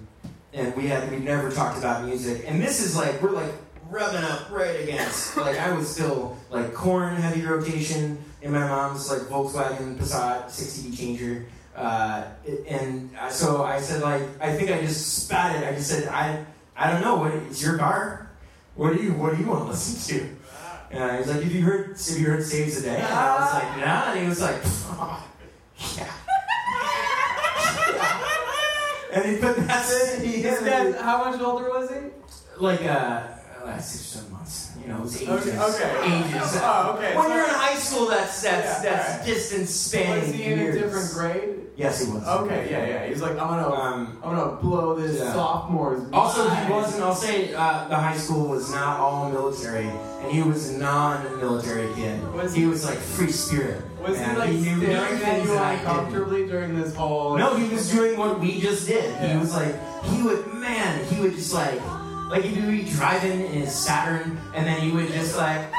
And 0.53 0.74
we 0.76 0.87
had 0.87 1.11
we 1.11 1.18
never 1.18 1.51
talked 1.51 1.79
about 1.79 2.05
music. 2.05 2.45
And 2.47 2.62
this 2.62 2.81
is 2.81 2.97
like 2.97 3.20
we're 3.20 3.33
like 3.33 3.53
rubbing 3.89 4.22
up 4.22 4.51
right 4.51 4.80
against. 4.80 5.36
like 5.36 5.59
I 5.59 5.72
was 5.72 5.93
still 5.93 6.36
like 6.51 6.74
Korn 6.74 7.16
heavy 7.16 7.43
rotation 7.43 8.22
in 8.43 8.53
my 8.53 8.66
mom's 8.66 9.11
like 9.11 9.22
Volkswagen 9.22 9.97
Passat 9.97 10.51
60 10.51 10.97
changer. 10.97 11.47
Uh, 11.74 12.24
and 12.68 13.11
so 13.30 13.62
I 13.64 13.80
said 13.80 14.03
like 14.03 14.22
I 14.41 14.53
think 14.55 14.70
I 14.70 14.80
just 14.80 15.24
spat 15.24 15.57
it. 15.57 15.68
I 15.68 15.74
just 15.74 15.89
said 15.91 16.09
I 16.09 16.45
I 16.76 16.91
don't 16.93 17.03
know 17.03 17.16
what 17.16 17.32
it's 17.32 17.62
your 17.62 17.78
car. 17.78 18.30
What 18.74 18.97
do 18.97 19.03
you 19.03 19.12
what 19.12 19.34
do 19.34 19.43
you 19.43 19.49
want 19.49 19.62
to 19.64 19.68
listen 19.70 20.16
to? 20.16 20.36
And 20.91 21.12
he 21.12 21.18
was 21.18 21.28
like, 21.28 21.43
"Have 21.43 21.53
you 21.53 21.62
heard 21.62 21.99
Have 21.99 22.18
you 22.18 22.26
heard 22.26 22.43
Saves 22.45 22.76
the 22.76 22.89
Day?" 22.89 22.97
And 22.97 23.05
I 23.05 23.41
was 23.41 23.53
like, 23.53 23.76
"Nah." 23.76 24.12
And 24.12 24.20
he 24.22 24.28
was 24.28 24.41
like, 24.41 24.57
oh, 24.64 25.26
"Yeah." 25.97 26.11
And 29.11 29.24
he 29.24 29.36
put 29.39 29.57
that 29.57 30.14
in. 30.14 30.24
He 30.24 30.43
hit 30.43 30.97
how 30.97 31.30
much 31.30 31.41
older 31.41 31.68
was 31.70 31.91
he? 31.91 31.97
like 32.61 32.84
uh, 32.84 33.22
like 33.72 33.80
six 33.80 34.00
or 34.00 34.18
seven 34.18 34.32
months. 34.32 34.70
You 34.80 34.88
know, 34.88 34.98
it 34.98 35.02
was 35.02 35.16
ages. 35.22 35.30
Okay, 35.30 35.58
okay. 35.60 36.18
Ages. 36.28 36.58
Oh, 36.62 36.94
okay. 36.96 37.16
When 37.16 37.26
So- 37.26 37.34
you're 37.34 37.44
in 37.44 37.50
high 37.50 37.74
school, 37.76 38.06
that's 38.08 38.42
that's 38.42 38.84
Yeah, 38.84 38.90
that's 38.90 39.08
alright. 39.10 39.26
distance 39.26 39.70
spanning 39.70 40.20
Was 40.26 40.32
he 40.34 40.42
in 40.44 40.58
a 40.60 40.72
different 40.72 41.12
grade? 41.12 41.54
Yes, 41.76 42.04
he 42.04 42.10
was. 42.10 42.26
Okay, 42.26 42.66
yeah, 42.70 42.86
yeah. 42.86 43.06
He's 43.06 43.22
like, 43.22 43.32
I'm 43.32 43.36
gonna, 43.54 43.72
Um, 43.72 44.18
I'm 44.24 44.34
gonna 44.34 44.56
blow 44.56 44.96
this 44.96 45.20
yeah. 45.20 45.32
sophomore's. 45.32 46.12
Also, 46.12 46.48
he 46.48 46.72
wasn't. 46.72 47.04
I'll 47.04 47.14
say 47.14 47.54
uh, 47.54 47.86
the 47.88 47.94
high 47.94 48.16
school 48.16 48.48
was 48.48 48.68
not 48.72 48.98
all 48.98 49.30
military, 49.30 49.86
and 49.86 50.32
he 50.32 50.42
was 50.42 50.70
a 50.70 50.78
non-military 50.78 51.86
kid. 51.94 52.20
Was 52.34 52.52
he 52.52 52.62
he- 52.62 52.66
was 52.66 52.84
like 52.84 52.98
free 52.98 53.30
spirit. 53.30 53.82
Was 54.04 54.16
he 54.18 54.24
and 54.24 54.38
like 54.38 54.50
knew 54.50 54.80
staring 54.80 55.14
at 55.14 55.20
things 55.20 55.48
you 55.48 55.56
uncomfortably 55.58 56.46
during 56.48 56.80
this 56.80 56.94
whole? 56.96 57.36
No, 57.36 57.54
he 57.56 57.68
was 57.72 57.90
doing 57.90 58.18
what 58.18 58.40
we 58.40 58.60
just 58.60 58.86
did. 58.88 59.14
He 59.30 59.36
was 59.36 59.54
like, 59.54 59.74
he 60.04 60.22
would, 60.22 60.52
man, 60.54 61.04
he 61.06 61.20
would 61.20 61.34
just 61.34 61.52
like, 61.52 61.80
like 62.29 62.45
he'd 62.45 62.66
be 62.66 62.85
driving 62.91 63.41
in 63.41 63.53
his 63.53 63.74
Saturn, 63.74 64.39
and 64.55 64.66
then 64.66 64.87
you 64.87 64.95
would 64.95 65.09
just 65.12 65.37
like, 65.37 65.70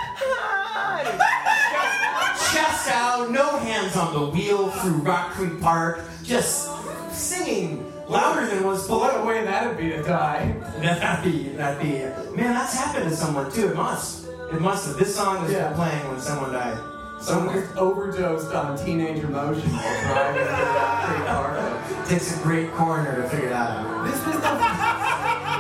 chest 2.51 2.89
out, 2.89 3.29
no 3.31 3.57
hands 3.59 3.95
on 3.95 4.13
the 4.13 4.25
wheel 4.31 4.69
through 4.71 4.93
Rock 4.93 5.31
Creek 5.31 5.59
Park, 5.61 6.01
just 6.23 6.69
singing 7.11 7.85
louder 8.07 8.47
than 8.47 8.63
was 8.63 8.87
What 8.89 9.19
a 9.19 9.23
way 9.23 9.43
that'd 9.43 9.77
be 9.77 9.89
to 9.89 10.01
die. 10.03 10.55
That'd 10.79 11.31
be, 11.31 11.49
that'd 11.49 11.81
be, 11.81 11.99
man, 12.35 12.53
that's 12.53 12.73
happened 12.73 13.09
to 13.09 13.15
someone 13.15 13.51
too. 13.51 13.69
It 13.69 13.75
must. 13.75 14.25
It 14.51 14.59
must 14.61 14.87
have. 14.87 14.97
This 14.97 15.15
song 15.15 15.43
was 15.43 15.51
Yeah. 15.51 15.73
playing 15.73 16.07
when 16.07 16.19
someone 16.19 16.51
died. 16.53 16.77
Someone 17.21 17.53
just 17.53 17.75
overdosed 17.75 18.53
on 18.53 18.77
teenage 18.83 19.21
emotion 19.23 19.69
while 19.69 20.01
driving 20.01 20.45
through 20.45 20.55
that 20.73 22.07
free. 22.07 22.15
Takes 22.15 22.39
a 22.39 22.43
great 22.43 22.71
coroner 22.73 23.21
to 23.21 23.29
figure 23.29 23.49
that 23.49 23.69
out. 23.85 24.05
This 24.07 24.25
was 24.25 24.35
the 24.35 24.41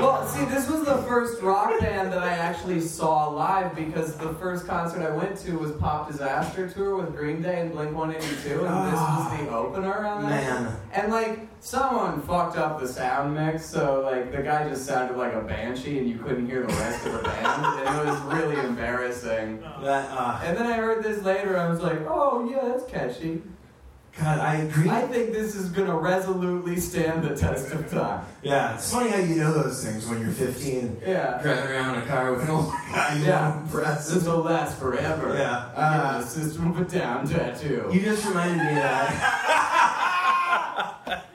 well. 0.01 0.27
See, 0.27 0.45
this 0.45 0.69
was 0.69 0.85
the 0.85 0.97
first 1.03 1.41
rock 1.41 1.79
band 1.79 2.11
that 2.11 2.19
I 2.23 2.33
actually 2.33 2.81
saw 2.81 3.29
live 3.29 3.75
because 3.75 4.15
the 4.15 4.33
first 4.35 4.67
concert 4.67 5.01
I 5.01 5.09
went 5.15 5.37
to 5.39 5.57
was 5.57 5.71
Pop 5.73 6.09
Disaster 6.11 6.69
tour 6.69 6.95
with 6.97 7.15
Green 7.15 7.41
Day 7.41 7.61
and 7.61 7.71
Blink 7.71 7.95
182, 7.95 8.65
and 8.65 8.87
this 8.91 8.99
was 8.99 9.39
the 9.39 9.49
opener 9.49 10.05
on 10.05 10.23
that. 10.23 10.29
Man. 10.29 10.75
And 10.93 11.11
like 11.11 11.47
someone 11.61 12.21
fucked 12.21 12.57
up 12.57 12.79
the 12.79 12.87
sound 12.87 13.35
mix, 13.35 13.65
so 13.65 14.01
like 14.01 14.31
the 14.31 14.41
guy 14.41 14.67
just 14.69 14.85
sounded 14.85 15.17
like 15.17 15.33
a 15.33 15.41
banshee, 15.41 15.99
and 15.99 16.09
you 16.09 16.17
couldn't 16.17 16.47
hear 16.47 16.61
the 16.61 16.73
rest 16.73 17.05
of 17.05 17.13
the 17.13 17.19
band, 17.19 17.65
and 17.65 18.07
it 18.07 18.11
was 18.11 18.19
really 18.33 18.59
embarrassing. 18.65 19.59
That, 19.81 20.09
uh, 20.11 20.39
And 20.43 20.57
then 20.57 20.67
I 20.67 20.73
heard 20.77 21.03
this 21.03 21.23
later, 21.23 21.53
and 21.53 21.61
I 21.61 21.69
was 21.69 21.81
like, 21.81 21.99
oh 22.07 22.47
yeah, 22.49 22.69
that's 22.69 22.89
catchy. 22.89 23.41
God, 24.19 24.39
I 24.39 24.55
agree. 24.55 24.89
I 24.89 25.03
think 25.03 25.31
this 25.31 25.55
is 25.55 25.69
gonna 25.69 25.95
resolutely 25.97 26.77
stand 26.79 27.23
the 27.23 27.35
test 27.35 27.71
of 27.71 27.89
time. 27.89 28.25
Yeah, 28.43 28.75
it's 28.75 28.91
funny 28.91 29.09
how 29.11 29.17
you 29.19 29.35
know 29.35 29.53
those 29.53 29.83
things 29.83 30.05
when 30.07 30.19
you're 30.21 30.31
15, 30.31 31.01
Yeah. 31.07 31.39
driving 31.41 31.71
around 31.71 31.95
in 31.95 32.01
a 32.01 32.05
car 32.05 32.31
with 32.33 32.43
an 32.43 32.49
old 32.49 32.69
guy 32.93 33.15
you 33.17 33.25
Yeah. 33.25 33.49
want 33.49 33.61
impress. 33.65 34.09
This 34.11 34.25
will 34.25 34.39
last 34.41 34.77
forever. 34.77 35.35
Yeah. 35.37 35.69
Uh, 35.75 36.21
System 36.21 36.71
of 36.71 36.79
a 36.81 36.83
Down 36.85 37.27
tattoo. 37.27 37.89
You 37.93 38.01
just 38.01 38.25
reminded 38.25 38.57
me 38.57 38.67
of 38.69 38.75
that. 38.75 39.09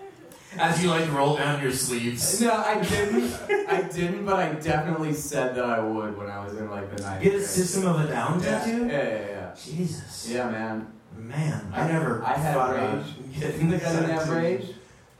As 0.56 0.80
you 0.82 0.88
like 0.88 1.10
roll 1.12 1.36
down 1.36 1.60
your 1.60 1.72
sleeves. 1.72 2.40
no, 2.40 2.52
I 2.52 2.80
didn't. 2.80 3.34
I 3.68 3.82
didn't, 3.82 4.24
but 4.24 4.36
I 4.36 4.52
definitely 4.52 5.12
said 5.12 5.56
that 5.56 5.64
I 5.64 5.80
would 5.80 6.16
when 6.16 6.28
I 6.28 6.44
was 6.44 6.54
in 6.56 6.70
like 6.70 6.94
the 6.94 7.02
ninth 7.02 7.22
Get 7.24 7.34
a. 7.34 7.42
System 7.44 7.86
of 7.86 7.98
a 8.00 8.06
Down 8.06 8.40
tattoo? 8.40 8.86
yeah, 8.86 8.92
yeah, 9.02 9.26
yeah. 9.26 9.54
Jesus. 9.60 10.28
Yeah, 10.30 10.48
man. 10.50 10.86
Man, 11.16 11.72
I 11.72 11.82
I- 11.82 11.92
never 11.92 12.22
I 12.24 12.32
had 12.34 12.54
thought 12.54 12.70
rage. 12.72 12.80
about 12.82 13.04
getting 13.40 13.70
think 13.70 13.82
I 13.84 13.92
didn't 13.92 14.10
have 14.10 14.28
rage? 14.30 14.66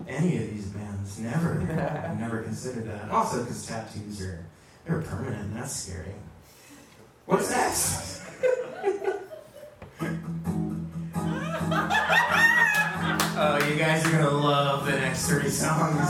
Any 0.08 0.36
of 0.36 0.50
these 0.50 0.66
bands. 0.66 1.18
Never. 1.18 1.60
I've 2.10 2.18
never 2.20 2.42
considered 2.42 2.86
that. 2.88 3.10
Also, 3.10 3.40
because 3.42 3.64
tattoos 3.66 4.20
are 4.22 4.44
they're 4.86 5.00
permanent 5.00 5.42
and 5.42 5.56
that's 5.56 5.72
scary. 5.74 6.14
What's 7.26 7.50
next? 7.50 8.20
oh, 13.36 13.66
you 13.70 13.76
guys 13.76 14.04
are 14.06 14.10
gonna 14.12 14.30
love 14.30 14.84
the 14.86 14.92
next 14.92 15.26
30 15.28 15.48
songs. 15.48 16.08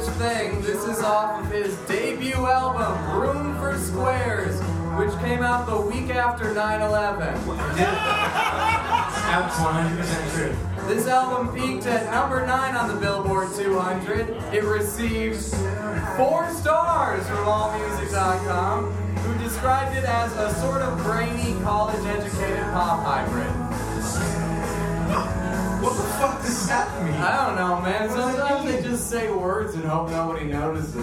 Such 0.00 0.14
Thing. 0.14 0.60
This 0.62 0.82
is 0.88 1.04
off 1.04 1.44
of 1.44 1.50
his 1.52 1.76
debut 1.86 2.34
album, 2.34 3.20
Room 3.20 3.56
for 3.58 3.78
Squares, 3.78 4.60
which 4.98 5.12
came 5.20 5.40
out 5.40 5.66
the 5.66 5.80
week 5.80 6.10
after 6.10 6.52
9 6.52 6.80
11. 6.80 7.20
That's 7.20 7.46
100% 9.56 10.34
true. 10.34 10.52
This 10.88 11.06
album 11.06 11.54
peaked 11.54 11.86
at 11.86 12.10
number 12.10 12.44
9 12.44 12.74
on 12.74 12.88
the 12.88 12.96
Billboard 13.00 13.54
200. 13.54 14.30
It 14.52 14.64
received 14.64 15.40
4 16.16 16.50
stars 16.50 17.24
from 17.28 17.44
AllMusic.com, 17.44 18.90
who 18.90 19.38
described 19.44 19.96
it 19.96 20.04
as 20.04 20.36
a 20.36 20.52
sort 20.60 20.82
of 20.82 20.98
brainy, 21.04 21.54
college 21.62 22.04
educated 22.06 22.64
pop 22.72 23.04
hybrid. 23.04 23.52
What 25.84 25.96
the 25.96 26.02
fuck 26.16 26.40
does 26.42 26.66
that 26.68 27.04
mean? 27.04 27.12
I 27.14 27.46
don't 27.46 27.56
know, 27.56 27.80
man. 27.82 28.08
Sometimes 28.08 28.64
they 28.64 28.82
just 28.82 29.10
say 29.10 29.30
words 29.30 29.74
and 29.74 29.84
hope 29.84 30.08
nobody 30.10 30.46
notices. 30.46 30.94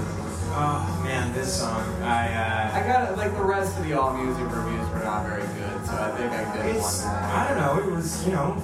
Oh 0.54 1.02
man, 1.04 1.32
this 1.34 1.60
song. 1.60 1.82
I 2.02 2.28
I 2.74 2.82
uh, 2.82 2.88
got 2.92 3.12
it, 3.12 3.18
like 3.18 3.32
the 3.34 3.44
rest 3.44 3.78
of 3.78 3.86
the 3.88 3.94
all 3.94 4.14
music 4.14 4.44
reviews 4.54 4.90
were 4.90 5.04
not 5.04 5.26
very 5.26 5.44
good, 5.44 5.86
so 5.86 5.94
I 5.94 6.12
think 6.18 6.32
I 6.34 6.58
did 6.58 6.76
it's 6.76 7.04
one. 7.06 7.14
I 7.16 7.48
don't 7.48 7.58
know. 7.58 7.88
It 7.88 7.96
was 7.96 8.26
you 8.26 8.34
know, 8.34 8.62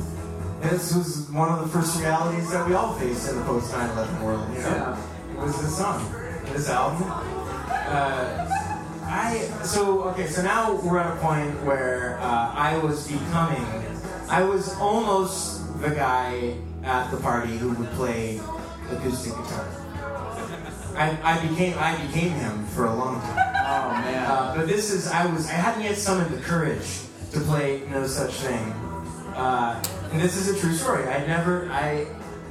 this 0.61 0.95
was 0.95 1.29
one 1.29 1.49
of 1.49 1.59
the 1.61 1.67
first 1.69 1.97
realities 1.99 2.49
that 2.51 2.67
we 2.67 2.73
all 2.73 2.93
faced 2.99 3.29
in 3.29 3.37
the 3.37 3.43
post 3.45 3.71
9/11 3.71 4.21
world. 4.23 4.47
You 4.53 4.59
know, 4.59 4.69
Yeah. 4.69 5.33
it 5.33 5.39
was 5.39 5.61
this 5.61 5.77
song, 5.77 6.11
this 6.51 6.67
album. 6.67 7.09
Uh, 7.09 8.49
I 9.05 9.47
so 9.63 10.01
okay. 10.09 10.27
So 10.27 10.41
now 10.41 10.73
we're 10.83 10.97
at 10.97 11.15
a 11.15 11.19
point 11.21 11.53
where 11.63 12.17
uh, 12.21 12.51
I 12.53 12.77
was 12.79 13.07
becoming. 13.07 13.63
I 14.29 14.43
was 14.43 14.75
almost 14.75 15.56
the 15.79 15.89
guy 15.89 16.55
at 16.83 17.11
the 17.11 17.17
party 17.17 17.57
who 17.57 17.73
would 17.73 17.89
play 17.91 18.39
acoustic 18.89 19.33
guitar. 19.33 19.67
I, 20.95 21.17
I 21.23 21.47
became 21.47 21.77
I 21.77 21.95
became 22.07 22.31
him 22.31 22.65
for 22.67 22.85
a 22.85 22.95
long 22.95 23.21
time. 23.21 23.53
Oh 23.55 23.91
man. 23.91 24.25
Uh, 24.25 24.53
but 24.55 24.67
this 24.67 24.91
is 24.91 25.07
I 25.07 25.25
was 25.27 25.47
I 25.47 25.53
hadn't 25.53 25.83
yet 25.83 25.95
summoned 25.95 26.33
the 26.35 26.41
courage 26.41 27.01
to 27.33 27.39
play 27.41 27.83
no 27.89 28.07
such 28.07 28.33
thing. 28.33 28.71
Uh, 29.35 29.81
and 30.11 30.21
this 30.21 30.35
is 30.35 30.49
a 30.55 30.59
true 30.59 30.73
story. 30.73 31.07
I 31.07 31.25
never 31.27 31.69
I 31.69 32.07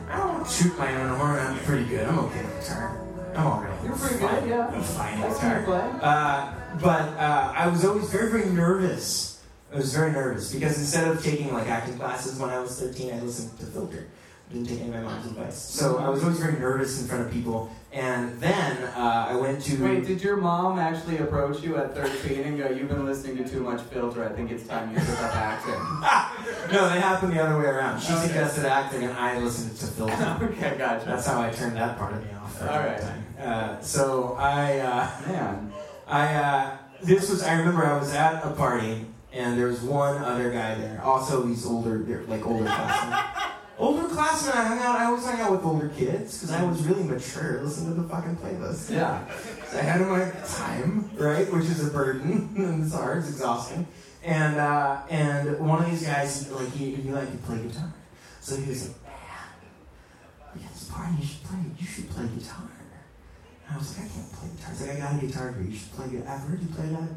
I 0.08 0.18
don't 0.18 0.48
shoot 0.48 0.78
my 0.78 0.94
own 0.94 1.18
horn. 1.18 1.38
I'm 1.40 1.58
pretty 1.60 1.84
good. 1.88 2.06
I'm 2.06 2.18
okay 2.20 2.44
with 2.44 2.60
guitar. 2.60 3.00
I'm 3.34 3.46
alright. 3.46 3.84
You're 3.84 3.96
pretty 3.96 4.18
good, 4.18 4.48
yeah. 4.48 4.68
I'm 4.68 4.82
fine 4.82 5.18
I 5.18 5.26
at 5.26 5.36
see 5.36 5.46
you 5.46 5.52
guitar. 5.60 5.98
Uh, 6.00 6.54
but 6.80 7.08
uh, 7.18 7.52
I 7.54 7.66
was 7.66 7.84
always 7.84 8.08
very 8.10 8.30
very 8.30 8.50
nervous. 8.50 9.35
I 9.76 9.78
was 9.78 9.92
very 9.94 10.10
nervous 10.10 10.54
because 10.54 10.78
instead 10.78 11.06
of 11.06 11.22
taking 11.22 11.52
like 11.52 11.68
acting 11.68 11.98
classes 11.98 12.38
when 12.40 12.48
I 12.48 12.58
was 12.60 12.80
13, 12.80 13.12
I 13.12 13.20
listened 13.20 13.58
to 13.60 13.66
Filter. 13.66 14.06
I 14.48 14.52
didn't 14.54 14.68
take 14.68 14.80
any 14.80 14.88
of 14.88 14.94
my 14.94 15.02
mom's 15.02 15.26
advice. 15.26 15.58
So 15.60 15.98
I 15.98 16.08
was 16.08 16.22
always 16.22 16.38
very 16.38 16.58
nervous 16.58 17.02
in 17.02 17.06
front 17.08 17.26
of 17.26 17.30
people. 17.30 17.70
And 17.92 18.40
then 18.40 18.84
uh, 18.96 19.26
I 19.28 19.36
went 19.36 19.60
to. 19.64 19.84
Wait, 19.84 20.06
did 20.06 20.22
your 20.22 20.38
mom 20.38 20.78
actually 20.78 21.18
approach 21.18 21.62
you 21.62 21.76
at 21.76 21.94
13 21.94 22.40
and 22.40 22.58
go, 22.58 22.70
You've 22.70 22.88
been 22.88 23.04
listening 23.04 23.36
to 23.36 23.46
too 23.46 23.60
much 23.60 23.82
filter, 23.82 24.24
I 24.24 24.34
think 24.34 24.50
it's 24.50 24.66
time 24.66 24.94
you 24.94 24.98
took 24.98 25.20
up 25.20 25.36
acting? 25.36 26.72
no, 26.72 26.88
they 26.88 26.98
happened 26.98 27.34
the 27.34 27.42
other 27.42 27.58
way 27.58 27.66
around. 27.66 28.00
She 28.00 28.14
Okay. 28.14 28.28
suggested 28.28 28.64
acting, 28.64 29.02
and 29.02 29.12
I 29.12 29.38
listened 29.40 29.76
to 29.76 29.86
Filter. 29.88 30.38
okay, 30.42 30.78
gotcha. 30.78 31.04
That's 31.04 31.26
how 31.26 31.42
I 31.42 31.50
turned 31.50 31.76
that 31.76 31.98
part 31.98 32.14
of 32.14 32.24
me 32.24 32.30
off. 32.32 32.62
All 32.62 32.68
right. 32.68 33.02
Uh, 33.38 33.78
so 33.82 34.36
I. 34.38 34.78
Uh, 34.78 35.10
Man. 35.28 35.72
I 36.06 36.34
uh, 36.34 36.76
this 37.02 37.28
was 37.28 37.42
I 37.42 37.58
remember 37.58 37.84
I 37.84 37.98
was 37.98 38.14
at 38.14 38.42
a 38.42 38.50
party 38.50 39.04
and 39.36 39.58
there 39.58 39.66
was 39.66 39.82
one 39.82 40.16
other 40.22 40.50
guy 40.50 40.74
there. 40.76 41.00
Also 41.04 41.42
these 41.42 41.66
older 41.66 41.98
like 42.26 42.46
older 42.46 42.64
classmen. 42.64 43.52
older 43.78 44.08
classmen 44.08 44.56
I 44.56 44.64
hung 44.64 44.78
out 44.78 44.98
I 44.98 45.04
always 45.04 45.24
hung 45.24 45.40
out 45.40 45.52
with 45.52 45.64
older 45.64 45.88
kids 45.90 46.38
because 46.38 46.52
I 46.52 46.62
was 46.64 46.82
really 46.84 47.02
mature. 47.04 47.60
Listen 47.62 47.94
to 47.94 48.00
the 48.00 48.08
fucking 48.08 48.36
playlist. 48.36 48.90
Yeah. 48.90 49.22
I 49.74 49.82
had 49.82 50.00
my 50.00 50.30
time, 50.46 51.10
right, 51.16 51.52
which 51.52 51.64
is 51.64 51.86
a 51.86 51.90
burden 51.90 52.50
and 52.56 52.84
it's 52.84 52.94
hard, 52.94 53.18
it's 53.18 53.28
exhausting. 53.28 53.86
And 54.24 54.56
uh, 54.56 55.02
and 55.10 55.60
one 55.60 55.84
of 55.84 55.90
these 55.90 56.04
guys 56.04 56.50
like 56.50 56.72
he, 56.72 56.94
he 56.94 57.10
liked 57.10 57.30
to 57.32 57.38
play 57.38 57.58
guitar. 57.58 57.92
So 58.40 58.56
he 58.56 58.70
was 58.70 58.88
like, 58.88 58.96
Man, 59.04 60.62
got 60.62 60.72
this 60.72 60.90
party, 60.90 61.14
you 61.20 61.26
should 61.26 61.44
play 61.44 61.58
you 61.78 61.86
should 61.86 62.10
play 62.10 62.26
guitar. 62.38 62.70
And 63.66 63.74
I 63.74 63.78
was 63.78 63.98
like, 63.98 64.06
I 64.06 64.08
can't 64.08 64.32
play 64.32 64.48
guitar. 64.56 64.70
He's 64.70 64.80
like, 64.80 64.96
I 64.96 64.98
got 64.98 65.22
a 65.22 65.26
guitar 65.26 65.52
for 65.52 65.60
you. 65.60 65.70
You 65.70 65.76
should 65.76 65.92
play 65.92 66.06
it. 66.06 66.26
I've 66.26 66.40
heard 66.40 66.62
you 66.62 66.68
play 66.68 66.86
that, 66.86 67.10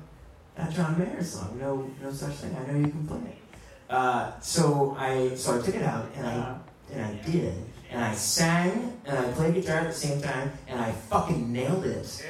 that 0.59 0.73
John 0.73 0.99
Mayer 0.99 1.23
song. 1.23 1.57
No, 1.59 1.89
no 2.01 2.11
such 2.11 2.33
thing. 2.35 2.55
I 2.55 2.71
know 2.71 2.77
you 2.79 2.91
can 2.91 3.07
play 3.07 3.17
it. 3.17 3.37
Uh, 3.89 4.39
so 4.39 4.95
I, 4.99 5.33
so 5.35 5.57
I 5.57 5.61
took 5.63 5.75
it 5.75 5.83
out 5.83 6.09
and 6.15 6.27
I, 6.27 6.57
and 6.93 7.01
I 7.05 7.13
did, 7.25 7.53
and 7.89 8.03
I 8.03 8.13
sang 8.13 8.99
and 9.05 9.17
I 9.17 9.31
played 9.31 9.55
guitar 9.55 9.77
at 9.77 9.87
the 9.87 9.93
same 9.93 10.21
time, 10.21 10.51
and 10.67 10.79
I 10.79 10.91
fucking 10.91 11.51
nailed 11.51 11.85
it. 11.85 12.25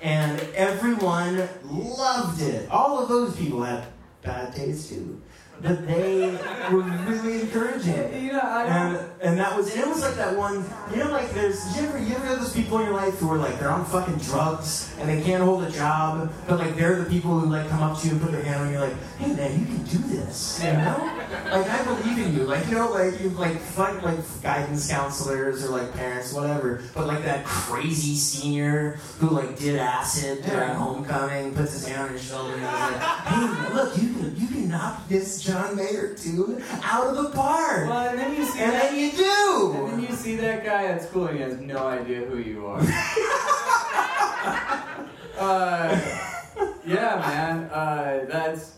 And 0.00 0.40
everyone 0.54 1.48
loved 1.64 2.40
it. 2.40 2.70
All 2.70 3.02
of 3.02 3.08
those 3.08 3.36
people 3.36 3.62
had 3.62 3.84
bad 4.22 4.54
taste 4.54 4.90
too, 4.90 5.20
but 5.60 5.86
they 5.86 6.38
were 6.70 6.82
really 6.82 7.42
encouraging. 7.42 7.94
You 8.24 8.32
know, 8.32 8.40
I 8.42 8.66
don't. 8.66 8.96
and 8.96 9.13
that 9.44 9.54
was 9.54 9.70
and 9.74 9.82
it 9.82 9.86
was 9.86 10.00
like 10.00 10.14
that 10.14 10.34
one 10.34 10.64
you 10.90 10.96
know 10.96 11.10
like 11.10 11.30
there's 11.32 11.76
you 11.76 11.86
ever 11.86 11.98
you 11.98 12.14
ever 12.14 12.24
have 12.24 12.40
those 12.40 12.54
people 12.54 12.78
in 12.78 12.86
your 12.86 12.94
life 12.94 13.18
who 13.18 13.30
are 13.30 13.36
like 13.36 13.58
they're 13.60 13.70
on 13.70 13.84
fucking 13.84 14.16
drugs 14.16 14.94
and 14.98 15.08
they 15.08 15.20
can't 15.22 15.42
hold 15.42 15.62
a 15.62 15.70
job 15.70 16.32
but 16.48 16.58
like 16.58 16.74
they're 16.76 16.96
the 16.96 17.10
people 17.10 17.38
who 17.38 17.50
like 17.50 17.68
come 17.68 17.82
up 17.82 17.98
to 17.98 18.06
you 18.06 18.12
and 18.12 18.22
put 18.22 18.32
their 18.32 18.42
hand 18.42 18.62
on 18.62 18.72
you 18.72 18.78
like 18.78 18.94
hey 19.18 19.34
man 19.34 19.60
you 19.60 19.66
can 19.66 19.82
do 19.84 19.98
this 19.98 20.62
you 20.64 20.72
know? 20.72 21.10
Like 21.50 21.68
I 21.68 21.84
believe 21.84 22.18
in 22.18 22.34
you. 22.34 22.44
Like 22.44 22.66
you 22.68 22.76
know 22.76 22.90
like 22.90 23.20
you 23.20 23.28
like 23.30 23.58
fight 23.58 24.02
like 24.02 24.18
guidance 24.42 24.90
counselors 24.90 25.64
or 25.64 25.68
like 25.68 25.92
parents 25.94 26.32
whatever 26.32 26.82
but 26.94 27.06
like 27.06 27.22
that 27.24 27.44
crazy 27.44 28.14
senior 28.14 28.92
who 29.18 29.28
like 29.28 29.58
did 29.58 29.76
acid 29.78 30.42
during 30.44 30.70
homecoming 30.70 31.54
puts 31.54 31.72
his 31.72 31.86
hand 31.86 32.02
on 32.02 32.10
your 32.10 32.18
shoulder 32.18 32.54
and 32.54 32.62
is 32.62 32.68
like 32.68 33.00
hey 33.00 33.74
look 33.74 33.96
you 33.98 34.08
can 34.14 34.36
you 34.36 34.46
can 34.46 34.53
knock 34.74 35.08
this 35.08 35.40
John 35.42 35.76
Mayer 35.76 36.14
tune 36.14 36.62
out 36.82 37.06
of 37.06 37.16
the 37.22 37.30
park 37.30 37.88
Well, 37.88 38.08
and 38.08 38.18
then 38.18 38.34
you 38.36 38.44
see 38.44 38.58
and 38.60 38.72
that. 38.72 38.90
then 38.90 38.98
you 38.98 39.72
And 39.74 39.92
then 39.92 40.00
you 40.02 40.16
see 40.16 40.34
that 40.36 40.64
guy 40.64 40.86
at 40.86 41.02
school 41.02 41.26
and 41.26 41.36
he 41.36 41.42
has 41.42 41.60
no 41.60 41.86
idea 41.86 42.22
who 42.26 42.38
you 42.38 42.66
are. 42.66 42.80
uh, 45.38 46.00
yeah, 46.84 47.16
man. 47.16 47.64
Uh, 47.70 48.24
that's. 48.28 48.72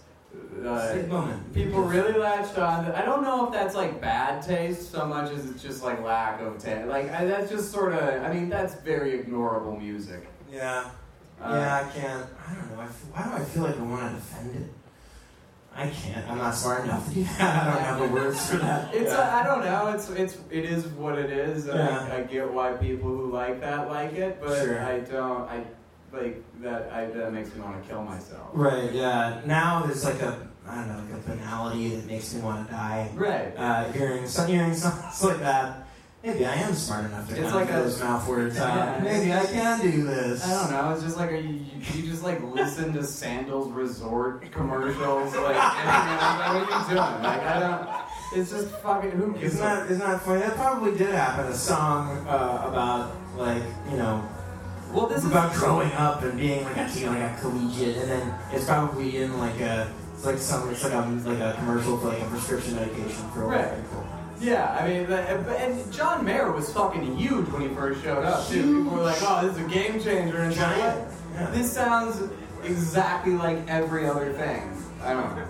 Uh, 0.64 1.36
people 1.54 1.82
really 1.82 2.18
latched 2.18 2.58
on. 2.58 2.90
I 2.92 3.04
don't 3.04 3.22
know 3.22 3.46
if 3.46 3.52
that's 3.52 3.74
like 3.74 4.00
bad 4.00 4.42
taste 4.42 4.90
so 4.90 5.06
much 5.06 5.30
as 5.30 5.48
it's 5.48 5.62
just 5.62 5.82
like 5.82 6.02
lack 6.02 6.40
of 6.40 6.58
taste. 6.58 6.88
Like 6.88 7.10
I, 7.10 7.24
that's 7.26 7.50
just 7.50 7.70
sort 7.70 7.92
of. 7.94 8.22
I 8.22 8.32
mean, 8.32 8.48
that's 8.48 8.74
very 8.76 9.18
ignorable 9.18 9.78
music. 9.78 10.26
Yeah. 10.50 10.90
Uh, 11.40 11.52
yeah, 11.52 11.76
I 11.76 11.98
can't. 11.98 12.26
I 12.48 12.54
don't 12.54 12.70
know. 12.72 12.80
I 12.80 12.84
f 12.84 13.04
why 13.12 13.22
do 13.24 13.30
I 13.42 13.44
feel 13.44 13.62
like 13.64 13.78
I 13.78 13.82
want 13.82 14.08
to 14.08 14.14
defend 14.16 14.56
it? 14.56 14.75
I 15.76 15.90
can't. 15.90 16.26
I'm 16.30 16.38
not 16.38 16.54
smart 16.54 16.84
enough 16.84 17.06
to 17.08 17.14
do 17.14 17.24
that. 17.24 17.66
I 17.66 17.70
don't 17.74 17.82
have 17.84 17.98
the 18.00 18.08
words 18.14 18.50
for 18.50 18.56
that. 18.56 18.94
It's 18.94 19.12
yeah. 19.12 19.20
I 19.20 19.40
I 19.40 19.44
don't 19.44 19.64
know. 19.64 19.88
It's 19.88 20.08
it's 20.10 20.38
it 20.50 20.64
is 20.64 20.86
what 20.88 21.18
it 21.18 21.30
is. 21.30 21.66
Yeah. 21.66 22.08
I, 22.10 22.16
I 22.18 22.22
get 22.22 22.50
why 22.50 22.72
people 22.72 23.10
who 23.10 23.30
like 23.30 23.60
that 23.60 23.88
like 23.88 24.14
it, 24.14 24.40
but 24.40 24.56
Sure. 24.64 24.80
I 24.80 25.00
don't. 25.00 25.42
I 25.50 25.64
like 26.12 26.42
that. 26.62 26.90
I 26.92 27.06
that 27.06 27.32
makes 27.32 27.54
me 27.54 27.60
want 27.60 27.82
to 27.82 27.88
kill 27.88 28.02
myself. 28.02 28.48
right. 28.54 28.90
Yeah. 28.92 29.42
Now 29.44 29.82
there's 29.84 30.04
like 30.04 30.20
a 30.22 30.48
I 30.66 30.76
don't 30.76 30.88
know 30.88 31.14
like 31.16 31.24
a 31.24 31.28
banality 31.30 31.94
that 31.96 32.06
makes 32.06 32.32
me 32.34 32.40
want 32.40 32.66
to 32.66 32.72
die. 32.72 33.10
Right. 33.14 33.52
Uh, 33.56 33.92
hearing 33.92 34.26
some 34.26 34.46
hearing 34.54 34.74
songs 34.74 35.22
like 35.22 35.40
that. 35.40 35.85
Maybe 36.24 36.44
I 36.44 36.54
am 36.54 36.74
smart 36.74 37.04
enough 37.04 37.28
to 37.28 37.40
It's 37.40 37.52
like 37.54 37.62
of 37.64 37.68
get 37.68 37.78
a- 37.78 37.82
those 37.84 38.00
mouth 38.00 38.26
words. 38.28 38.56
Yeah. 38.56 39.00
Maybe 39.04 39.32
I 39.32 39.46
can 39.46 39.80
do 39.80 40.04
this. 40.04 40.44
I 40.44 40.50
don't 40.62 40.70
know. 40.72 40.92
It's 40.92 41.02
just 41.04 41.16
like 41.16 41.30
a, 41.30 41.40
you, 41.40 41.60
you 41.94 42.02
just 42.10 42.24
like 42.24 42.42
listen 42.42 42.92
to 42.94 43.04
Sandals 43.04 43.70
Resort 43.70 44.50
commercials. 44.50 45.34
Like, 45.36 45.54
and, 45.54 45.54
like, 45.54 46.68
what 46.68 46.72
are 46.72 46.80
you 46.82 46.88
doing? 46.88 47.22
Like, 47.22 47.42
I 47.42 47.60
don't. 47.60 48.40
It's 48.40 48.50
just 48.50 48.68
fucking. 48.82 49.12
Who 49.12 49.32
gives 49.34 49.54
Isn't 49.54 49.60
that, 49.60 49.84
isn't 49.90 49.98
that 50.00 50.20
funny? 50.22 50.40
That 50.40 50.56
probably 50.56 50.98
did 50.98 51.14
happen. 51.14 51.46
A 51.46 51.54
song 51.54 52.26
uh, 52.26 52.64
about, 52.66 53.14
like, 53.36 53.62
you 53.90 53.96
know, 53.96 54.26
Well, 54.92 55.06
this 55.06 55.18
is. 55.24 55.30
about 55.30 55.52
growing 55.54 55.92
up 55.92 56.22
and 56.22 56.36
being 56.36 56.64
like 56.64 56.76
a 56.76 56.88
teen, 56.92 57.06
like 57.06 57.18
a 57.18 57.36
collegiate, 57.40 57.98
and 57.98 58.10
then 58.10 58.34
it's 58.52 58.64
probably 58.64 59.18
in 59.18 59.38
like 59.38 59.60
a, 59.60 59.92
it's 60.14 60.26
like 60.26 60.38
some, 60.38 60.68
it's 60.70 60.82
like 60.82 60.92
a, 60.92 60.98
like 61.24 61.38
a 61.38 61.54
commercial 61.58 61.98
for 61.98 62.08
like 62.08 62.20
a 62.22 62.24
prescription 62.26 62.74
medication 62.74 63.30
for 63.32 63.46
Right. 63.46 63.64
old 63.70 63.76
people. 63.82 64.05
Yeah, 64.40 64.76
I 64.78 64.86
mean, 64.86 65.06
the, 65.06 65.18
and 65.20 65.92
John 65.92 66.24
Mayer 66.24 66.52
was 66.52 66.72
fucking 66.72 67.16
huge 67.16 67.46
when 67.48 67.62
he 67.62 67.68
first 67.68 68.02
showed 68.02 68.24
up 68.24 68.46
too. 68.48 68.82
People 68.84 68.98
were 68.98 69.02
like, 69.04 69.18
"Oh, 69.22 69.46
this 69.46 69.56
is 69.58 69.64
a 69.64 69.68
game 69.68 70.00
changer," 70.00 70.36
and 70.38 70.52
it's 70.52 70.60
like, 70.60 70.76
Giant. 70.76 71.04
what? 71.04 71.14
Yeah. 71.34 71.50
This 71.50 71.72
sounds 71.72 72.22
exactly 72.62 73.32
like 73.34 73.66
every 73.68 74.06
other 74.06 74.32
thing. 74.34 74.70
I 75.02 75.12
don't 75.14 75.36
know. 75.36 75.48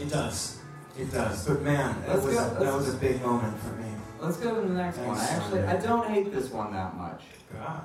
It 0.00 0.08
does. 0.10 0.58
It 0.98 1.12
does. 1.12 1.46
But 1.46 1.62
man, 1.62 2.00
that 2.02 2.08
Let's 2.14 2.26
was, 2.26 2.34
go- 2.34 2.56
a, 2.56 2.64
that 2.64 2.74
was 2.74 2.92
a 2.94 2.96
big 2.98 3.22
moment 3.22 3.56
for 3.60 3.72
me. 3.76 3.88
Let's 4.20 4.36
go 4.38 4.54
to 4.60 4.66
the 4.66 4.74
next 4.74 4.98
one. 4.98 5.16
Thanks, 5.16 5.32
Actually, 5.32 5.62
I 5.64 5.76
don't 5.76 6.08
hate 6.08 6.32
this 6.32 6.50
one 6.50 6.72
that 6.72 6.96
much. 6.96 7.22
God. 7.52 7.80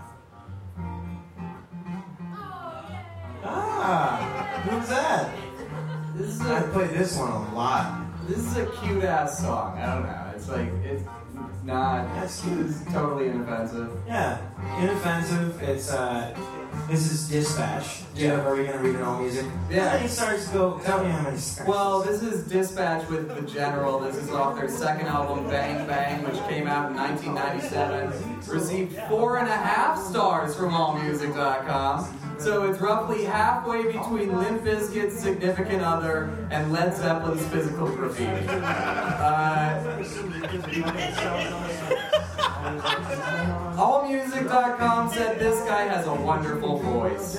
Ah, 3.44 4.62
who's 4.70 4.90
that? 4.90 5.36
This 6.16 6.28
is 6.36 6.42
I 6.42 6.60
a 6.60 6.68
played 6.70 6.90
this 6.92 7.18
one 7.18 7.32
a 7.32 7.56
lot. 7.56 8.06
This 8.30 8.38
is 8.38 8.58
a 8.58 8.66
cute 8.68 9.04
ass 9.04 9.40
song. 9.40 9.78
I 9.78 9.96
don't 9.96 10.04
know. 10.04 10.32
It's 10.36 10.48
like 10.50 10.70
it's 10.86 11.04
not. 11.64 12.24
It's 12.24 12.42
totally 12.92 13.30
inoffensive. 13.30 13.92
Yeah, 14.08 14.38
inoffensive. 14.80 15.62
It's 15.64 15.92
uh, 15.92 16.38
this 16.88 17.12
is 17.12 17.28
dispatch. 17.28 18.04
Do 18.14 18.22
you 18.22 18.28
have, 18.30 18.46
are 18.46 18.56
we 18.56 18.66
gonna 18.66 18.78
read 18.78 18.96
it 18.96 19.02
all 19.02 19.20
music? 19.20 19.46
Yeah. 19.70 19.90
How 19.90 19.98
many 19.98 20.08
stars 20.08 20.48
go? 20.50 20.80
Tell 20.80 21.04
me 21.04 21.10
how 21.10 21.24
many 21.24 21.38
stars. 21.38 21.68
Well, 21.68 22.04
this 22.04 22.22
is 22.22 22.46
Dispatch 22.46 23.10
with 23.10 23.36
the 23.36 23.42
General. 23.52 24.00
This 24.00 24.16
is 24.16 24.30
off 24.30 24.58
their 24.58 24.70
second 24.70 25.08
album, 25.08 25.48
Bang 25.50 25.88
Bang, 25.88 26.24
which 26.24 26.40
came 26.48 26.68
out 26.68 26.92
in 26.92 26.98
1997. 26.98 28.54
Received 28.54 28.96
four 29.10 29.40
and 29.40 29.48
a 29.48 29.56
half 29.56 30.00
stars 30.00 30.56
from 30.56 30.72
AllMusic.com. 30.72 32.29
So 32.40 32.64
it's 32.72 32.80
roughly 32.80 33.26
halfway 33.26 33.84
between 33.92 34.38
Limp 34.38 34.64
Bizkit's 34.64 35.20
Significant 35.20 35.84
Other 35.84 36.30
and 36.52 36.72
Led 36.72 36.96
Zeppelin's 36.96 37.46
Physical 37.48 37.88
Graffiti. 37.90 38.48
Uh, 38.48 40.00
AllMusic.com 43.76 45.12
said 45.12 45.38
this 45.40 45.60
guy 45.66 45.82
has 45.84 46.08
a 46.08 46.14
wonderful 46.14 46.80
voice. 46.80 47.36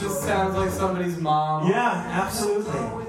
Just 0.00 0.22
sounds 0.22 0.56
like 0.56 0.70
somebody's 0.70 1.18
mom. 1.18 1.70
yeah, 1.70 2.10
absolutely. 2.12 3.06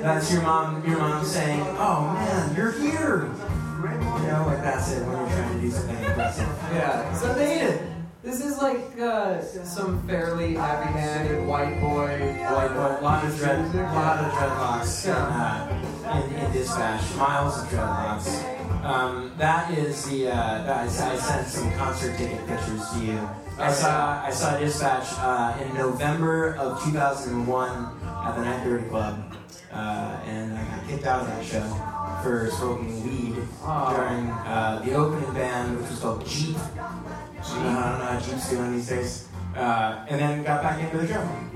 That's 0.00 0.32
your 0.32 0.42
mom. 0.42 0.84
Your 0.88 0.98
mom 0.98 1.24
saying, 1.24 1.60
"Oh 1.78 2.12
man, 2.14 2.56
you're 2.56 2.72
here." 2.72 3.30
You 3.76 3.82
know, 3.82 4.44
like 4.46 4.62
that's 4.62 4.90
it 4.92 5.06
when 5.06 5.18
you're 5.18 5.28
trying 5.28 5.54
to 5.54 5.60
do 5.60 5.70
something 5.70 5.96
impressive. 5.96 6.48
Yeah. 6.72 7.12
So 7.14 7.28
Made 7.28 7.36
they, 7.36 7.60
it. 7.60 7.82
this 8.22 8.42
is 8.42 8.56
like 8.56 8.98
uh, 8.98 9.42
some 9.42 10.06
fairly 10.08 10.54
heavy-handed 10.54 11.46
white 11.46 11.78
boy, 11.80 12.38
Like 12.40 12.70
a 12.70 12.98
lot 13.02 13.24
of 13.24 13.36
dread, 13.36 13.74
lot 13.74 14.24
of 14.24 14.32
dreadlocks 14.32 15.12
uh, 15.12 16.26
in, 16.26 16.34
in 16.36 16.52
dispatch. 16.52 17.14
Miles 17.16 17.62
of 17.62 17.68
dreadlocks. 17.68 18.82
Um, 18.82 19.32
that 19.36 19.76
is 19.76 20.06
the. 20.06 20.28
Uh, 20.28 20.34
that 20.34 20.78
I, 20.78 20.84
I 20.84 21.16
sent 21.16 21.46
some 21.46 21.70
concert 21.72 22.16
ticket 22.16 22.46
pictures 22.46 22.88
to 22.92 23.04
you. 23.04 23.28
I 23.58 23.70
saw 23.72 24.22
I 24.24 24.30
saw 24.30 24.58
dispatch 24.58 25.06
uh, 25.18 25.62
in 25.62 25.74
November 25.74 26.56
of 26.56 26.82
2001 26.82 27.70
at 27.70 28.36
the 28.36 28.42
930 28.42 28.88
Club, 28.88 29.36
uh, 29.70 29.76
and 30.24 30.56
I 30.56 30.64
got 30.64 30.88
kicked 30.88 31.06
out 31.06 31.20
of 31.20 31.26
that 31.26 31.44
show 31.44 31.95
for 32.22 32.50
smoking 32.50 33.02
weed 33.04 33.36
Oh. 33.62 33.94
during 33.96 34.30
uh, 34.30 34.82
the 34.84 34.94
opening 34.94 35.32
band, 35.34 35.78
which 35.80 35.90
was 35.90 36.00
called 36.00 36.26
Jeep. 36.26 36.56
I 36.56 37.42
don't 37.42 37.64
know 37.64 38.04
how 38.04 38.20
Jeep's 38.20 38.50
doing 38.50 38.72
these 38.72 38.88
days. 38.88 39.28
Uh, 39.56 40.04
and 40.08 40.20
then 40.20 40.42
got 40.44 40.62
back 40.62 40.82
into 40.82 40.98
the 40.98 41.06
drum. 41.06 41.50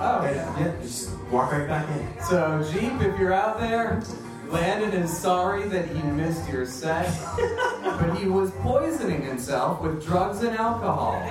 Oh, 0.00 0.22
yeah. 0.24 0.58
Yeah, 0.58 0.72
just 0.82 1.10
walk 1.30 1.52
right 1.52 1.68
back 1.68 1.86
in. 1.90 2.22
So, 2.24 2.66
Jeep, 2.72 2.92
if 3.02 3.18
you're 3.18 3.32
out 3.34 3.60
there, 3.60 4.02
Landon 4.48 4.92
is 5.02 5.14
sorry 5.16 5.68
that 5.68 5.86
he 5.88 6.02
missed 6.02 6.48
your 6.50 6.64
set, 6.66 7.06
but 7.82 8.16
he 8.16 8.26
was 8.26 8.50
poisoning 8.60 9.22
himself 9.22 9.80
with 9.82 10.04
drugs 10.04 10.42
and 10.42 10.56
alcohol. 10.56 11.22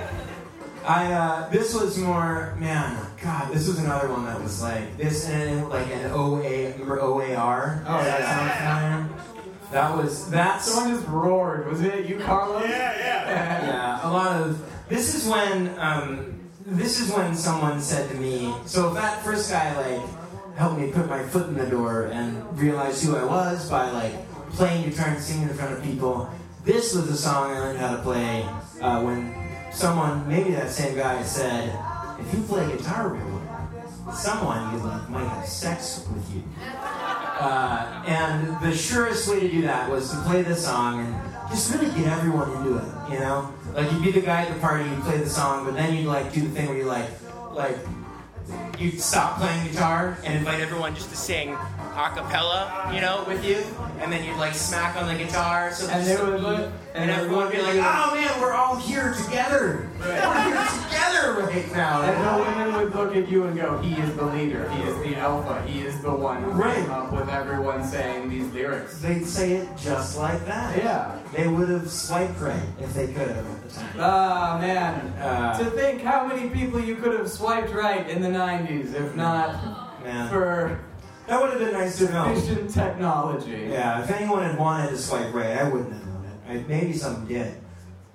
I 0.84 1.12
uh, 1.12 1.48
this 1.50 1.74
was 1.74 1.96
more 1.98 2.56
man. 2.58 3.06
God, 3.22 3.52
this 3.52 3.68
was 3.68 3.78
another 3.78 4.08
one 4.08 4.24
that 4.24 4.40
was 4.42 4.60
like 4.60 4.96
this 4.96 5.28
and 5.28 5.68
like 5.68 5.86
an 5.92 6.10
OA. 6.10 6.72
Remember 6.72 7.00
OAR? 7.00 7.84
Oh, 7.86 8.00
yeah. 8.04 8.11
Sound 9.72 9.94
familiar? 9.94 10.02
That 10.02 10.02
was 10.02 10.30
that. 10.30 10.62
Someone 10.62 10.94
just 10.94 11.08
roared. 11.08 11.68
Was 11.68 11.80
it 11.80 12.06
you, 12.06 12.18
Carlos? 12.18 12.62
Yeah, 12.68 12.98
yeah. 12.98 13.66
yeah. 13.66 14.08
A 14.08 14.10
lot 14.10 14.40
of 14.40 14.62
this 14.88 15.14
is 15.14 15.28
when 15.28 15.78
um, 15.78 16.40
this 16.66 17.00
is 17.00 17.10
when 17.12 17.34
someone 17.34 17.80
said 17.80 18.10
to 18.10 18.16
me. 18.16 18.54
So 18.66 18.88
if 18.88 18.94
that 18.94 19.22
first 19.24 19.50
guy 19.50 19.76
like 19.76 20.08
helped 20.56 20.78
me 20.78 20.90
put 20.90 21.08
my 21.08 21.22
foot 21.22 21.48
in 21.48 21.54
the 21.54 21.66
door 21.66 22.04
and 22.12 22.58
realize 22.58 23.02
who 23.02 23.16
I 23.16 23.24
was 23.24 23.68
by 23.70 23.90
like 23.90 24.14
playing 24.50 24.88
guitar 24.88 25.08
and 25.08 25.22
singing 25.22 25.48
in 25.48 25.54
front 25.54 25.76
of 25.76 25.82
people. 25.82 26.30
This 26.64 26.94
was 26.94 27.08
the 27.08 27.16
song 27.16 27.50
I 27.50 27.58
learned 27.58 27.78
how 27.78 27.96
to 27.96 28.02
play 28.02 28.42
uh, 28.80 29.02
when 29.02 29.34
someone, 29.72 30.28
maybe 30.28 30.52
that 30.52 30.70
same 30.70 30.94
guy, 30.94 31.22
said, 31.22 31.76
"If 32.20 32.32
you 32.32 32.42
play 32.42 32.66
guitar 32.76 33.08
real 33.08 33.42
well, 34.04 34.14
someone 34.14 34.72
you 34.72 34.84
like 34.84 35.08
might 35.10 35.26
have 35.26 35.46
sex 35.46 36.06
with 36.14 36.34
you." 36.34 36.42
Uh, 37.42 38.04
and 38.06 38.60
the 38.62 38.72
surest 38.72 39.28
way 39.28 39.40
to 39.40 39.48
do 39.48 39.62
that 39.62 39.90
was 39.90 40.12
to 40.12 40.16
play 40.22 40.42
the 40.42 40.54
song 40.54 41.00
and 41.00 41.50
just 41.50 41.74
really 41.74 41.90
get 41.96 42.06
everyone 42.06 42.48
into 42.58 42.76
it. 42.76 42.84
You 43.10 43.18
know, 43.18 43.52
like 43.74 43.90
you'd 43.90 44.04
be 44.04 44.12
the 44.12 44.20
guy 44.20 44.42
at 44.42 44.54
the 44.54 44.60
party, 44.60 44.88
you'd 44.88 45.00
play 45.00 45.18
the 45.18 45.28
song, 45.28 45.64
but 45.64 45.74
then 45.74 45.96
you'd 45.96 46.06
like 46.06 46.32
do 46.32 46.40
the 46.40 46.50
thing 46.50 46.68
where 46.68 46.78
you 46.78 46.84
like, 46.84 47.10
like, 47.52 47.76
you'd 48.78 49.00
stop 49.00 49.38
playing 49.38 49.68
guitar 49.70 50.16
and 50.24 50.34
invite 50.38 50.60
everyone 50.60 50.94
just 50.94 51.10
to 51.10 51.16
sing 51.16 51.50
a 51.52 52.10
cappella, 52.14 52.90
you 52.94 53.00
know, 53.00 53.24
with 53.26 53.44
you, 53.44 53.62
and 54.00 54.10
then 54.12 54.24
you'd 54.24 54.36
like 54.38 54.54
smack 54.54 54.96
on 54.96 55.06
the 55.06 55.14
guitar, 55.22 55.72
so 55.72 55.88
And 55.88 56.06
they 56.06 56.16
would 56.16 56.40
look- 56.40 56.70
and 56.94 57.10
and 57.10 57.10
everyone 57.10 57.44
would 57.46 57.52
be 57.52 57.62
like, 57.62 57.76
"Oh 57.76 58.14
man, 58.14 58.40
we're 58.40 58.52
all 58.52 58.76
here 58.76 59.14
together. 59.24 59.88
We're 59.98 60.06
here 60.14 60.68
together 60.84 61.32
right 61.46 61.72
now." 61.74 62.02
And 62.02 62.26
the 62.26 62.50
women 62.50 62.74
would 62.76 62.94
look 62.94 63.16
at 63.16 63.28
you 63.30 63.44
and 63.44 63.56
go, 63.58 63.78
he 63.78 63.94
is 63.94 64.14
the 64.16 64.24
leader, 64.26 64.68
he 64.70 64.82
is 64.82 64.96
the 65.02 65.16
alpha, 65.16 65.62
he 65.66 65.80
is 65.82 66.00
the 66.02 66.10
one 66.10 66.42
who 66.42 66.50
Right. 66.50 66.74
came 66.76 66.90
up 66.90 67.12
with 67.12 67.28
everyone 67.30 67.84
saying 67.84 68.28
these 68.30 68.50
lyrics. 68.52 68.98
They'd 68.98 69.26
say 69.26 69.52
it 69.52 69.68
just 69.76 70.18
like 70.18 70.44
that. 70.46 70.76
Yeah. 70.76 71.12
They 71.34 71.46
would 71.46 71.68
have 71.70 71.90
swiped 71.90 72.40
right 72.40 72.60
if 72.80 72.92
they 72.94 73.06
could 73.06 73.28
have 73.28 73.38
at 73.38 73.61
the 73.61 73.61
time. 73.61 73.61
Ah, 73.98 74.58
man. 74.60 75.12
Uh, 75.20 75.58
to 75.58 75.64
think 75.70 76.02
how 76.02 76.26
many 76.26 76.50
people 76.50 76.80
you 76.80 76.96
could 76.96 77.12
have 77.18 77.30
swiped 77.30 77.70
right 77.72 78.08
in 78.08 78.20
the 78.22 78.28
90s, 78.28 78.94
if 78.94 79.14
not 79.14 80.02
Man, 80.04 80.28
for 80.28 80.80
that 81.26 81.40
would 81.40 81.50
have 81.50 81.58
been 81.60 81.72
nice 81.72 81.98
to 81.98 82.10
know. 82.12 82.34
sufficient 82.34 82.70
technology. 82.70 83.68
Yeah, 83.70 84.02
if 84.02 84.10
anyone 84.10 84.42
had 84.42 84.58
wanted 84.58 84.90
to 84.90 84.98
swipe 84.98 85.32
right, 85.32 85.56
I 85.58 85.68
wouldn't 85.68 85.92
have 85.92 86.06
known 86.06 86.24
it. 86.24 86.50
I, 86.50 86.64
maybe 86.68 86.92
some 86.92 87.26
did. 87.26 87.54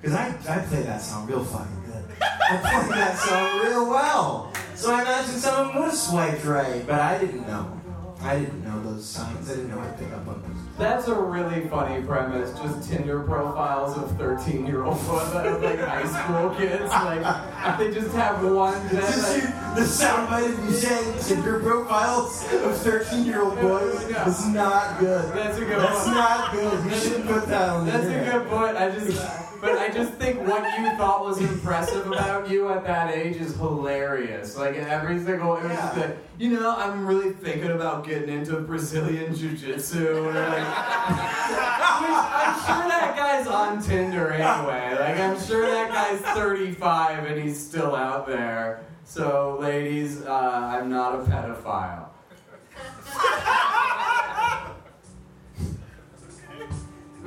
Because 0.01 0.15
I, 0.15 0.27
I 0.49 0.59
play 0.59 0.81
that 0.83 1.01
song 1.01 1.25
real 1.27 1.43
fucking 1.43 1.83
good. 1.85 2.03
I 2.21 2.57
play 2.85 2.95
that 2.97 3.17
song 3.17 3.65
real 3.65 3.89
well. 3.89 4.53
So 4.75 4.93
I 4.93 5.01
imagine 5.01 5.35
someone 5.39 5.75
would 5.75 5.85
have 5.85 5.95
swiped 5.95 6.43
right, 6.45 6.85
but 6.85 6.99
I 6.99 7.17
didn't 7.17 7.47
know. 7.47 7.79
I 8.21 8.39
didn't 8.39 8.63
know 8.63 8.81
those 8.83 9.05
signs. 9.07 9.49
I 9.49 9.55
didn't 9.55 9.69
know 9.69 9.79
I'd 9.79 9.97
pick 9.97 10.11
up 10.11 10.27
on 10.27 10.41
those. 10.41 10.56
That's 10.77 11.07
a 11.07 11.15
really 11.15 11.67
funny 11.69 12.03
premise. 12.05 12.51
Just 12.59 12.87
Tinder 12.89 13.21
profiles 13.23 13.97
of 13.97 14.15
13 14.17 14.65
year 14.67 14.83
old 14.83 14.97
boys, 15.07 15.33
like 15.33 15.79
high 15.79 16.05
school 16.05 16.51
kids. 16.51 16.83
Like, 16.91 17.79
they 17.79 17.91
just 17.91 18.15
have 18.15 18.43
one 18.43 18.73
that, 18.89 19.03
like, 19.03 19.41
you- 19.41 19.75
the 19.75 19.81
soundbite 19.81 20.53
of 20.53 20.65
you 20.65 20.71
saying 20.71 21.15
Tinder 21.23 21.59
profiles 21.61 22.43
of 22.53 22.77
13 22.77 23.25
year 23.25 23.41
old 23.41 23.59
boys 23.59 24.07
Yeah. 24.09 24.27
is 24.29 24.45
not 24.47 24.99
good. 24.99 25.33
That's 25.33 25.57
a 25.57 25.61
good 25.65 25.79
That's 25.81 26.05
one. 26.05 26.15
not 26.15 26.51
good. 26.51 26.85
You 26.85 26.91
shouldn't 26.91 27.27
put 27.27 27.47
that 27.47 27.69
on 27.69 27.85
the 27.87 27.91
That's 27.93 28.05
a 28.05 28.31
good 28.31 28.47
point. 28.49 28.77
I 28.77 28.89
just, 28.91 29.56
but 29.61 29.77
I 29.77 29.89
just 29.89 30.13
think 30.13 30.39
what 30.47 30.63
you 30.79 30.89
thought 30.97 31.23
was 31.25 31.39
impressive 31.39 32.07
about 32.07 32.49
you 32.49 32.69
at 32.69 32.83
that 32.85 33.13
age 33.13 33.37
is 33.37 33.55
hilarious. 33.55 34.55
Like 34.57 34.75
every 34.75 35.19
single, 35.23 35.57
it 35.57 35.63
was 35.63 35.71
just 35.73 35.95
Yeah. 35.97 36.03
like, 36.03 36.17
you 36.37 36.51
know, 36.51 36.75
I'm 36.75 37.05
really 37.05 37.31
thinking 37.31 37.71
about 37.71 38.05
getting 38.05 38.29
into 38.29 38.59
Brazilian 38.59 39.33
jiu-jitsu. 39.35 40.25
Or 40.27 40.33
like, 40.33 40.63
I'm 40.63 42.55
sure 42.65 42.87
that 42.89 43.13
guy's 43.17 43.47
on 43.47 43.81
Tinder 43.81 44.31
anyway. 44.31 44.95
Like 44.99 45.19
I'm 45.19 45.39
sure 45.39 45.65
that 45.65 45.89
guy's 45.91 46.19
35 46.35 47.25
and 47.25 47.41
he's 47.41 47.59
still 47.59 47.95
out 47.95 48.27
there. 48.27 48.83
So, 49.03 49.57
ladies, 49.61 50.21
uh, 50.25 50.31
I'm 50.33 50.89
not 50.89 51.15
a 51.15 51.19
pedophile. 51.19 52.09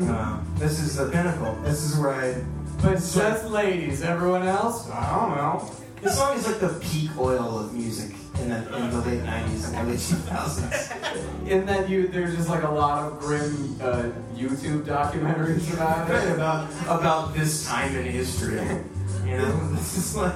Uh, 0.00 0.39
this 0.60 0.78
is 0.78 0.96
the 0.96 1.08
pinnacle. 1.08 1.54
This 1.62 1.82
is 1.82 1.98
where 1.98 2.14
I. 2.14 2.44
But 2.82 2.96
just 2.96 3.46
ladies. 3.46 4.02
Everyone 4.02 4.42
else, 4.42 4.90
I 4.90 5.18
don't 5.18 5.36
know. 5.36 5.74
This 6.02 6.16
song 6.16 6.36
is 6.36 6.46
like 6.46 6.60
the 6.60 6.78
peak 6.80 7.10
oil 7.18 7.58
of 7.58 7.74
music 7.74 8.14
in 8.40 8.50
the, 8.50 8.56
in 8.76 8.90
the 8.90 8.98
late 8.98 9.22
90s 9.22 9.68
and 9.68 9.88
early 9.88 9.96
2000s. 9.96 11.48
In 11.48 11.66
that 11.66 11.88
you, 11.88 12.08
there's 12.08 12.36
just 12.36 12.48
like 12.48 12.62
a 12.62 12.70
lot 12.70 13.04
of 13.04 13.18
grim 13.18 13.76
uh, 13.80 14.10
YouTube 14.34 14.84
documentaries 14.84 15.72
about 15.74 16.10
it. 16.10 16.32
about, 16.32 16.70
about 16.84 17.34
this 17.34 17.66
time 17.66 17.96
in 17.96 18.04
history. 18.04 18.60
You 19.26 19.38
know? 19.38 19.70
This 19.74 19.96
is 19.96 20.16
like. 20.16 20.34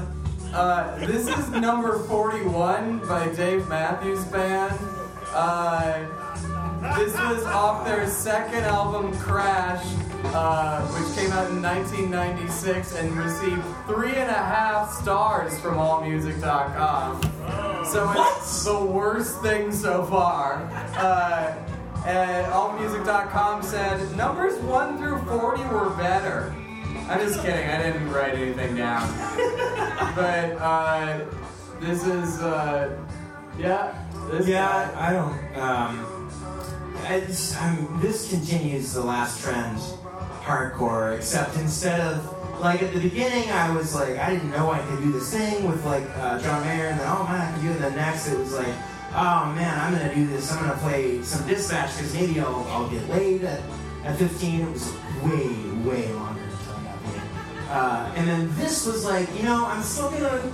Uh, 0.53 0.99
this 1.07 1.27
is 1.27 1.49
number 1.51 1.99
41 2.05 3.07
by 3.09 3.29
Dave 3.35 3.69
Matthews 3.69 4.25
Band. 4.27 4.79
Uh, 5.33 6.07
this 6.97 7.13
was 7.15 7.45
off 7.45 7.85
their 7.87 8.07
second 8.07 8.65
album, 8.65 9.17
Crash, 9.19 9.85
uh, 10.27 10.81
which 10.89 11.17
came 11.17 11.33
out 11.33 11.51
in 11.51 11.61
1996 11.63 12.95
and 12.97 13.17
received 13.17 13.63
three 13.87 14.15
and 14.15 14.31
a 14.31 14.35
half 14.35 14.93
stars 14.93 15.59
from 15.61 15.75
AllMusic.com. 15.77 17.21
So 17.87 18.11
it's 18.17 18.65
the 18.65 18.85
worst 18.85 19.41
thing 19.43 19.71
so 19.73 20.05
far. 20.05 20.63
Uh, 20.97 21.55
and 22.07 22.47
AllMusic.com 22.53 23.63
said 23.63 24.17
numbers 24.17 24.59
1 24.61 24.99
through 24.99 25.19
40 25.25 25.63
were 25.65 25.91
better. 25.91 26.55
I'm 27.09 27.21
just 27.21 27.41
kidding, 27.43 27.69
I 27.69 27.83
didn't 27.83 28.11
write 28.11 28.35
anything 28.35 28.77
down. 28.77 29.07
but 30.17 30.53
uh, 30.59 31.21
this 31.81 32.05
is, 32.07 32.41
uh, 32.41 32.99
yeah, 33.59 33.95
this 34.31 34.47
Yeah, 34.49 34.91
guy. 34.95 35.09
I 35.09 35.13
don't. 35.13 35.57
Um, 35.63 36.31
I 37.07 37.21
just, 37.21 37.61
I'm, 37.61 38.01
this 38.01 38.31
continues 38.31 38.95
the 38.95 39.03
last 39.03 39.43
trend, 39.43 39.79
hardcore. 40.45 41.17
Except 41.17 41.57
instead 41.57 42.01
of 42.01 42.61
like 42.61 42.83
at 42.83 42.93
the 42.93 43.01
beginning, 43.01 43.51
I 43.51 43.75
was 43.75 43.95
like, 43.95 44.17
I 44.19 44.31
didn't 44.31 44.51
know 44.51 44.71
I 44.71 44.81
could 44.81 45.01
do 45.03 45.13
this 45.13 45.33
thing 45.33 45.69
with 45.69 45.85
like 45.85 46.05
uh, 46.17 46.41
John 46.41 46.65
Mayer, 46.65 46.89
and 46.89 47.01
then 47.01 47.07
oh 47.09 47.25
man, 47.25 47.41
I 47.41 47.53
can 47.53 47.65
do 47.65 47.71
it. 47.73 47.81
Then 47.81 47.97
next, 47.97 48.29
it 48.29 48.39
was 48.39 48.53
like, 48.53 48.75
oh 49.15 49.53
man, 49.57 49.79
I'm 49.81 49.93
gonna 49.93 50.15
do 50.15 50.27
this. 50.27 50.53
I'm 50.53 50.65
gonna 50.65 50.79
play 50.81 51.23
some 51.23 51.47
dispatch 51.49 51.97
because 51.97 52.15
maybe 52.15 52.41
I'll, 52.41 52.67
I'll 52.71 52.89
get 52.89 53.09
laid 53.09 53.45
at, 53.45 53.61
at 54.05 54.19
15. 54.19 54.61
It 54.61 54.71
was 54.71 54.93
way, 55.23 55.49
way 55.89 56.13
longer 56.13 56.43
until 56.43 56.75
I 56.75 56.85
got 56.85 57.05
laid. 57.05 57.71
Uh, 57.71 58.13
and 58.17 58.29
then 58.29 58.57
this 58.57 58.87
was 58.87 59.05
like, 59.05 59.35
you 59.37 59.43
know, 59.43 59.65
I'm 59.67 59.83
still 59.83 60.11
gonna 60.11 60.53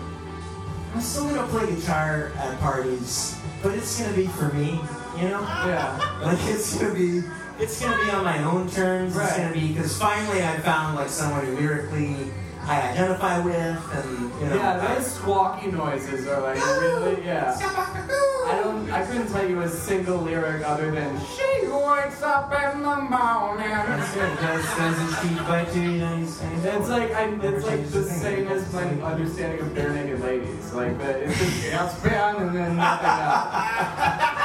I'm 0.95 1.01
still 1.01 1.29
gonna 1.29 1.47
play 1.49 1.73
guitar 1.73 2.33
at 2.37 2.59
parties, 2.59 3.39
but 3.63 3.75
it's 3.75 4.01
gonna 4.01 4.17
be 4.17 4.27
for 4.27 4.49
me, 4.53 4.81
you 5.17 5.29
know? 5.29 5.41
Yeah. 5.41 6.07
Like 6.21 6.39
it's 6.43 6.77
gonna 6.77 6.93
be, 6.93 7.23
it's 7.61 7.81
gonna 7.81 8.05
be 8.05 8.11
on 8.11 8.25
my 8.25 8.43
own 8.45 8.69
terms. 8.71 9.17
It's 9.17 9.37
gonna 9.37 9.53
be 9.53 9.69
because 9.69 9.97
finally 9.99 10.43
I 10.43 10.59
found 10.61 10.97
like 10.97 11.09
someone 11.09 11.45
who 11.45 11.57
lyrically 11.57 12.17
I 12.63 12.91
identify 12.91 13.39
with, 13.41 13.55
and 13.55 14.21
you 14.41 14.47
know. 14.47 14.57
Yeah, 14.57 14.95
those 14.95 15.19
squawky 15.19 15.73
noises 15.73 16.27
are 16.27 16.41
like 16.41 16.57
really, 16.81 17.25
yeah. 17.25 17.57
I 17.59 18.61
don't, 18.63 18.91
I 18.91 19.05
couldn't 19.07 19.29
tell 19.29 19.49
you 19.49 19.61
a 19.63 19.69
single 19.69 20.19
lyric 20.19 20.67
other 20.67 20.91
than 20.91 21.19
she 21.21 21.67
wakes 21.67 22.23
up 22.23 22.53
in 22.53 22.83
the 22.83 22.97
morning. 22.97 23.69
That's 23.69 24.15
good. 24.15 24.39
Does, 24.39 24.65
does 24.77 24.99
his 24.99 25.19
feet 25.19 25.39
bite 25.47 25.75
you? 25.75 25.83
You 25.83 25.99
know, 25.99 26.17
he's, 26.17 26.41
he's 26.41 26.65
It's 26.65 26.89
like 26.89 27.13
I, 27.13 27.25
it's 27.43 27.67
like 27.67 27.87
the 27.89 28.05
same 28.05 28.49
as 28.49 28.73
my 28.73 28.83
understanding 28.83 29.61
of 29.61 29.69
Barenaked 29.69 30.21
Ladies. 30.23 30.73
Like 30.73 30.99
the, 30.99 31.25
it's 31.25 31.39
just 31.39 31.65
yes, 31.65 32.05
and 32.05 32.57
then 32.57 32.77
nothing 32.77 33.09
else. 33.09 34.37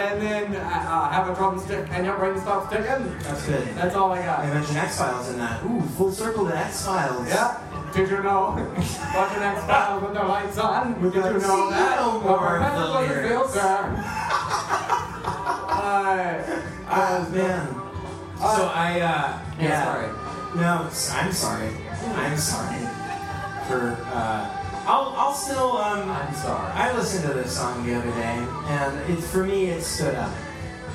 And 0.00 0.20
then 0.22 0.56
uh, 0.56 1.10
have 1.10 1.28
a 1.28 1.34
drumstick 1.34 1.86
and 1.90 2.06
your 2.06 2.16
brain 2.16 2.38
stops 2.40 2.70
ticking. 2.72 3.18
That's 3.22 3.48
it. 3.48 3.74
That's 3.74 3.94
all 3.94 4.12
I 4.12 4.22
got. 4.22 4.40
I 4.40 4.46
got. 4.46 4.54
mentioned 4.54 4.78
X 4.78 4.98
Files 4.98 5.28
in 5.30 5.38
that. 5.38 5.62
Ooh, 5.64 5.82
full 5.96 6.10
circle 6.10 6.46
to 6.48 6.56
X 6.56 6.86
Files. 6.86 7.28
Yeah. 7.28 7.60
Did 7.92 8.08
you 8.08 8.22
know? 8.22 8.54
Watching 9.14 9.42
X 9.42 9.62
Files 9.64 10.02
with 10.02 10.14
the 10.14 10.22
lights 10.24 10.58
on. 10.58 10.94
Did 11.02 11.14
you 11.14 11.20
know 11.20 11.70
that? 11.70 11.96
no 12.00 12.20
more 12.20 12.56
of 12.56 12.74
the 12.76 12.80
Remember 12.80 12.86
the 12.86 13.12
lyrics. 13.12 13.28
filter. 13.28 13.94
Uh, 15.82 16.42
Ah 16.92 17.28
man. 17.30 17.66
So 18.38 18.70
I 18.74 19.00
uh, 19.00 19.38
yeah. 19.60 19.84
Sorry. 19.84 20.08
No, 20.60 20.86
s- 20.86 21.10
I'm 21.12 21.32
sorry. 21.32 21.70
I'm 22.16 22.36
sorry 22.36 22.80
for 23.68 23.96
uh, 24.12 24.59
I'll, 24.90 25.14
I'll 25.16 25.34
still, 25.34 25.76
um, 25.76 26.10
I'm 26.10 26.34
sorry. 26.34 26.72
I 26.72 26.92
listened 26.96 27.22
to 27.28 27.32
this 27.34 27.56
song 27.56 27.86
the 27.86 27.94
other 27.94 28.10
day, 28.10 28.44
and 28.66 28.98
it, 29.08 29.22
for 29.22 29.44
me, 29.44 29.66
it 29.66 29.82
stood 29.82 30.16
up. 30.16 30.34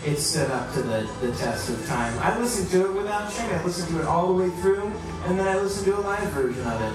It 0.06 0.18
stood 0.18 0.52
up 0.52 0.74
to 0.74 0.82
the, 0.82 1.10
the 1.22 1.32
test 1.38 1.70
of 1.70 1.86
time. 1.88 2.14
I 2.20 2.38
listened 2.38 2.70
to 2.72 2.88
it 2.88 2.94
without 2.94 3.32
shame. 3.32 3.50
I 3.50 3.64
listened 3.64 3.88
to 3.96 4.02
it 4.02 4.06
all 4.06 4.36
the 4.36 4.44
way 4.44 4.50
through, 4.58 4.92
and 5.28 5.40
then 5.40 5.48
I 5.48 5.58
listened 5.62 5.86
to 5.86 5.98
a 5.98 6.02
live 6.02 6.28
version 6.32 6.68
of 6.68 6.82
it. 6.82 6.94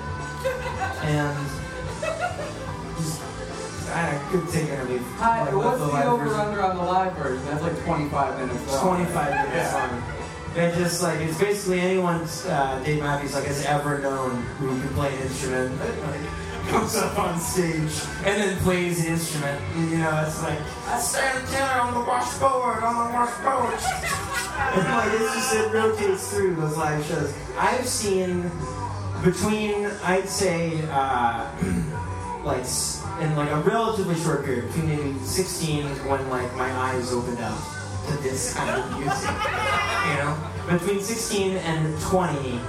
And 1.06 1.38
just, 2.98 3.22
I 3.92 4.22
couldn't 4.30 4.52
take 4.52 4.68
it 4.68 4.78
or 4.78 4.84
leave. 4.84 5.00
Hi, 5.16 5.44
like, 5.44 5.54
what's 5.54 5.78
the 5.78 5.86
the 5.86 6.04
over 6.04 6.24
version. 6.24 6.38
under 6.38 6.62
on 6.62 6.76
the 6.76 6.82
live 6.82 7.14
version? 7.14 7.46
That's 7.46 7.62
like 7.62 7.82
25 7.82 8.46
minutes 8.46 8.72
long. 8.72 8.96
25 8.98 9.48
minutes 9.48 9.72
long. 9.72 10.02
They're 10.52 10.76
just 10.76 11.02
like, 11.02 11.20
it's 11.20 11.38
basically 11.38 11.80
anyone 11.80 12.28
uh, 12.46 12.82
Dave 12.84 13.02
Matthews 13.02 13.34
like 13.34 13.44
has 13.44 13.64
ever 13.64 14.00
known 14.00 14.42
who 14.58 14.68
can 14.68 14.88
play 14.90 15.14
an 15.14 15.22
instrument 15.22 15.78
that 15.78 15.98
like, 16.02 16.30
comes 16.70 16.94
up 16.96 17.18
on 17.18 17.38
stage 17.38 17.92
and 18.24 18.40
then 18.40 18.56
plays 18.58 19.02
the 19.02 19.10
instrument. 19.10 19.60
You 19.76 19.98
know, 19.98 20.24
it's 20.24 20.40
like, 20.42 20.58
I 20.86 20.98
stand 21.00 21.46
there 21.48 21.80
on 21.80 21.94
the 21.94 22.00
washboard, 22.00 22.82
on 22.84 23.08
the 23.08 23.12
washboard. 23.12 23.74
and 24.74 24.88
like, 24.88 25.12
it's 25.12 25.34
just, 25.34 25.54
it 25.54 25.72
rotates 25.72 26.30
through 26.32 26.54
those 26.54 26.76
live 26.76 27.04
shows. 27.06 27.34
I've 27.58 27.86
seen 27.86 28.50
between, 29.24 29.86
I'd 30.04 30.28
say, 30.28 30.80
uh, 30.90 31.50
like, 32.44 32.64
in 33.20 33.36
like 33.36 33.50
a 33.50 33.60
relatively 33.62 34.14
short 34.14 34.44
period, 34.44 34.66
between 34.68 34.88
maybe 34.88 35.18
16 35.18 35.84
when 36.08 36.30
like 36.30 36.54
my 36.54 36.70
eyes 36.72 37.12
opened 37.12 37.40
up 37.40 37.58
to 38.08 38.16
this 38.22 38.54
kind 38.54 38.70
of 38.70 38.98
music. 38.98 39.30
You 40.08 40.14
know? 40.22 40.78
Between 40.78 41.02
16 41.02 41.56
and 41.56 42.00
20, 42.00 42.60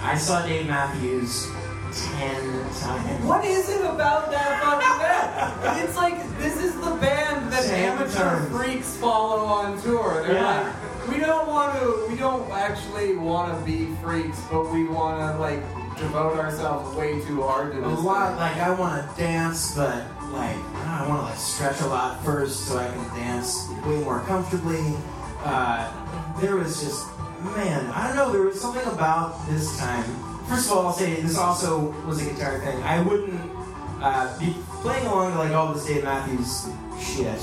I 0.00 0.16
saw 0.16 0.44
Dave 0.46 0.66
Matthews 0.66 1.48
10 1.94 2.52
times. 2.80 3.24
What 3.24 3.44
is 3.44 3.68
it 3.68 3.80
about 3.82 4.30
that 4.30 4.62
fucking 4.62 4.98
band? 4.98 5.84
It's 5.88 5.96
like 5.96 6.16
this 6.38 6.56
is 6.62 6.74
the 6.76 6.94
band 6.96 7.52
that 7.52 7.62
Same 7.64 7.92
amateur 7.92 8.18
terms. 8.18 8.56
freaks 8.56 8.96
follow 8.96 9.44
on 9.44 9.80
tour. 9.82 10.22
They're 10.26 10.34
Yeah. 10.34 10.72
like, 10.98 11.08
we 11.08 11.18
don't 11.20 11.48
want 11.48 11.78
to, 11.80 12.06
we 12.08 12.16
don't 12.16 12.50
actually 12.52 13.16
want 13.16 13.56
to 13.58 13.64
be 13.64 13.88
freaks, 14.02 14.40
but 14.50 14.72
we 14.72 14.84
want 14.88 15.20
to 15.20 15.38
like 15.38 15.62
devote 15.98 16.38
ourselves 16.38 16.94
way 16.96 17.20
too 17.26 17.42
hard 17.42 17.72
to 17.72 17.78
A 17.84 17.88
lot, 17.88 18.28
thing. 18.30 18.36
like, 18.38 18.56
I 18.56 18.70
want 18.70 19.08
to 19.08 19.16
dance, 19.22 19.74
but 19.76 20.04
like, 20.32 20.56
I 20.86 21.04
want 21.08 21.20
to 21.20 21.26
like 21.26 21.36
stretch 21.38 21.80
a 21.82 21.86
lot 21.86 22.24
first 22.24 22.66
so 22.66 22.78
I 22.78 22.86
can 22.88 23.04
dance 23.20 23.68
way 23.86 23.98
more 24.02 24.20
comfortably. 24.20 24.94
Uh, 25.44 25.90
there 26.40 26.56
was 26.56 26.80
just, 26.80 27.06
man, 27.44 27.90
I 27.90 28.08
don't 28.08 28.16
know, 28.16 28.32
there 28.32 28.42
was 28.42 28.60
something 28.60 28.86
about 28.86 29.46
this 29.48 29.78
time. 29.78 30.04
First 30.48 30.70
of 30.70 30.76
all, 30.76 30.86
I'll 30.88 30.92
say 30.92 31.20
this 31.20 31.36
also 31.36 31.90
was 32.06 32.24
a 32.24 32.30
guitar 32.30 32.58
thing. 32.60 32.82
I 32.82 33.00
wouldn't 33.02 33.40
uh, 34.00 34.38
be 34.38 34.54
playing 34.82 35.06
along 35.06 35.32
to 35.32 35.38
like 35.38 35.52
all 35.52 35.72
this 35.72 35.86
Dave 35.86 36.04
Matthews 36.04 36.68
shit. 37.00 37.40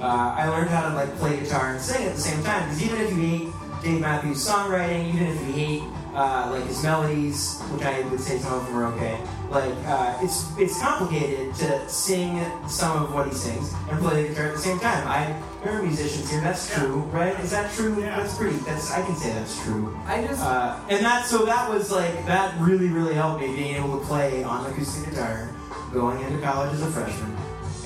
Uh, 0.00 0.34
I 0.36 0.48
learned 0.48 0.70
how 0.70 0.88
to 0.88 0.94
like 0.94 1.14
play 1.16 1.38
guitar 1.38 1.72
and 1.72 1.80
sing 1.80 2.06
at 2.06 2.14
the 2.14 2.20
same 2.20 2.42
time 2.42 2.68
because 2.68 2.82
even 2.82 3.00
if 3.00 3.10
you 3.10 3.18
hate 3.18 3.48
Dave 3.82 4.00
Matthews' 4.00 4.46
songwriting, 4.46 5.14
even 5.14 5.26
if 5.26 5.40
you 5.46 5.52
hate 5.52 5.82
uh, 6.14 6.48
like 6.50 6.64
his 6.64 6.82
melodies, 6.82 7.60
which 7.70 7.82
I 7.82 8.00
would 8.08 8.20
say 8.20 8.38
some 8.38 8.54
of 8.54 8.66
them 8.66 8.76
are 8.76 8.86
okay, 8.94 9.20
like 9.50 9.74
uh, 9.86 10.18
it's 10.22 10.50
it's 10.58 10.80
complicated 10.80 11.54
to 11.56 11.88
sing 11.88 12.44
some 12.68 13.04
of 13.04 13.14
what 13.14 13.28
he 13.28 13.34
sings 13.34 13.72
and 13.90 13.98
play 14.00 14.22
the 14.22 14.28
guitar 14.30 14.46
at 14.46 14.54
the 14.54 14.58
same 14.58 14.78
time. 14.80 15.06
I 15.06 15.40
there 15.62 15.78
are 15.78 15.82
musicians 15.82 16.30
here. 16.30 16.40
That's 16.40 16.72
true, 16.74 17.00
right? 17.12 17.38
Is 17.40 17.50
that 17.50 17.72
true? 17.72 18.00
Yeah. 18.00 18.16
That's 18.20 18.36
pretty. 18.36 18.56
That's 18.58 18.90
I 18.92 19.02
can 19.02 19.16
say 19.16 19.30
that's 19.32 19.62
true. 19.62 19.98
I 20.06 20.26
just, 20.26 20.40
Uh, 20.42 20.78
and 20.88 21.04
that 21.04 21.26
so 21.26 21.44
that 21.44 21.68
was 21.68 21.90
like 21.90 22.24
that 22.26 22.58
really 22.60 22.88
really 22.88 23.14
helped 23.14 23.40
me 23.40 23.48
being 23.54 23.76
able 23.76 23.98
to 24.00 24.06
play 24.06 24.42
on 24.42 24.66
acoustic 24.70 25.10
guitar 25.10 25.50
going 25.92 26.20
into 26.22 26.40
college 26.40 26.72
as 26.72 26.82
a 26.82 26.86
freshman 26.86 27.36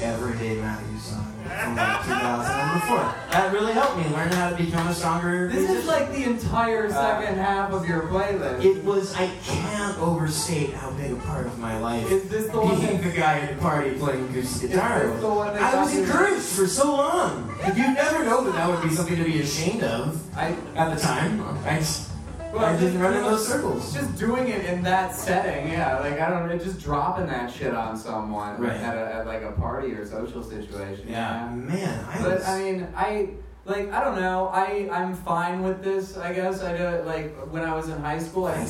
every 0.00 0.34
day 0.34 0.54
Dave 0.54 0.62
Matthews 0.62 1.02
song 1.02 1.33
from 1.44 1.76
like 1.76 2.02
2000 2.04 2.74
before. 2.80 3.14
That 3.30 3.52
really 3.52 3.72
helped 3.72 3.96
me 3.98 4.04
learn 4.14 4.28
how 4.32 4.50
to 4.50 4.56
become 4.56 4.86
a 4.88 4.94
stronger. 4.94 5.48
this 5.48 5.68
is 5.70 5.86
like 5.86 6.10
the 6.12 6.24
entire 6.24 6.86
Uh, 6.86 6.90
second 6.90 7.38
half 7.38 7.72
of 7.72 7.88
your 7.88 8.02
playlist. 8.02 8.64
it 8.64 8.84
was 8.84 9.14
I 9.14 9.30
can't 9.44 9.98
overstate 9.98 10.72
how 10.74 10.90
big 10.92 11.12
a 11.12 11.16
part 11.16 11.46
of 11.46 11.58
my 11.58 11.78
life. 11.78 12.10
is 12.10 12.28
this 12.28 12.46
the 12.50 12.60
one 12.60 12.76
being 12.80 13.00
that, 13.00 13.12
the 13.12 13.16
guy 13.16 13.40
at 13.40 13.54
the 13.56 13.60
party 13.60 13.90
playing 13.92 14.28
acoustic 14.30 14.70
is 14.70 14.76
guitar. 14.76 15.06
this 15.06 15.20
the 15.20 15.28
one 15.28 15.56
I 15.58 15.82
was 15.82 15.96
encouraged 15.96 16.42
for 16.46 16.66
so 16.66 16.96
long. 16.96 17.54
You 17.76 17.94
never 17.94 18.24
know 18.24 18.44
that 18.44 18.54
that 18.54 18.68
would 18.68 18.82
be 18.88 18.94
something 18.94 19.16
to 19.16 19.24
be 19.24 19.40
ashamed 19.40 19.82
of 19.82 20.20
I, 20.36 20.54
at 20.76 20.94
the 20.94 21.00
time. 21.00 21.42
I, 21.66 21.78
just- 21.78 22.10
well, 22.54 22.72
didn't 22.72 22.80
just 22.92 23.02
run 23.02 23.12
in 23.14 23.20
doing- 23.20 23.30
those 23.32 23.48
circles. 23.48 23.92
Just 23.92 24.16
doing 24.18 24.48
it 24.48 24.64
in 24.66 24.82
that 24.82 25.14
setting, 25.14 25.72
yeah. 25.72 25.98
Like 26.00 26.20
I 26.20 26.30
don't 26.30 26.48
know, 26.48 26.56
just 26.58 26.80
dropping 26.80 27.26
that 27.26 27.50
shit 27.52 27.74
on 27.74 27.96
someone 27.96 28.60
Right. 28.60 28.72
at, 28.76 28.96
a, 28.96 29.14
at 29.16 29.26
like 29.26 29.42
a 29.42 29.52
party 29.52 29.92
or 29.92 30.06
social 30.06 30.42
situation. 30.42 31.06
Yeah, 31.08 31.48
man, 31.54 32.04
I 32.10 32.22
But 32.22 32.34
was. 32.38 32.44
I 32.48 32.58
mean, 32.62 32.88
I 32.96 33.28
like 33.64 33.92
I 33.92 34.04
don't 34.04 34.20
know. 34.20 34.48
I 34.52 34.88
I'm 34.92 35.14
fine 35.14 35.62
with 35.62 35.82
this. 35.82 36.16
I 36.16 36.32
guess 36.32 36.62
I 36.62 36.76
did 36.76 37.06
like 37.06 37.34
when 37.50 37.62
I 37.62 37.74
was 37.74 37.88
in 37.88 37.98
high 38.00 38.18
school. 38.18 38.46
I. 38.46 38.66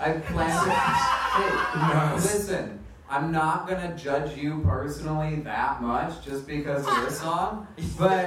I 0.00 0.12
planned 0.12 0.70
it. 0.70 0.74
Hey, 1.38 1.94
No. 1.94 2.14
listen. 2.14 2.78
I'm 3.10 3.32
not 3.32 3.66
gonna 3.66 3.96
judge 3.96 4.36
you 4.36 4.60
personally 4.66 5.36
that 5.36 5.80
much 5.82 6.22
just 6.24 6.46
because 6.46 6.86
of 6.86 6.94
this 7.04 7.18
song, 7.22 7.66
but 7.98 8.26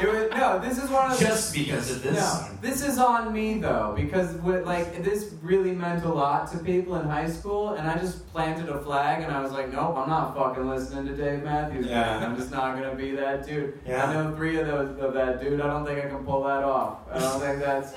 it 0.00 0.08
was 0.08 0.30
no. 0.30 0.58
This 0.60 0.78
is 0.82 0.88
one 0.88 1.10
of 1.10 1.18
the 1.18 1.24
Just 1.26 1.52
because 1.54 1.90
of 1.90 2.02
this. 2.02 2.16
no, 2.16 2.48
this 2.62 2.82
is 2.82 2.98
on 2.98 3.32
me 3.32 3.58
though 3.58 3.92
because 3.96 4.32
with, 4.36 4.64
like 4.64 5.02
this 5.04 5.34
really 5.42 5.72
meant 5.72 6.04
a 6.04 6.08
lot 6.12 6.50
to 6.52 6.58
people 6.58 6.96
in 6.96 7.06
high 7.06 7.28
school, 7.28 7.74
and 7.74 7.86
I 7.86 7.98
just 7.98 8.26
planted 8.32 8.70
a 8.70 8.80
flag, 8.80 9.22
and 9.22 9.30
I 9.30 9.42
was 9.42 9.52
like, 9.52 9.70
nope, 9.70 9.94
I'm 9.96 10.08
not 10.08 10.34
fucking 10.34 10.68
listening 10.68 11.06
to 11.06 11.14
Dave 11.14 11.42
Matthews. 11.42 11.86
Yeah. 11.86 12.18
man. 12.20 12.22
I'm 12.30 12.36
just 12.36 12.50
not 12.50 12.74
gonna 12.76 12.94
be 12.94 13.10
that 13.16 13.46
dude. 13.46 13.78
Yeah. 13.86 14.06
I 14.06 14.14
know 14.14 14.34
three 14.34 14.58
of 14.58 14.66
those 14.66 14.98
of 15.00 15.12
that 15.14 15.40
dude. 15.42 15.60
I 15.60 15.66
don't 15.66 15.84
think 15.84 16.02
I 16.02 16.08
can 16.08 16.24
pull 16.24 16.44
that 16.44 16.64
off. 16.64 17.00
I 17.12 17.18
don't 17.18 17.40
think 17.40 17.58
that's. 17.60 17.92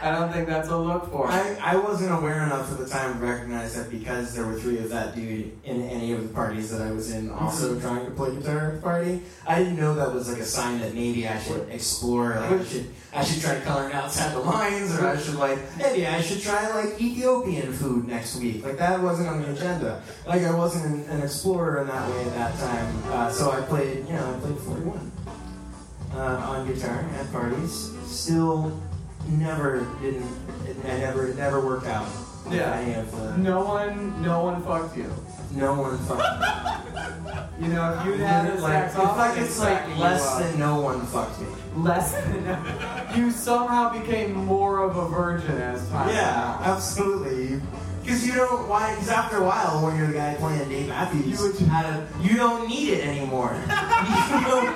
I 0.00 0.12
don't 0.12 0.32
think 0.32 0.48
that's 0.48 0.68
a 0.68 0.76
look 0.76 1.10
for. 1.10 1.26
I, 1.28 1.56
I 1.60 1.76
wasn't 1.76 2.12
aware 2.12 2.42
enough 2.44 2.70
at 2.72 2.78
the 2.78 2.86
time 2.88 3.18
to 3.18 3.26
recognize 3.26 3.74
that 3.74 3.90
because 3.90 4.34
there 4.34 4.46
were 4.46 4.58
three 4.58 4.78
of 4.78 4.88
that 4.90 5.14
dude 5.14 5.57
in 5.64 5.82
any 5.82 6.12
of 6.12 6.22
the 6.22 6.34
parties 6.34 6.70
that 6.70 6.80
I 6.80 6.90
was 6.90 7.12
in, 7.12 7.30
also 7.30 7.78
trying 7.80 8.04
to 8.04 8.10
play 8.12 8.34
guitar 8.34 8.68
at 8.68 8.74
the 8.76 8.80
party. 8.80 9.22
I 9.46 9.58
didn't 9.58 9.76
know 9.76 9.94
that 9.94 10.12
was 10.12 10.28
like 10.28 10.40
a 10.40 10.44
sign 10.44 10.80
that 10.80 10.94
maybe 10.94 11.26
I 11.28 11.38
should 11.38 11.68
explore. 11.68 12.36
Like 12.40 12.60
I 12.60 12.64
should 12.64 12.86
I 13.12 13.24
should 13.24 13.42
try 13.42 13.60
coloring 13.60 13.92
outside 13.92 14.34
the 14.34 14.40
lines, 14.40 14.98
or 14.98 15.06
I 15.06 15.18
should 15.18 15.34
like 15.36 15.58
maybe 15.78 16.06
I 16.06 16.20
should 16.20 16.40
try 16.40 16.68
like 16.70 17.00
Ethiopian 17.00 17.72
food 17.72 18.08
next 18.08 18.36
week. 18.36 18.64
Like 18.64 18.78
that 18.78 19.00
wasn't 19.00 19.28
on 19.28 19.42
the 19.42 19.52
agenda. 19.52 20.02
Like 20.26 20.42
I 20.42 20.54
wasn't 20.54 21.08
an, 21.08 21.22
explorer 21.22 21.82
in 21.82 21.88
that 21.88 22.08
way 22.10 22.24
at 22.24 22.34
that 22.34 22.58
time. 22.58 23.02
Uh, 23.06 23.30
so 23.30 23.50
I 23.50 23.60
played, 23.62 24.06
you 24.06 24.12
know, 24.14 24.34
I 24.34 24.40
played 24.40 24.58
forty 24.58 24.82
one 24.82 25.12
uh, 26.14 26.36
on 26.48 26.66
guitar 26.66 27.04
at 27.14 27.30
parties. 27.32 27.92
Still 28.06 28.80
never 29.28 29.86
didn't. 30.00 30.24
It, 30.66 30.76
I 30.84 30.98
never 30.98 31.28
it 31.28 31.36
never 31.36 31.60
worked 31.64 31.86
out. 31.86 32.08
Yeah. 32.50 32.74
Any 32.76 32.94
of 32.94 33.10
the, 33.12 33.36
no 33.36 33.62
one, 33.62 34.22
no 34.22 34.42
one 34.42 34.62
fucked 34.62 34.96
you. 34.96 35.12
No 35.52 35.74
one 35.74 35.98
fucked 35.98 36.40
me. 36.40 36.46
You 37.60 37.66
know, 37.74 37.98
if 37.98 38.06
you'd 38.06 38.20
had 38.20 38.46
a 38.56 38.60
like, 38.60 38.84
if 38.84 38.96
like 38.96 39.36
it's 39.38 39.58
like 39.58 39.98
less 39.98 40.38
than 40.38 40.60
no 40.60 40.80
one 40.80 41.04
fucked 41.06 41.40
me. 41.40 41.48
less 41.74 42.12
than 42.14 43.16
you 43.16 43.32
somehow 43.32 43.92
became 44.00 44.32
more 44.32 44.78
of 44.84 44.96
a 44.96 45.08
virgin 45.08 45.56
as 45.58 45.86
time 45.88 46.08
Yeah, 46.08 46.50
went 46.54 46.60
on. 46.68 46.76
absolutely. 46.76 47.60
Because 48.04 48.24
you 48.24 48.34
don't 48.36 48.68
why? 48.68 48.94
Because 48.94 49.08
after 49.08 49.38
a 49.38 49.44
while, 49.44 49.84
when 49.84 49.96
you're 49.98 50.06
the 50.06 50.12
guy 50.12 50.34
playing 50.38 50.68
Dave 50.68 50.88
Matthews, 50.88 51.26
You 51.26 51.46
a, 51.84 52.06
you 52.22 52.36
don't 52.36 52.68
need 52.68 52.90
it 52.90 53.04
anymore. 53.04 53.52
you 53.66 54.40
don't 54.46 54.66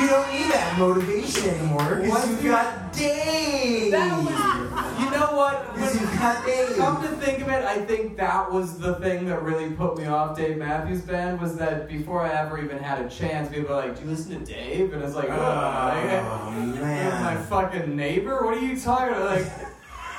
you 0.00 0.06
don't 0.08 0.32
need 0.32 0.50
that 0.52 0.76
motivation 0.78 1.48
anymore 1.50 1.96
because 1.96 2.30
you've 2.30 2.44
you- 2.44 2.50
got 2.52 2.92
Dave. 2.92 3.90
That 3.90 4.16
was, 4.16 4.67
you 4.98 5.10
know 5.10 5.36
what? 5.36 5.74
When- 5.74 5.82
you've 5.98 6.18
got 6.18 6.44
Dave. 6.44 6.76
Come 6.76 7.02
to 7.02 7.08
think 7.08 7.40
of 7.42 7.48
it, 7.48 7.64
I 7.64 7.78
think 7.84 8.16
that 8.16 8.50
was 8.52 8.78
the 8.78 8.94
thing 8.96 9.26
that 9.26 9.42
really 9.42 9.70
put 9.70 9.96
me 9.98 10.06
off 10.06 10.36
Dave 10.36 10.56
Matthews 10.58 11.02
Band 11.02 11.40
was 11.40 11.56
that 11.56 11.88
before 11.88 12.22
I 12.22 12.30
ever 12.32 12.58
even 12.62 12.78
had 12.78 13.04
a 13.04 13.08
chance, 13.08 13.48
people 13.48 13.74
were 13.74 13.82
like, 13.82 13.96
"Do 13.96 14.04
you 14.04 14.10
listen 14.10 14.38
to 14.38 14.44
Dave?" 14.52 14.92
And 14.92 15.02
it's 15.02 15.14
like, 15.14 15.28
Oh, 15.30 15.34
"Ugh, 15.34 16.54
like, 16.54 16.74
You're 16.76 17.20
my 17.20 17.36
fucking 17.48 17.94
neighbor? 17.96 18.44
What 18.44 18.56
are 18.56 18.60
you 18.60 18.78
talking 18.78 19.14
about? 19.14 19.36
Like, 19.36 19.46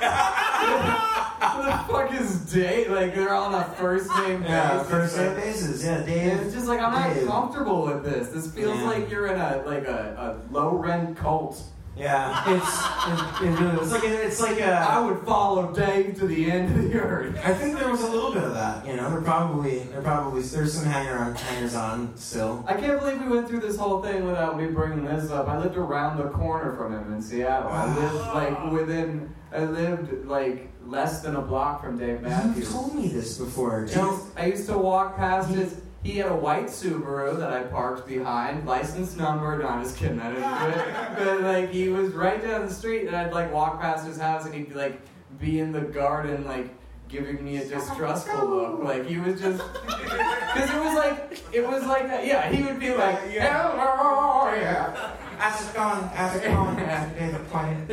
what 0.00 1.64
the 1.66 1.92
fuck 1.92 2.20
is 2.20 2.52
Dave? 2.52 2.90
Like, 2.90 3.14
they're 3.14 3.34
on 3.34 3.54
a 3.54 3.64
first 3.74 4.08
name 4.18 4.40
basis. 4.40 4.48
Yeah, 4.50 4.82
first 4.84 5.16
name 5.16 5.34
basis. 5.34 5.84
Yeah, 5.84 6.02
Dave. 6.02 6.40
it's 6.40 6.54
just 6.54 6.66
like 6.66 6.80
I'm 6.80 6.92
not 6.92 7.14
Dave. 7.14 7.26
comfortable 7.26 7.84
with 7.86 8.04
this. 8.04 8.28
This 8.28 8.50
feels 8.52 8.78
Yeah. 8.78 8.84
like 8.84 9.10
you're 9.10 9.26
in 9.28 9.40
a 9.40 9.62
like 9.66 9.86
a, 9.86 10.38
a 10.50 10.52
low 10.52 10.70
rent 10.76 11.16
cult. 11.16 11.62
Yeah, 11.96 12.56
it's 12.56 13.42
it, 13.42 13.48
it 13.48 13.82
it's 13.82 13.92
like 13.92 14.04
a, 14.04 14.26
it's 14.26 14.40
like 14.40 14.60
I 14.62 14.98
a. 15.02 15.06
would 15.06 15.18
follow 15.26 15.72
Dave 15.72 16.18
to 16.20 16.26
the 16.26 16.50
end 16.50 16.74
of 16.74 16.84
the 16.90 16.98
earth. 16.98 17.38
I 17.44 17.52
think 17.52 17.78
there 17.78 17.90
was 17.90 18.00
a 18.02 18.10
little 18.10 18.32
bit 18.32 18.44
of 18.44 18.54
that. 18.54 18.86
You 18.86 18.96
know, 18.96 19.10
there 19.10 19.20
probably 19.20 19.80
there 19.80 20.00
probably 20.00 20.42
there's 20.42 20.72
some 20.72 20.86
hanger 20.86 21.18
on 21.18 21.34
hangers 21.34 21.74
on 21.74 22.16
still. 22.16 22.64
I 22.66 22.74
can't 22.74 23.00
believe 23.00 23.20
we 23.22 23.28
went 23.28 23.48
through 23.48 23.60
this 23.60 23.76
whole 23.76 24.00
thing 24.02 24.24
without 24.24 24.56
me 24.56 24.66
bringing 24.68 25.04
this 25.04 25.30
up. 25.30 25.48
I 25.48 25.58
lived 25.58 25.76
around 25.76 26.16
the 26.18 26.30
corner 26.30 26.74
from 26.76 26.92
him 26.94 27.12
in 27.12 27.20
Seattle. 27.20 27.70
I 27.70 27.94
lived 27.94 28.14
like 28.34 28.72
within. 28.72 29.34
I 29.52 29.64
lived 29.64 30.26
like 30.26 30.70
less 30.86 31.20
than 31.22 31.36
a 31.36 31.42
block 31.42 31.82
from 31.82 31.98
Dave 31.98 32.22
Matthews. 32.22 32.66
You 32.66 32.72
told 32.72 32.94
me 32.94 33.08
this 33.08 33.36
before. 33.36 33.80
I 33.80 33.80
used, 33.82 34.38
I 34.38 34.46
used 34.46 34.66
to 34.68 34.78
walk 34.78 35.16
past 35.16 35.50
his. 35.50 35.80
He 36.02 36.16
had 36.16 36.30
a 36.32 36.34
white 36.34 36.66
Subaru 36.66 37.38
that 37.38 37.52
I 37.52 37.64
parked 37.64 38.08
behind, 38.08 38.66
license 38.66 39.16
number. 39.16 39.58
No, 39.58 39.68
I'm 39.68 39.82
just 39.82 39.96
kidding. 39.96 40.18
I 40.20 40.32
didn't 40.32 40.72
do 40.74 40.80
it. 40.80 40.86
But 41.18 41.40
like, 41.42 41.70
he 41.70 41.88
was 41.88 42.12
right 42.14 42.42
down 42.42 42.66
the 42.66 42.72
street, 42.72 43.06
and 43.06 43.14
I'd 43.14 43.32
like 43.32 43.52
walk 43.52 43.80
past 43.80 44.06
his 44.06 44.18
house, 44.18 44.46
and 44.46 44.54
he'd 44.54 44.74
like 44.74 45.00
be 45.38 45.60
in 45.60 45.72
the 45.72 45.82
garden, 45.82 46.44
like 46.46 46.70
giving 47.08 47.44
me 47.44 47.58
a 47.58 47.66
distrustful 47.66 48.48
look. 48.48 48.82
Like 48.82 49.06
he 49.06 49.18
was 49.18 49.40
just, 49.40 49.62
because 49.84 50.70
it 50.70 50.80
was 50.82 50.94
like, 50.94 51.42
it 51.52 51.66
was 51.66 51.84
like, 51.84 52.04
a, 52.04 52.26
yeah, 52.26 52.50
he 52.50 52.62
would 52.62 52.80
be 52.80 52.94
like, 52.94 53.18
hello, 53.28 54.54
yeah. 54.54 55.16
How's 55.38 55.68
it 55.68 55.74
going? 55.74 56.02
How's 56.14 56.36
it 56.36 56.44
going? 56.44 56.76
David 56.76 57.48
Plain. 57.48 57.86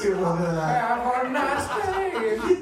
Do 0.00 0.14
a 0.14 0.16
little 0.16 0.36
bit 0.36 0.46
of 0.46 0.54
that. 0.54 1.00
Have 1.00 1.26
a 1.26 1.28
nice 1.30 1.66
day. 1.86 2.58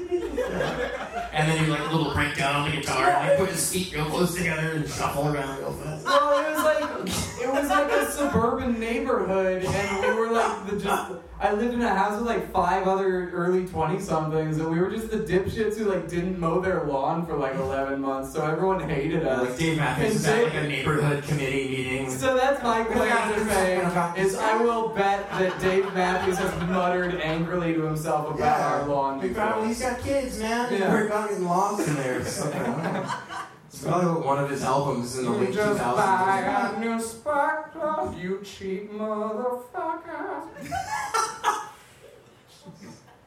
And 1.47 1.55
then 1.57 1.63
he 1.63 1.71
like 1.71 1.79
a 1.89 1.95
little 1.95 2.13
breakdown 2.13 2.55
on 2.55 2.69
the 2.69 2.75
guitar 2.75 3.09
and 3.09 3.31
he 3.31 3.37
put 3.37 3.49
his 3.49 3.71
feet 3.71 3.93
real 3.93 4.03
close 4.03 4.35
together 4.35 4.71
and 4.73 4.89
shuffle 4.89 5.29
around 5.29 5.59
real 5.59 5.71
fast. 5.71 6.05
Well, 7.09 7.55
it 7.55 7.61
was 7.61 7.69
like 7.69 7.87
it 7.87 7.89
was 7.89 7.89
like 7.89 7.91
a 7.91 8.11
suburban 8.11 8.79
neighborhood, 8.79 9.63
and 9.63 10.01
we 10.01 10.19
were 10.19 10.31
like 10.31 10.69
the 10.69 10.79
just. 10.79 11.11
I 11.39 11.53
lived 11.53 11.75
in 11.75 11.83
a 11.83 11.93
house 11.93 12.17
with 12.17 12.27
like 12.27 12.51
five 12.51 12.87
other 12.87 13.29
early 13.29 13.67
twenty 13.67 13.99
somethings, 13.99 14.57
and 14.57 14.71
we 14.71 14.79
were 14.79 14.89
just 14.89 15.11
the 15.11 15.19
dipshits 15.19 15.77
who 15.77 15.85
like 15.85 16.07
didn't 16.07 16.39
mow 16.39 16.59
their 16.59 16.83
lawn 16.85 17.27
for 17.27 17.37
like 17.37 17.53
eleven 17.55 18.01
months, 18.01 18.33
so 18.33 18.43
everyone 18.43 18.89
hated 18.89 19.23
us. 19.23 19.47
Like 19.47 19.57
Dave 19.59 19.77
Matthews 19.77 20.15
is 20.15 20.25
at 20.25 20.43
like 20.45 20.53
a 20.55 20.67
neighborhood 20.67 21.23
committee 21.23 21.67
meeting. 21.67 22.09
So 22.09 22.35
that's 22.35 22.63
my 22.63 22.81
oh 22.81 22.85
claim 22.85 23.33
to 23.35 23.45
fame. 23.53 24.25
Is 24.25 24.35
I 24.35 24.57
will 24.57 24.89
bet 24.89 25.29
that 25.29 25.59
Dave 25.61 25.93
Matthews 25.93 26.39
has 26.39 26.69
muttered 26.69 27.21
angrily 27.21 27.75
to 27.75 27.83
himself 27.83 28.33
about 28.33 28.59
our 28.59 28.87
lawn. 28.87 29.19
Big 29.19 29.33
before. 29.33 29.45
problem, 29.45 29.67
he's 29.67 29.81
got 29.81 29.99
kids, 30.01 30.39
man. 30.39 30.73
Yeah. 30.73 30.91
We're 30.91 31.05
about 31.05 31.29
getting 31.29 31.45
lost 31.45 31.87
in 31.87 31.95
there. 31.95 32.21
or 32.21 33.26
It's 33.77 33.85
probably 33.85 34.25
one 34.25 34.43
of 34.43 34.49
his 34.49 34.63
albums 34.63 35.19
in 35.19 35.25
the 35.25 35.31
You 35.33 35.37
late 35.37 35.53
just 35.53 35.79
buy 35.79 36.73
a 36.75 36.79
new 36.79 36.99
sparkler, 36.99 38.11
you 38.19 38.41
cheap 38.43 38.91
motherfucker. 38.91 40.47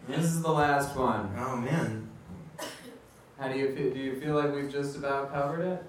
this 0.09 0.24
is 0.24 0.42
the 0.42 0.51
last 0.51 0.96
one. 0.96 1.32
Oh 1.38 1.57
man. 1.57 2.09
How 3.38 3.46
do 3.46 3.57
you 3.61 3.72
feel? 3.76 3.94
Do 3.94 4.01
you 4.01 4.20
feel 4.20 4.34
like 4.34 4.53
we've 4.53 4.72
just 4.72 4.96
about 4.96 5.32
covered 5.32 5.61
it? 5.62 5.84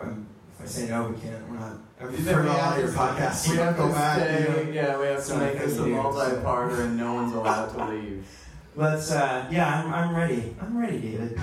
Um, 0.00 0.26
If 0.58 0.64
I 0.64 0.66
say 0.66 0.88
no, 0.88 1.08
we 1.14 1.20
can't. 1.20 1.46
We're 1.50 1.58
not. 1.58 1.72
I've 2.00 2.18
You 2.18 2.24
heard 2.32 2.44
we 2.46 2.50
a 2.50 2.52
lot 2.54 2.60
have 2.60 2.72
of 2.72 2.78
your 2.84 2.92
to- 2.94 2.98
podcasts. 2.98 3.46
We 3.46 3.54
You 3.56 3.60
have 3.60 3.76
go 3.76 3.88
to 3.88 3.92
back. 3.92 4.20
stay. 4.22 4.40
you 4.40 4.48
know. 4.48 4.72
Yeah, 4.72 4.98
we 4.98 5.04
have 5.04 5.22
to 5.26 5.36
make 5.36 5.58
this 5.58 5.76
a 5.76 5.86
multi-parter, 5.86 6.80
and 6.80 6.96
no 6.96 7.12
one's 7.12 7.34
allowed 7.34 7.74
to 7.76 7.84
leave. 7.92 8.26
Let's. 8.74 9.12
Uh, 9.12 9.46
yeah, 9.50 9.82
I'm, 9.84 9.92
I'm 9.92 10.16
ready. 10.16 10.56
I'm 10.62 10.78
ready, 10.78 10.98
David. 10.98 11.38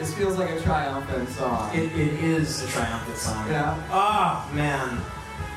This 0.00 0.14
feels 0.14 0.38
like 0.38 0.48
a 0.48 0.58
triumphant 0.62 1.28
song. 1.28 1.76
It, 1.76 1.92
it 1.92 2.24
is 2.24 2.64
a 2.64 2.68
triumphant 2.68 3.18
song. 3.18 3.46
yeah. 3.50 3.76
Oh 3.90 4.50
man. 4.54 4.98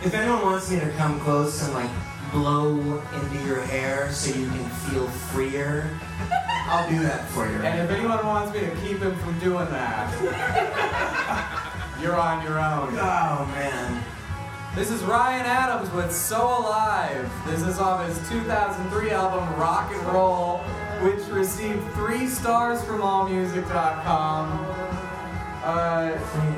If 0.04 0.14
anyone 0.14 0.42
wants 0.42 0.70
me 0.70 0.82
to 0.82 0.90
come 0.98 1.18
close 1.22 1.64
and 1.64 1.74
like 1.74 1.90
blow 2.34 3.02
into 3.14 3.48
your 3.48 3.62
hair 3.62 4.12
so 4.12 4.38
you 4.38 4.48
can 4.48 4.70
feel 4.70 5.08
freer, 5.08 5.90
I'll 6.68 6.90
do 6.90 7.02
that 7.04 7.26
for 7.30 7.50
you. 7.50 7.56
And 7.56 7.90
if 7.90 7.98
anyone 7.98 8.26
wants 8.28 8.54
me 8.54 8.60
to 8.60 8.76
keep 8.82 8.98
him 8.98 9.16
from 9.20 9.40
doing 9.40 9.70
that, 9.70 10.12
you're 12.02 12.20
on 12.20 12.44
your 12.44 12.60
own. 12.60 12.90
Oh 13.00 13.46
man. 13.56 14.04
This 14.76 14.92
is 14.92 15.02
Ryan 15.04 15.46
Adams 15.46 15.90
with 15.94 16.12
So 16.12 16.44
Alive. 16.46 17.32
This 17.46 17.62
is 17.62 17.80
off 17.80 18.06
his 18.06 18.18
2003 18.28 19.12
album 19.12 19.58
Rock 19.58 19.90
and 19.94 20.06
Roll, 20.08 20.62
which 21.04 21.26
received 21.28 21.82
three 21.94 22.28
stars 22.28 22.82
from 22.84 23.00
AllMusic.com. 23.02 24.66
Uh, 25.64 26.12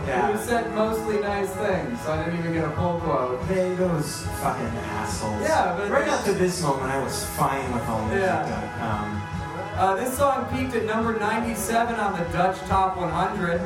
Yeah. 0.08 0.32
Who 0.32 0.38
said 0.44 0.74
mostly 0.74 1.20
nice 1.20 1.50
things. 1.52 2.00
I 2.08 2.24
didn't 2.24 2.40
even 2.40 2.54
get 2.54 2.64
a 2.66 2.70
pull 2.72 3.00
quote. 3.02 3.48
They 3.48 3.74
those 3.76 4.26
fucking 4.42 4.66
assholes. 4.98 5.42
Yeah, 5.42 5.76
but- 5.78 5.90
right 5.92 6.08
up 6.10 6.24
to 6.26 6.32
this 6.34 6.62
moment, 6.62 6.92
I 6.92 7.04
was 7.04 7.24
fine 7.38 7.72
with 7.74 7.88
all 7.88 8.02
music. 8.06 8.24
Yeah. 8.24 8.82
Um, 8.82 9.22
Uh, 9.78 9.94
this 9.96 10.18
song 10.18 10.46
peaked 10.54 10.74
at 10.74 10.86
number 10.86 11.20
97 11.20 11.96
on 12.00 12.14
the 12.18 12.24
Dutch 12.32 12.58
Top 12.62 12.96
100. 12.98 13.60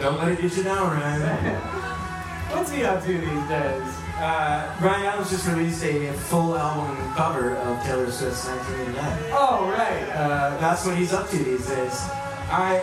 don't 0.00 0.18
let 0.18 0.32
it 0.32 0.40
get 0.42 0.56
you 0.56 0.62
down, 0.64 0.90
Ryan. 0.90 1.54
What's 2.50 2.72
he 2.72 2.82
up 2.84 3.02
to 3.04 3.12
these 3.12 3.48
days? 3.48 4.03
Uh, 4.24 4.74
Ryan 4.80 5.04
Adams 5.04 5.28
just 5.28 5.46
released 5.46 5.84
a 5.84 6.10
full 6.14 6.56
album 6.56 6.96
cover 7.12 7.56
of 7.56 7.82
Taylor 7.84 8.10
Swift's 8.10 8.46
1989. 8.46 9.32
Oh, 9.32 9.70
right. 9.70 10.08
Uh, 10.16 10.56
that's 10.58 10.86
what 10.86 10.96
he's 10.96 11.12
up 11.12 11.28
to 11.28 11.36
these 11.36 11.66
days. 11.66 12.00
I 12.48 12.82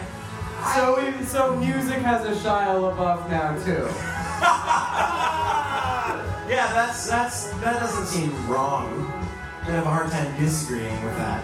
So, 0.76 1.02
we, 1.02 1.26
so 1.26 1.56
music 1.56 1.98
has 2.00 2.26
a 2.26 2.34
Shia 2.48 2.78
LaBeouf 2.78 3.28
now, 3.30 3.58
too. 3.66 3.90
Yeah, 6.52 6.68
that's 6.74 7.08
that's 7.10 7.50
that 7.62 7.80
doesn't 7.80 8.08
seem 8.08 8.32
wrong. 8.50 9.08
I 9.62 9.72
have 9.72 9.86
a 9.86 9.90
hard 9.90 10.12
time 10.12 10.38
disagreeing 10.38 11.02
with 11.06 11.16
that. 11.16 11.42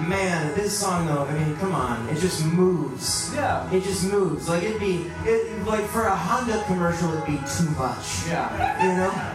Man, 0.00 0.54
this 0.54 0.78
song 0.78 1.06
though, 1.06 1.24
I 1.24 1.32
mean, 1.32 1.56
come 1.56 1.74
on, 1.74 2.08
it 2.08 2.18
just 2.20 2.44
moves. 2.44 3.32
Yeah. 3.34 3.68
It 3.72 3.82
just 3.82 4.04
moves. 4.10 4.48
Like 4.48 4.62
it'd 4.62 4.78
be, 4.80 5.10
it 5.24 5.64
like 5.66 5.84
for 5.86 6.04
a 6.04 6.14
Honda 6.16 6.62
commercial, 6.66 7.12
it'd 7.14 7.26
be 7.26 7.38
too 7.56 7.68
much. 7.70 8.26
Yeah. 8.28 8.46
You 8.82 8.96
know? 8.96 9.34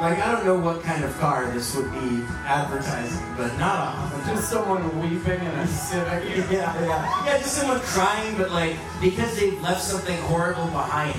Like 0.00 0.18
I 0.18 0.32
don't 0.32 0.44
know 0.46 0.58
what 0.58 0.82
kind 0.82 1.04
of 1.04 1.16
car 1.18 1.46
this 1.52 1.76
would 1.76 1.90
be 1.92 2.24
advertising, 2.46 3.22
but 3.36 3.56
not 3.58 3.76
a 3.86 3.90
Honda. 3.90 4.34
Just 4.34 4.48
someone 4.50 4.82
weeping 5.00 5.40
in 5.40 5.46
a 5.46 5.66
Civic. 5.66 6.24
Yeah, 6.50 6.72
yeah. 6.80 7.24
Yeah, 7.26 7.38
just 7.38 7.54
someone 7.58 7.80
crying, 7.80 8.36
but 8.38 8.50
like 8.50 8.76
because 9.00 9.38
they've 9.38 9.60
left 9.60 9.82
something 9.82 10.16
horrible 10.22 10.66
behind, 10.66 11.14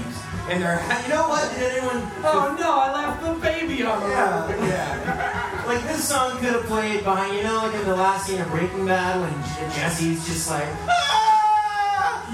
and 0.49 0.61
they're, 0.63 0.81
you 1.03 1.09
know 1.09 1.29
what? 1.29 1.49
Did 1.55 1.71
anyone? 1.77 2.01
Oh 2.23 2.55
no, 2.59 2.79
I 2.79 2.91
left 2.91 3.21
the 3.23 3.33
baby 3.39 3.83
on 3.83 4.01
the 4.03 4.09
Yeah. 4.09 4.47
again. 4.49 5.32
Like 5.65 5.83
this 5.83 6.07
song 6.07 6.37
could 6.39 6.53
have 6.53 6.65
played 6.65 7.03
behind, 7.03 7.37
you 7.37 7.43
know, 7.43 7.55
like 7.57 7.73
in 7.73 7.85
the 7.85 7.95
last 7.95 8.27
scene 8.27 8.41
of 8.41 8.49
Breaking 8.49 8.85
Bad 8.85 9.21
when 9.21 9.71
Jesse's 9.73 10.25
just 10.25 10.49
like 10.49 10.67
"Ah!" 10.87 11.23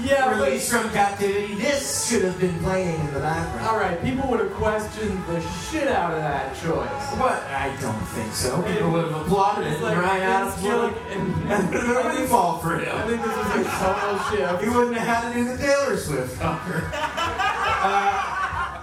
Yeah, 0.04 0.34
released 0.34 0.70
from 0.70 0.88
captivity. 0.90 1.54
This 1.54 2.08
should 2.08 2.22
have 2.22 2.40
been 2.40 2.58
playing 2.60 2.98
in 2.98 3.14
the 3.14 3.20
background. 3.20 3.68
Alright, 3.68 4.02
people 4.02 4.28
would 4.30 4.40
have 4.40 4.52
questioned 4.52 5.22
the 5.26 5.40
shit 5.70 5.88
out 5.88 6.12
of 6.12 6.20
that 6.20 6.54
choice. 6.56 7.18
But 7.18 7.42
I 7.44 7.76
don't 7.80 8.02
think 8.08 8.32
so. 8.32 8.62
People 8.62 8.90
would 8.92 9.10
have 9.10 9.20
applauded 9.26 9.66
it. 9.66 9.80
Like, 9.80 9.98
Ryan 9.98 10.22
Adams 10.22 10.62
would 10.62 10.72
have 10.72 10.96
and, 11.12 11.52
and 11.52 11.70
would 11.70 12.04
have 12.04 12.12
been 12.14 12.24
a 12.24 12.26
fall 12.28 12.58
for 12.58 12.76
I 12.76 13.06
think 13.06 13.22
this 13.22 13.36
is 13.36 13.66
a 13.66 13.70
total 13.78 14.18
shift. 14.30 14.64
He 14.64 14.70
wouldn't 14.70 14.96
have 14.96 15.06
had 15.06 15.32
to 15.32 15.38
do 15.38 15.44
the 15.44 15.58
Taylor 15.58 15.96
Swift 15.96 16.40
cover. 16.40 16.90
uh, 16.94 18.40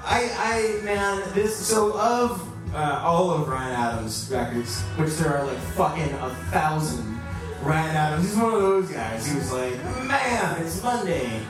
I, 0.09 0.79
I, 0.79 0.85
man, 0.85 1.23
this, 1.33 1.55
so 1.55 1.97
of 1.99 2.47
uh, 2.77 3.01
all 3.03 3.31
of 3.31 3.47
Ryan 3.47 3.73
Adams' 3.73 4.29
records, 4.31 4.81
which 4.97 5.13
there 5.15 5.35
are 5.35 5.45
like 5.45 5.57
fucking 5.75 6.13
a 6.13 6.29
thousand, 6.51 7.19
Ryan 7.63 7.95
Adams, 7.95 8.27
he's 8.29 8.37
one 8.37 8.53
of 8.53 8.61
those 8.61 8.89
guys 8.91 9.25
He 9.27 9.35
was 9.35 9.51
like, 9.51 9.73
man, 10.05 10.61
it's 10.61 10.81
Monday, 10.83 11.41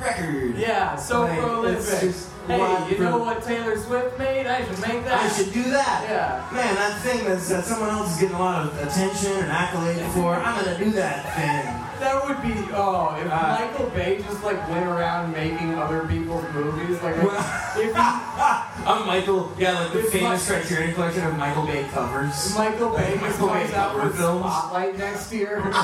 record. 0.00 0.54
Yeah, 0.56 0.94
so 0.94 1.22
Like, 1.22 1.40
prolific. 1.40 2.14
Hey, 2.46 2.90
you 2.90 2.98
know 2.98 3.18
what 3.18 3.42
Taylor 3.42 3.76
Swift 3.76 4.18
made? 4.18 4.46
I 4.46 4.64
should 4.64 4.80
make 4.80 5.04
that. 5.04 5.20
I 5.20 5.28
should 5.28 5.52
do 5.52 5.64
that. 5.64 6.06
Yeah. 6.08 6.56
Man, 6.56 6.74
that 6.76 6.98
thing 7.02 7.24
that's, 7.26 7.46
that 7.50 7.64
someone 7.64 7.90
else 7.90 8.14
is 8.14 8.20
getting 8.20 8.36
a 8.36 8.38
lot 8.38 8.64
of 8.66 8.78
attention 8.80 9.32
and 9.32 9.50
accolade 9.52 10.00
for, 10.12 10.34
I'm 10.34 10.64
gonna 10.64 10.78
do 10.78 10.90
that 10.92 11.34
thing. 11.36 11.87
That 12.00 12.24
would 12.24 12.40
be 12.42 12.52
oh, 12.74 13.16
if 13.20 13.30
Uh, 13.30 13.58
Michael 13.60 13.86
Bay 13.90 14.18
just 14.22 14.42
like 14.44 14.68
went 14.68 14.86
around 14.86 15.32
making 15.32 15.74
other 15.74 16.06
people's 16.06 16.44
movies, 16.54 17.02
like 17.02 17.16
Well- 17.22 17.34
if 17.76 17.92
he, 17.94 18.00
I'm 18.88 19.06
Michael, 19.06 19.52
yeah, 19.58 19.78
like 19.80 19.92
the 19.92 20.02
famous 20.04 20.48
like- 20.48 20.62
Criterion 20.62 20.94
collection 20.94 21.24
of 21.26 21.36
Michael 21.36 21.66
Bay 21.66 21.84
covers. 21.92 22.54
Michael 22.56 22.96
Bay 22.96 23.18
just 23.20 23.40
Michael 23.40 23.48
Bay 23.48 23.62
comes 23.62 23.74
out 23.74 23.96
with 24.04 24.16
films. 24.16 24.40
Spotlight 24.44 24.98
next 24.98 25.32
year. 25.32 25.62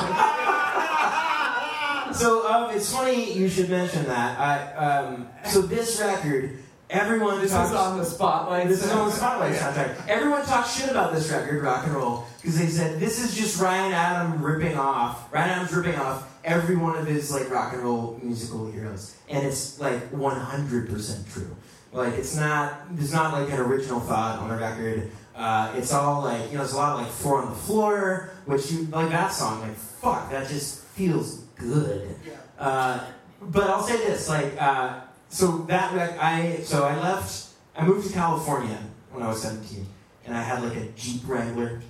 So 2.15 2.47
um, 2.49 2.71
it's 2.71 2.93
funny 2.93 3.33
you 3.33 3.49
should 3.49 3.69
mention 3.69 4.05
that. 4.05 4.39
I, 4.39 4.73
um, 4.77 5.29
so 5.47 5.63
this 5.63 5.99
record, 6.01 6.59
everyone 6.91 7.41
this 7.41 7.53
talks. 7.53 7.71
is 7.71 7.77
on 7.77 7.99
the 7.99 8.05
Spotlight. 8.05 8.69
this 8.69 8.85
is 8.85 8.91
on 8.91 9.09
the 9.09 9.15
Spotlight 9.15 9.55
soundtrack. 9.55 10.09
Everyone 10.09 10.45
talks 10.45 10.77
shit 10.77 10.91
about 10.91 11.13
this 11.13 11.31
record, 11.31 11.63
rock 11.63 11.87
and 11.87 11.95
roll, 11.95 12.25
because 12.41 12.59
they 12.59 12.67
said 12.69 13.01
this 13.01 13.23
is 13.23 13.35
just 13.35 13.61
Ryan 13.61 13.93
Adam 13.93 14.43
ripping 14.43 14.77
off. 14.77 15.33
Ryan 15.33 15.51
Adams 15.51 15.73
ripping 15.73 15.97
off 15.97 16.31
every 16.45 16.77
one 16.77 16.97
of 16.97 17.07
his 17.07 17.31
like 17.33 17.51
rock 17.51 17.73
and 17.73 17.83
roll 17.83 18.19
musical 18.23 18.71
heroes, 18.71 19.17
and 19.29 19.47
it's 19.47 19.81
like 19.81 20.11
100% 20.13 21.33
true. 21.33 21.57
Like 21.93 22.15
it's 22.15 22.37
not. 22.37 22.97
There's 22.97 23.13
not 23.13 23.33
like 23.41 23.53
an 23.53 23.61
original 23.61 24.01
thought 24.01 24.41
on 24.41 24.49
the 24.49 24.57
record. 24.57 25.11
Uh, 25.37 25.73
it's 25.77 25.93
all 25.93 26.23
like 26.23 26.51
you 26.51 26.59
know. 26.59 26.65
There's 26.65 26.73
a 26.73 26.77
lot 26.77 26.95
of 26.95 27.07
like 27.07 27.13
four 27.13 27.43
on 27.43 27.51
the 27.51 27.57
floor, 27.57 28.31
which 28.47 28.71
you 28.73 28.85
like 28.87 29.11
that 29.11 29.33
song. 29.33 29.61
Like 29.61 29.77
fuck, 29.77 30.31
that 30.31 30.49
just 30.49 30.81
feels 30.81 31.39
good. 31.57 32.17
Uh, 32.59 33.05
but 33.41 33.69
I'll 33.69 33.83
say 33.83 33.97
this, 33.99 34.29
like, 34.29 34.61
uh, 34.61 35.01
so 35.35 35.59
that 35.69 35.93
rec- 35.93 36.19
I 36.19 36.59
so 36.63 36.85
I 36.85 36.97
left. 36.97 37.49
I 37.77 37.85
moved 37.85 38.07
to 38.07 38.13
California 38.13 38.79
when 39.11 39.25
I 39.25 39.29
was 39.29 39.43
17, 39.43 39.85
and 40.27 40.37
I 40.37 40.43
had 40.43 40.63
like 40.63 40.77
a 40.77 40.87
Jeep 40.97 41.23
Wrangler, 41.27 41.83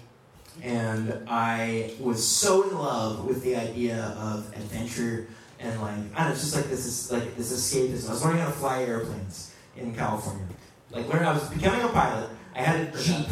and 0.63 1.23
I 1.29 1.93
was 2.01 2.27
so 2.27 2.63
in 2.63 2.79
love 2.79 3.27
with 3.27 3.43
the 3.43 3.55
idea 3.57 4.17
of 4.19 4.49
adventure 4.57 5.29
and 5.61 5.81
like 5.81 5.93
I 5.93 5.97
don't 5.97 6.15
know, 6.17 6.31
it's 6.33 6.41
just 6.41 6.57
like 6.57 6.67
this 6.67 6.87
is 6.87 7.13
like 7.13 7.37
this 7.37 7.53
escapism. 7.53 8.09
I 8.09 8.13
was 8.13 8.25
learning 8.25 8.41
how 8.41 8.47
to 8.47 8.53
fly 8.53 8.83
airplanes 8.83 9.55
in 9.77 9.95
California. 9.95 10.47
Like 10.91 11.09
learning, 11.09 11.27
I 11.27 11.33
was 11.33 11.49
becoming 11.49 11.83
a 11.83 11.89
pilot. 11.89 12.31
I 12.55 12.63
had 12.63 12.95
a 12.95 13.03
jeep. 13.03 13.27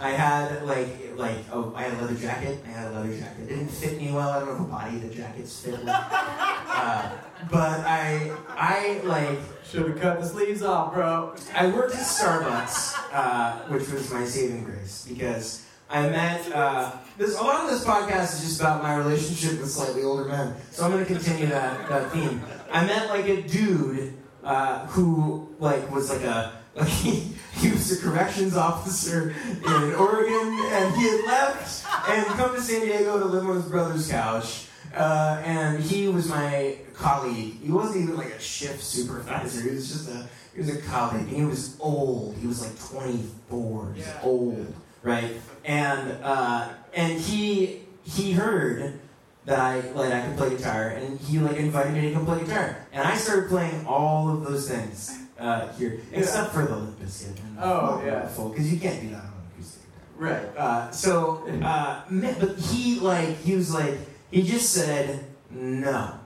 I 0.00 0.10
had 0.10 0.64
like 0.66 1.05
like 1.16 1.38
oh 1.52 1.72
I 1.74 1.84
had 1.84 1.94
a 1.94 2.02
leather 2.02 2.14
jacket. 2.14 2.58
I 2.66 2.68
had 2.68 2.92
a 2.92 2.94
leather 2.94 3.16
jacket. 3.16 3.42
It 3.44 3.48
didn't 3.48 3.68
fit 3.68 4.00
me 4.00 4.12
well. 4.12 4.30
I 4.30 4.38
don't 4.40 4.48
know 4.48 4.54
if 4.54 4.60
a 4.60 4.64
body 4.64 4.98
the 4.98 5.14
jackets 5.14 5.64
fit. 5.64 5.82
Well. 5.84 6.52
Uh, 6.76 7.10
but 7.50 7.80
I 7.86 8.30
I 8.50 9.00
like 9.04 9.38
Should 9.64 9.88
have 9.88 10.00
cut 10.00 10.20
the 10.20 10.26
sleeves 10.26 10.62
off, 10.62 10.92
bro. 10.92 11.34
I 11.54 11.68
worked 11.68 11.94
at 11.94 12.00
Starbucks, 12.02 12.94
uh, 13.12 13.52
which 13.68 13.88
was 13.88 14.12
my 14.12 14.24
saving 14.26 14.64
grace 14.64 15.06
because 15.08 15.64
I 15.88 16.02
met. 16.08 16.52
Uh, 16.52 16.92
this 17.16 17.38
a 17.38 17.42
lot 17.42 17.64
of 17.64 17.70
this 17.70 17.82
podcast 17.84 18.34
is 18.34 18.40
just 18.42 18.60
about 18.60 18.82
my 18.82 18.94
relationship 18.96 19.58
with 19.58 19.70
slightly 19.70 20.02
older 20.02 20.26
men, 20.26 20.54
so 20.70 20.84
I'm 20.84 20.90
going 20.90 21.04
to 21.04 21.12
continue 21.12 21.46
that 21.46 21.88
that 21.88 22.12
theme. 22.12 22.42
I 22.70 22.84
met 22.84 23.08
like 23.08 23.26
a 23.26 23.42
dude 23.42 24.14
uh, 24.44 24.86
who 24.88 25.48
like 25.58 25.90
was 25.90 26.10
like 26.10 26.22
a 26.22 26.52
like 26.74 26.88
he, 26.88 27.32
he 27.56 27.70
was 27.70 27.90
a 27.90 28.02
corrections 28.02 28.56
officer 28.56 29.34
in 29.46 29.94
Oregon, 29.94 30.60
and 30.72 30.94
he 30.94 31.08
had 31.08 31.24
left 31.26 31.86
and 32.08 32.26
come 32.26 32.54
to 32.54 32.60
San 32.60 32.82
Diego 32.82 33.18
to 33.18 33.24
live 33.24 33.46
on 33.46 33.56
his 33.56 33.64
brother's 33.64 34.10
couch. 34.10 34.66
Uh, 34.94 35.42
and 35.44 35.82
he 35.82 36.08
was 36.08 36.28
my 36.28 36.76
colleague. 36.94 37.60
He 37.62 37.70
wasn't 37.70 38.04
even 38.04 38.16
like 38.16 38.32
a 38.32 38.40
shift 38.40 38.82
supervisor. 38.82 39.62
He 39.62 39.70
was 39.70 39.88
just 39.88 40.08
a 40.10 40.28
he 40.54 40.60
was 40.60 40.74
a 40.74 40.80
colleague. 40.82 41.28
And 41.28 41.36
he 41.36 41.44
was 41.44 41.76
old. 41.80 42.34
He 42.40 42.46
was 42.46 42.62
like 42.62 42.78
24. 42.90 43.92
He's 43.94 44.08
old, 44.22 44.74
right? 45.02 45.32
And 45.64 46.12
uh, 46.22 46.68
and 46.94 47.20
he 47.20 47.82
he 48.04 48.32
heard 48.32 48.98
that 49.44 49.58
I 49.58 49.80
like 49.90 50.12
I 50.12 50.26
could 50.26 50.36
play 50.36 50.50
guitar, 50.50 50.88
and 50.88 51.18
he 51.20 51.38
like 51.38 51.56
invited 51.56 51.92
me 51.92 52.02
to 52.02 52.12
come 52.12 52.24
play 52.24 52.40
guitar, 52.40 52.86
and 52.92 53.06
I 53.06 53.16
started 53.16 53.48
playing 53.48 53.86
all 53.86 54.30
of 54.30 54.44
those 54.44 54.68
things 54.68 55.25
uh, 55.38 55.68
here, 55.74 56.00
except 56.12 56.52
for 56.52 56.64
the 56.64 56.76
Bizkit 57.04 57.38
and 57.38 57.58
Oh, 57.60 58.02
yeah. 58.04 58.20
because 58.26 58.72
you 58.72 58.78
can't 58.80 59.00
do 59.02 59.10
that 59.10 59.18
on 59.24 59.24
an 59.26 59.50
acoustic 59.54 59.82
guitar. 59.82 60.06
Right. 60.16 60.56
Uh, 60.56 60.90
so, 60.90 61.46
uh, 61.62 62.02
but 62.10 62.58
he 62.58 62.98
like 63.00 63.36
he 63.42 63.54
was 63.54 63.72
like 63.74 63.98
he 64.30 64.42
just 64.42 64.72
said 64.72 65.24
no, 65.50 66.18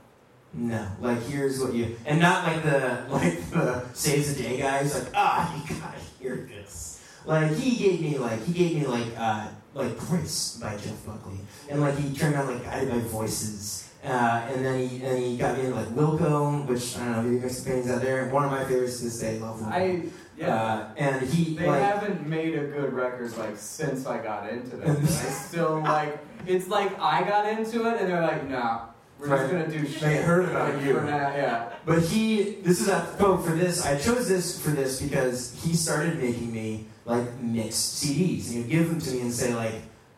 no. 0.55 0.87
Like 1.01 1.23
here's 1.25 1.61
what 1.61 1.75
you 1.75 1.97
and 2.07 2.21
not 2.21 2.45
like 2.47 2.63
the 2.63 3.05
like 3.11 3.51
the 3.51 3.85
saves 3.95 4.35
the 4.35 4.43
day 4.43 4.59
guy. 4.59 4.83
He's 4.83 4.95
like 4.95 5.13
ah 5.15 5.55
you 5.57 5.75
gotta 5.77 5.99
hear 6.19 6.37
this. 6.49 7.05
Like 7.27 7.53
he 7.57 7.77
gave 7.77 8.01
me 8.01 8.17
like 8.19 8.45
he 8.45 8.53
gave 8.53 8.77
me 8.77 8.87
like 8.87 9.07
uh 9.19 9.49
like 9.75 9.97
Grace 9.99 10.59
by 10.61 10.73
Jeff 10.77 11.05
Buckley 11.07 11.39
and 11.69 11.81
like 11.81 11.97
he 11.97 12.15
turned 12.15 12.37
on 12.37 12.47
like 12.47 12.65
guided 12.65 12.91
by 12.91 12.99
voices. 13.01 13.90
Uh, 14.03 14.47
and 14.51 14.65
then 14.65 14.89
he 14.89 15.05
and 15.05 15.19
he 15.19 15.37
got 15.37 15.59
me 15.59 15.65
into 15.67 15.77
like 15.77 15.89
Wilco, 15.89 16.67
which 16.67 16.97
I 16.97 17.05
don't 17.17 17.35
know, 17.35 17.41
mixed 17.41 17.63
opinions 17.67 17.91
out 17.91 18.01
there. 18.01 18.27
One 18.31 18.45
of 18.45 18.51
my 18.51 18.65
favorites 18.65 18.99
to 18.99 19.05
this 19.05 19.19
day, 19.21 19.39
love 19.39 19.59
Wilco. 19.61 19.71
I 19.73 20.03
yeah. 20.39 20.55
Uh, 20.57 20.89
and 20.97 21.29
he 21.29 21.55
They 21.55 21.67
like, 21.67 21.83
haven't 21.83 22.27
made 22.27 22.55
a 22.55 22.65
good 22.65 22.95
record 22.95 23.37
like 23.37 23.57
since 23.59 24.07
I 24.07 24.23
got 24.23 24.49
into 24.49 24.77
them. 24.77 24.97
I 25.03 25.05
still 25.07 25.81
like 25.83 26.19
it's 26.47 26.69
like 26.69 26.99
I 26.99 27.25
got 27.25 27.47
into 27.47 27.87
it 27.89 28.01
and 28.01 28.11
they're 28.11 28.23
like, 28.23 28.49
nah, 28.49 28.87
we're 29.19 29.29
Right. 29.29 29.41
just 29.41 29.53
gonna 29.53 29.69
do 29.69 29.87
shit. 29.87 30.01
They 30.01 30.17
heard 30.23 30.47
about 30.49 30.83
you. 30.83 30.95
Now, 30.95 31.37
yeah. 31.37 31.69
But 31.85 32.01
he, 32.01 32.55
this 32.63 32.81
is 32.81 32.89
a 32.89 33.03
quote 33.19 33.45
for 33.45 33.51
this. 33.53 33.85
I 33.85 33.99
chose 33.99 34.29
this 34.29 34.59
for 34.63 34.71
this 34.71 35.03
because 35.03 35.55
he 35.63 35.75
started 35.75 36.17
making 36.19 36.51
me 36.51 36.87
like 37.05 37.39
mixed 37.43 38.03
CDs, 38.03 38.47
and 38.49 38.65
he'd 38.65 38.71
give 38.71 38.89
them 38.89 38.99
to 38.99 39.11
me 39.11 39.21
and 39.21 39.33
say 39.33 39.55
like, 39.55 39.75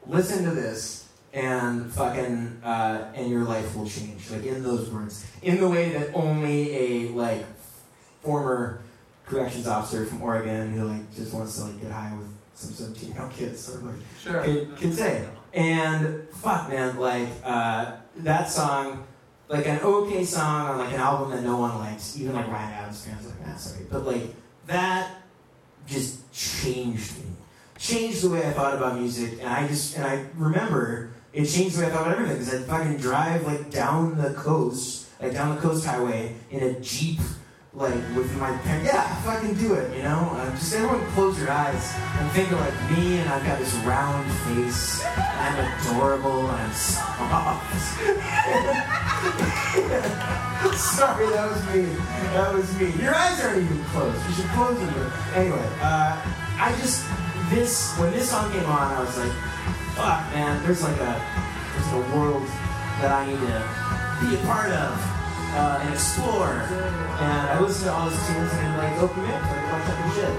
listen 0.06 0.44
to 0.44 0.50
this, 0.52 1.01
and 1.32 1.90
fucking, 1.92 2.60
uh, 2.64 3.10
and 3.14 3.30
your 3.30 3.44
life 3.44 3.74
will 3.76 3.88
change. 3.88 4.30
Like 4.30 4.44
in 4.44 4.62
those 4.62 4.90
words, 4.90 5.26
in 5.42 5.60
the 5.60 5.68
way 5.68 5.90
that 5.90 6.10
only 6.14 6.74
a 6.76 7.08
like 7.10 7.44
former 8.22 8.80
corrections 9.26 9.66
officer 9.66 10.04
from 10.06 10.22
Oregon 10.22 10.72
who 10.72 10.84
like 10.88 11.14
just 11.14 11.32
wants 11.32 11.56
to 11.56 11.64
like 11.64 11.80
get 11.80 11.90
high 11.90 12.12
with 12.16 12.28
some 12.54 12.70
seventeen 12.72 13.12
year 13.12 13.22
old 13.22 13.32
kids 13.32 13.60
sort 13.60 13.78
of 13.78 13.84
like 13.86 13.94
Sure. 14.22 14.42
can, 14.44 14.76
can 14.76 14.92
say. 14.92 15.26
And 15.54 16.28
fuck, 16.30 16.68
man, 16.68 16.96
like 16.98 17.28
uh, 17.44 17.92
that 18.18 18.48
song, 18.50 19.04
like 19.48 19.66
an 19.66 19.80
okay 19.80 20.24
song 20.24 20.68
on 20.68 20.78
like 20.78 20.92
an 20.94 21.00
album 21.00 21.30
that 21.30 21.42
no 21.42 21.56
one 21.58 21.78
likes, 21.78 22.18
even 22.18 22.34
like 22.34 22.46
Ryan 22.48 22.72
Adams 22.72 23.04
fans 23.04 23.26
like 23.26 23.44
that. 23.44 23.58
Sorry, 23.60 23.86
but 23.90 24.04
like 24.06 24.34
that 24.66 25.10
just 25.86 26.30
changed 26.32 27.18
me, 27.18 27.24
changed 27.78 28.22
the 28.22 28.30
way 28.30 28.46
I 28.46 28.52
thought 28.52 28.74
about 28.74 28.98
music, 28.98 29.38
and 29.40 29.48
I 29.48 29.66
just 29.66 29.96
and 29.96 30.06
I 30.06 30.24
remember 30.36 31.11
it 31.32 31.46
changed 31.46 31.76
the 31.76 31.82
way 31.82 31.88
I 31.88 31.90
thought 31.90 32.06
about 32.06 32.18
everything 32.18 32.38
because 32.38 32.54
I'd 32.54 32.64
fucking 32.66 32.96
drive 32.98 33.46
like 33.46 33.70
down 33.70 34.16
the 34.18 34.34
coast, 34.34 35.08
like 35.20 35.32
down 35.32 35.54
the 35.54 35.60
coast 35.60 35.84
highway 35.86 36.34
in 36.50 36.62
a 36.62 36.78
jeep. 36.80 37.20
Like 37.74 37.94
with 38.14 38.30
my 38.36 38.54
parents, 38.58 38.92
yeah, 38.92 39.14
fucking 39.22 39.54
do 39.54 39.72
it, 39.72 39.96
you 39.96 40.02
know. 40.02 40.28
Uh, 40.34 40.50
just 40.50 40.74
everyone 40.74 41.00
close 41.12 41.38
your 41.40 41.50
eyes 41.50 41.94
and 42.18 42.30
think 42.32 42.52
of 42.52 42.60
like 42.60 42.74
me, 42.90 43.16
and 43.16 43.26
I've 43.30 43.42
got 43.46 43.58
this 43.58 43.72
round 43.76 44.30
face, 44.44 45.02
and 45.02 45.56
I'm 45.56 45.80
adorable, 45.80 46.50
and 46.50 46.60
I'm 46.60 46.72
soft. 46.74 47.72
Sorry, 50.76 51.26
that 51.30 51.50
was 51.50 51.64
me. 51.74 51.84
That 52.34 52.52
was 52.52 52.78
me. 52.78 52.90
Your 53.02 53.14
eyes 53.14 53.40
aren't 53.42 53.62
even 53.62 53.82
closed. 53.84 54.22
You 54.28 54.34
should 54.34 54.50
close 54.50 54.78
them. 54.78 55.12
Anyway, 55.34 55.66
uh, 55.80 56.20
I 56.58 56.74
just 56.78 57.06
this 57.48 57.96
when 57.98 58.12
this 58.12 58.28
song 58.28 58.52
came 58.52 58.66
on, 58.66 58.92
I 58.92 59.00
was 59.00 59.16
like, 59.16 59.32
fuck, 59.94 60.20
man. 60.32 60.62
There's 60.64 60.82
like 60.82 60.98
a 61.00 61.14
there's 61.74 61.92
a 61.92 62.02
world 62.14 62.46
that 63.00 63.10
I 63.12 63.26
need 63.26 63.40
to 63.40 63.58
be 64.20 64.36
a 64.36 64.42
part 64.46 64.70
of 64.70 64.92
uh, 65.54 65.80
and 65.82 65.94
explore. 65.94 66.64
And 67.20 67.42
I 67.52 67.60
listened 67.60 67.86
to 67.86 67.92
all 67.92 68.08
those 68.08 68.18
tunes 68.26 68.52
and 68.52 68.76
like 68.78 68.96
opened 68.98 69.26
me 69.26 69.32
up 69.32 69.42
like 69.42 69.62
a 69.62 69.68
bunch 69.70 69.84
of 69.84 69.96
different 69.96 70.14
shit. 70.14 70.34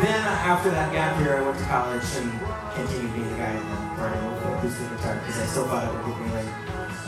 Then 0.00 0.22
after 0.48 0.70
that 0.70 0.92
gap 0.92 1.20
year, 1.20 1.38
I 1.38 1.42
went 1.42 1.58
to 1.58 1.64
college 1.64 2.08
and 2.16 2.32
continued 2.74 3.12
being 3.14 3.30
the 3.30 3.36
guy 3.36 3.52
in 3.52 3.64
the 3.68 3.76
party 4.00 4.40
acoustic 4.60 4.90
guitar 4.96 5.16
because 5.16 5.40
I 5.40 5.46
still 5.46 5.66
thought 5.66 5.84
it 5.84 5.92
would 5.92 6.06
get 6.06 6.20
me 6.20 6.32
late. 6.32 6.52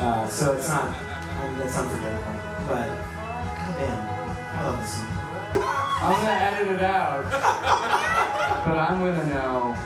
Uh, 0.01 0.27
so 0.29 0.53
it's 0.53 0.69
not, 0.69 0.89
I 0.89 1.51
mean, 1.51 1.61
it's 1.61 1.77
unforgettable. 1.77 2.37
But 2.69 2.89
goddamn, 3.61 4.01
I 4.57 4.65
love 4.65 4.81
this 4.81 4.93
song. 4.97 5.13
I'm 6.03 6.17
gonna 6.17 6.33
edit 6.33 6.69
it 6.73 6.83
out. 6.83 7.25
but 8.65 8.77
I'm 8.79 8.99
gonna 9.01 9.27
know, 9.27 9.77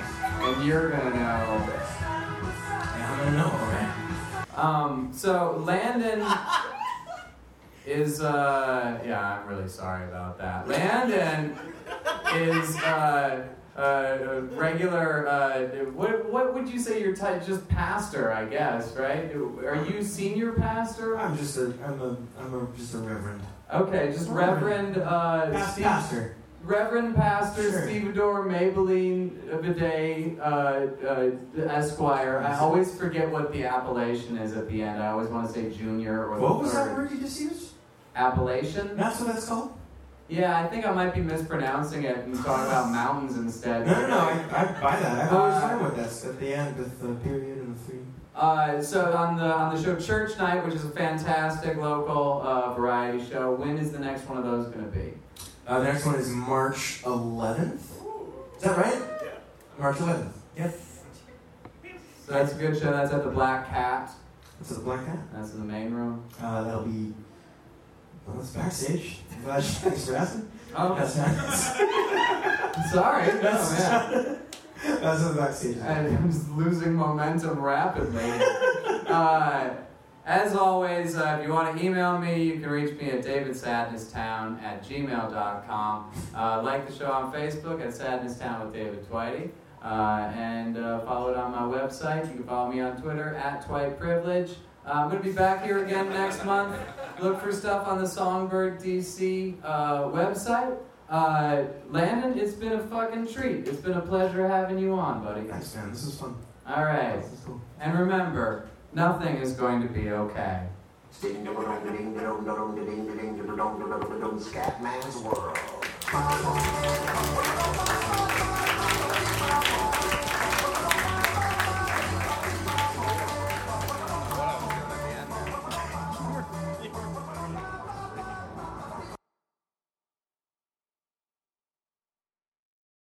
and 0.46 0.64
you're 0.64 0.90
gonna 0.90 1.10
know. 1.10 1.66
Yeah, 1.68 3.10
I'm 3.10 3.18
gonna 3.18 3.36
know, 3.36 3.46
alright. 3.46 4.58
Um, 4.58 5.10
so 5.12 5.62
Landon 5.66 6.24
is 7.86 8.20
uh 8.20 9.00
yeah, 9.04 9.40
I'm 9.40 9.48
really 9.48 9.68
sorry 9.68 10.06
about 10.08 10.38
that. 10.38 10.68
Landon 10.68 11.56
is 12.34 12.76
uh 12.78 13.46
uh, 13.76 14.18
a 14.22 14.40
regular 14.40 15.26
uh 15.28 15.66
what 15.92 16.30
what 16.30 16.54
would 16.54 16.68
you 16.68 16.78
say 16.78 17.02
your 17.02 17.14
type 17.14 17.44
just 17.44 17.68
pastor, 17.68 18.32
I 18.32 18.46
guess, 18.46 18.94
right? 18.96 19.30
Are 19.34 19.84
you 19.90 20.02
senior 20.02 20.52
pastor? 20.52 21.18
I'm 21.18 21.36
just 21.36 21.58
a, 21.58 21.74
I'm 21.84 22.00
a, 22.00 22.16
I'm 22.38 22.54
a, 22.54 22.76
just 22.76 22.94
a 22.94 22.98
reverend. 22.98 23.42
Okay, 23.74 24.12
just 24.12 24.28
Reverend 24.30 24.96
uh 24.96 25.50
Pas- 25.50 25.72
Steve, 25.72 25.84
pastor. 25.84 26.36
Reverend 26.66 27.14
Pastor 27.14 27.70
Sure. 27.70 27.82
Stevedore 27.86 28.44
Maybelline 28.46 29.62
Bidet 29.62 30.38
uh, 30.40 30.42
uh, 31.06 31.30
Esquire. 31.70 32.40
I 32.40 32.58
always 32.58 32.94
forget 32.98 33.30
what 33.30 33.52
the 33.52 33.64
appellation 33.64 34.36
is 34.38 34.56
at 34.56 34.68
the 34.68 34.82
end. 34.82 35.00
I 35.02 35.08
always 35.08 35.28
want 35.28 35.46
to 35.46 35.52
say 35.52 35.70
junior 35.70 36.26
or 36.26 36.40
What 36.40 36.58
was 36.62 36.72
third. 36.72 36.88
that 36.90 36.96
word 36.96 37.10
you 37.12 37.18
just 37.18 37.40
used? 37.40 37.72
Appellation? 38.16 38.96
That's 38.96 39.20
what 39.20 39.28
that's 39.32 39.46
called? 39.48 39.72
Yeah, 40.28 40.58
I 40.60 40.66
think 40.66 40.84
I 40.84 40.90
might 40.92 41.14
be 41.14 41.20
mispronouncing 41.20 42.02
it 42.02 42.16
and 42.18 42.34
talking 42.34 42.66
about 42.66 42.90
mountains 42.90 43.36
instead. 43.36 43.86
No, 43.86 43.92
no, 44.00 44.08
no, 44.08 44.18
I, 44.18 44.32
I 44.32 44.80
buy 44.82 44.98
that. 44.98 45.26
I've 45.26 45.32
always 45.32 45.54
Uh, 45.54 45.60
wondered 45.62 45.82
what 45.82 45.96
that's 45.96 46.24
at 46.24 46.40
the 46.40 46.52
end 46.52 46.76
with 46.76 47.00
the 47.00 47.14
period 47.28 47.58
and 47.58 47.76
the 47.76 47.80
three. 47.84 47.98
Uh, 48.34 48.82
so 48.82 49.12
on 49.16 49.36
the 49.36 49.44
on 49.44 49.74
the 49.74 49.80
show 49.82 49.94
Church 49.94 50.36
Night, 50.36 50.64
which 50.64 50.74
is 50.74 50.84
a 50.84 50.90
fantastic 50.90 51.76
local 51.76 52.42
uh, 52.42 52.74
variety 52.74 53.24
show. 53.24 53.54
When 53.54 53.78
is 53.78 53.92
the 53.92 53.98
next 54.00 54.28
one 54.28 54.36
of 54.36 54.44
those 54.44 54.66
going 54.66 54.84
to 54.84 54.90
be? 54.90 55.12
Uh, 55.66 55.78
the 55.80 55.84
next 55.84 56.06
one 56.06 56.14
is 56.14 56.28
March 56.30 57.02
11th. 57.02 57.74
Is 58.56 58.62
that 58.62 58.76
right? 58.76 58.94
Yeah. 59.22 59.28
March 59.78 59.96
11th. 59.96 60.32
Yes. 60.56 61.00
So 62.26 62.32
that's 62.32 62.52
a 62.52 62.56
good 62.56 62.78
show. 62.78 62.92
That's 62.92 63.12
at 63.12 63.24
the 63.24 63.30
Black 63.30 63.68
Cat. 63.68 64.10
That's 64.58 64.70
the 64.76 64.80
Black 64.80 65.04
Hat. 65.06 65.18
That's 65.32 65.52
in 65.52 65.58
the 65.60 65.64
main 65.72 65.92
room. 65.92 66.24
Uh, 66.40 66.62
that'll 66.62 66.82
be. 66.82 67.12
Well, 68.26 68.40
it's 68.40 68.50
backstage. 68.50 69.18
Glad- 69.44 69.62
Thanks 69.64 70.06
for 70.08 70.16
asking. 70.16 70.48
Oh, 70.76 70.94
That's 70.94 71.16
nice. 71.16 72.92
sorry. 72.92 73.26
No, 73.34 73.40
That's, 73.40 73.78
man. 73.78 74.38
that's 75.00 75.24
the 75.28 75.34
backstage. 75.34 75.76
And 75.78 76.16
I'm 76.16 76.30
just 76.30 76.50
losing 76.50 76.94
momentum 76.94 77.60
rapidly. 77.60 78.30
Uh, 79.06 79.70
as 80.26 80.56
always, 80.56 81.16
uh, 81.16 81.38
if 81.38 81.46
you 81.46 81.52
want 81.52 81.76
to 81.76 81.84
email 81.84 82.18
me, 82.18 82.42
you 82.42 82.58
can 82.60 82.68
reach 82.68 82.98
me 83.00 83.10
at 83.10 83.22
davidsadnesstown 83.22 84.60
at 84.60 84.84
gmail.com. 84.84 86.12
Uh, 86.34 86.62
like 86.62 86.86
the 86.88 86.92
show 86.92 87.10
on 87.10 87.32
Facebook 87.32 87.80
at 87.80 87.94
Sadness 87.94 88.36
Town 88.36 88.66
with 88.66 88.74
David 88.74 89.08
Twitey. 89.08 89.50
Uh, 89.82 90.32
and 90.34 90.78
uh, 90.78 90.98
follow 91.04 91.30
it 91.30 91.36
on 91.36 91.52
my 91.52 91.78
website. 91.78 92.26
You 92.26 92.34
can 92.34 92.44
follow 92.44 92.72
me 92.72 92.80
on 92.80 93.00
Twitter 93.00 93.36
at 93.36 93.64
Twite 93.64 94.00
Privilege. 94.00 94.50
Uh, 94.84 94.92
I'm 94.94 95.10
going 95.10 95.22
to 95.22 95.28
be 95.28 95.34
back 95.34 95.64
here 95.64 95.84
again 95.84 96.08
next 96.10 96.44
month. 96.44 96.76
Look 97.20 97.40
for 97.40 97.52
stuff 97.52 97.86
on 97.86 97.98
the 97.98 98.04
Songbyrd 98.04 98.82
DC 98.82 99.54
uh, 99.62 100.08
website. 100.08 100.76
Uh, 101.08 101.64
Landon, 101.88 102.36
it's 102.36 102.54
been 102.54 102.72
a 102.72 102.82
fucking 102.88 103.28
treat. 103.28 103.68
It's 103.68 103.80
been 103.80 103.92
a 103.92 104.00
pleasure 104.00 104.48
having 104.48 104.80
you 104.80 104.94
on, 104.94 105.22
buddy. 105.22 105.46
Thanks, 105.46 105.72
man. 105.76 105.92
This 105.92 106.02
is 106.02 106.18
fun. 106.18 106.34
All 106.66 106.84
right. 106.84 107.22
Cool. 107.44 107.60
And 107.78 107.96
remember, 107.96 108.68
nothing 108.96 109.36
is 109.36 109.52
going 109.52 109.82
to 109.82 109.88
be 109.88 110.10
okay. 110.10 110.62
Scatman's 114.40 115.16
world. 115.22 115.56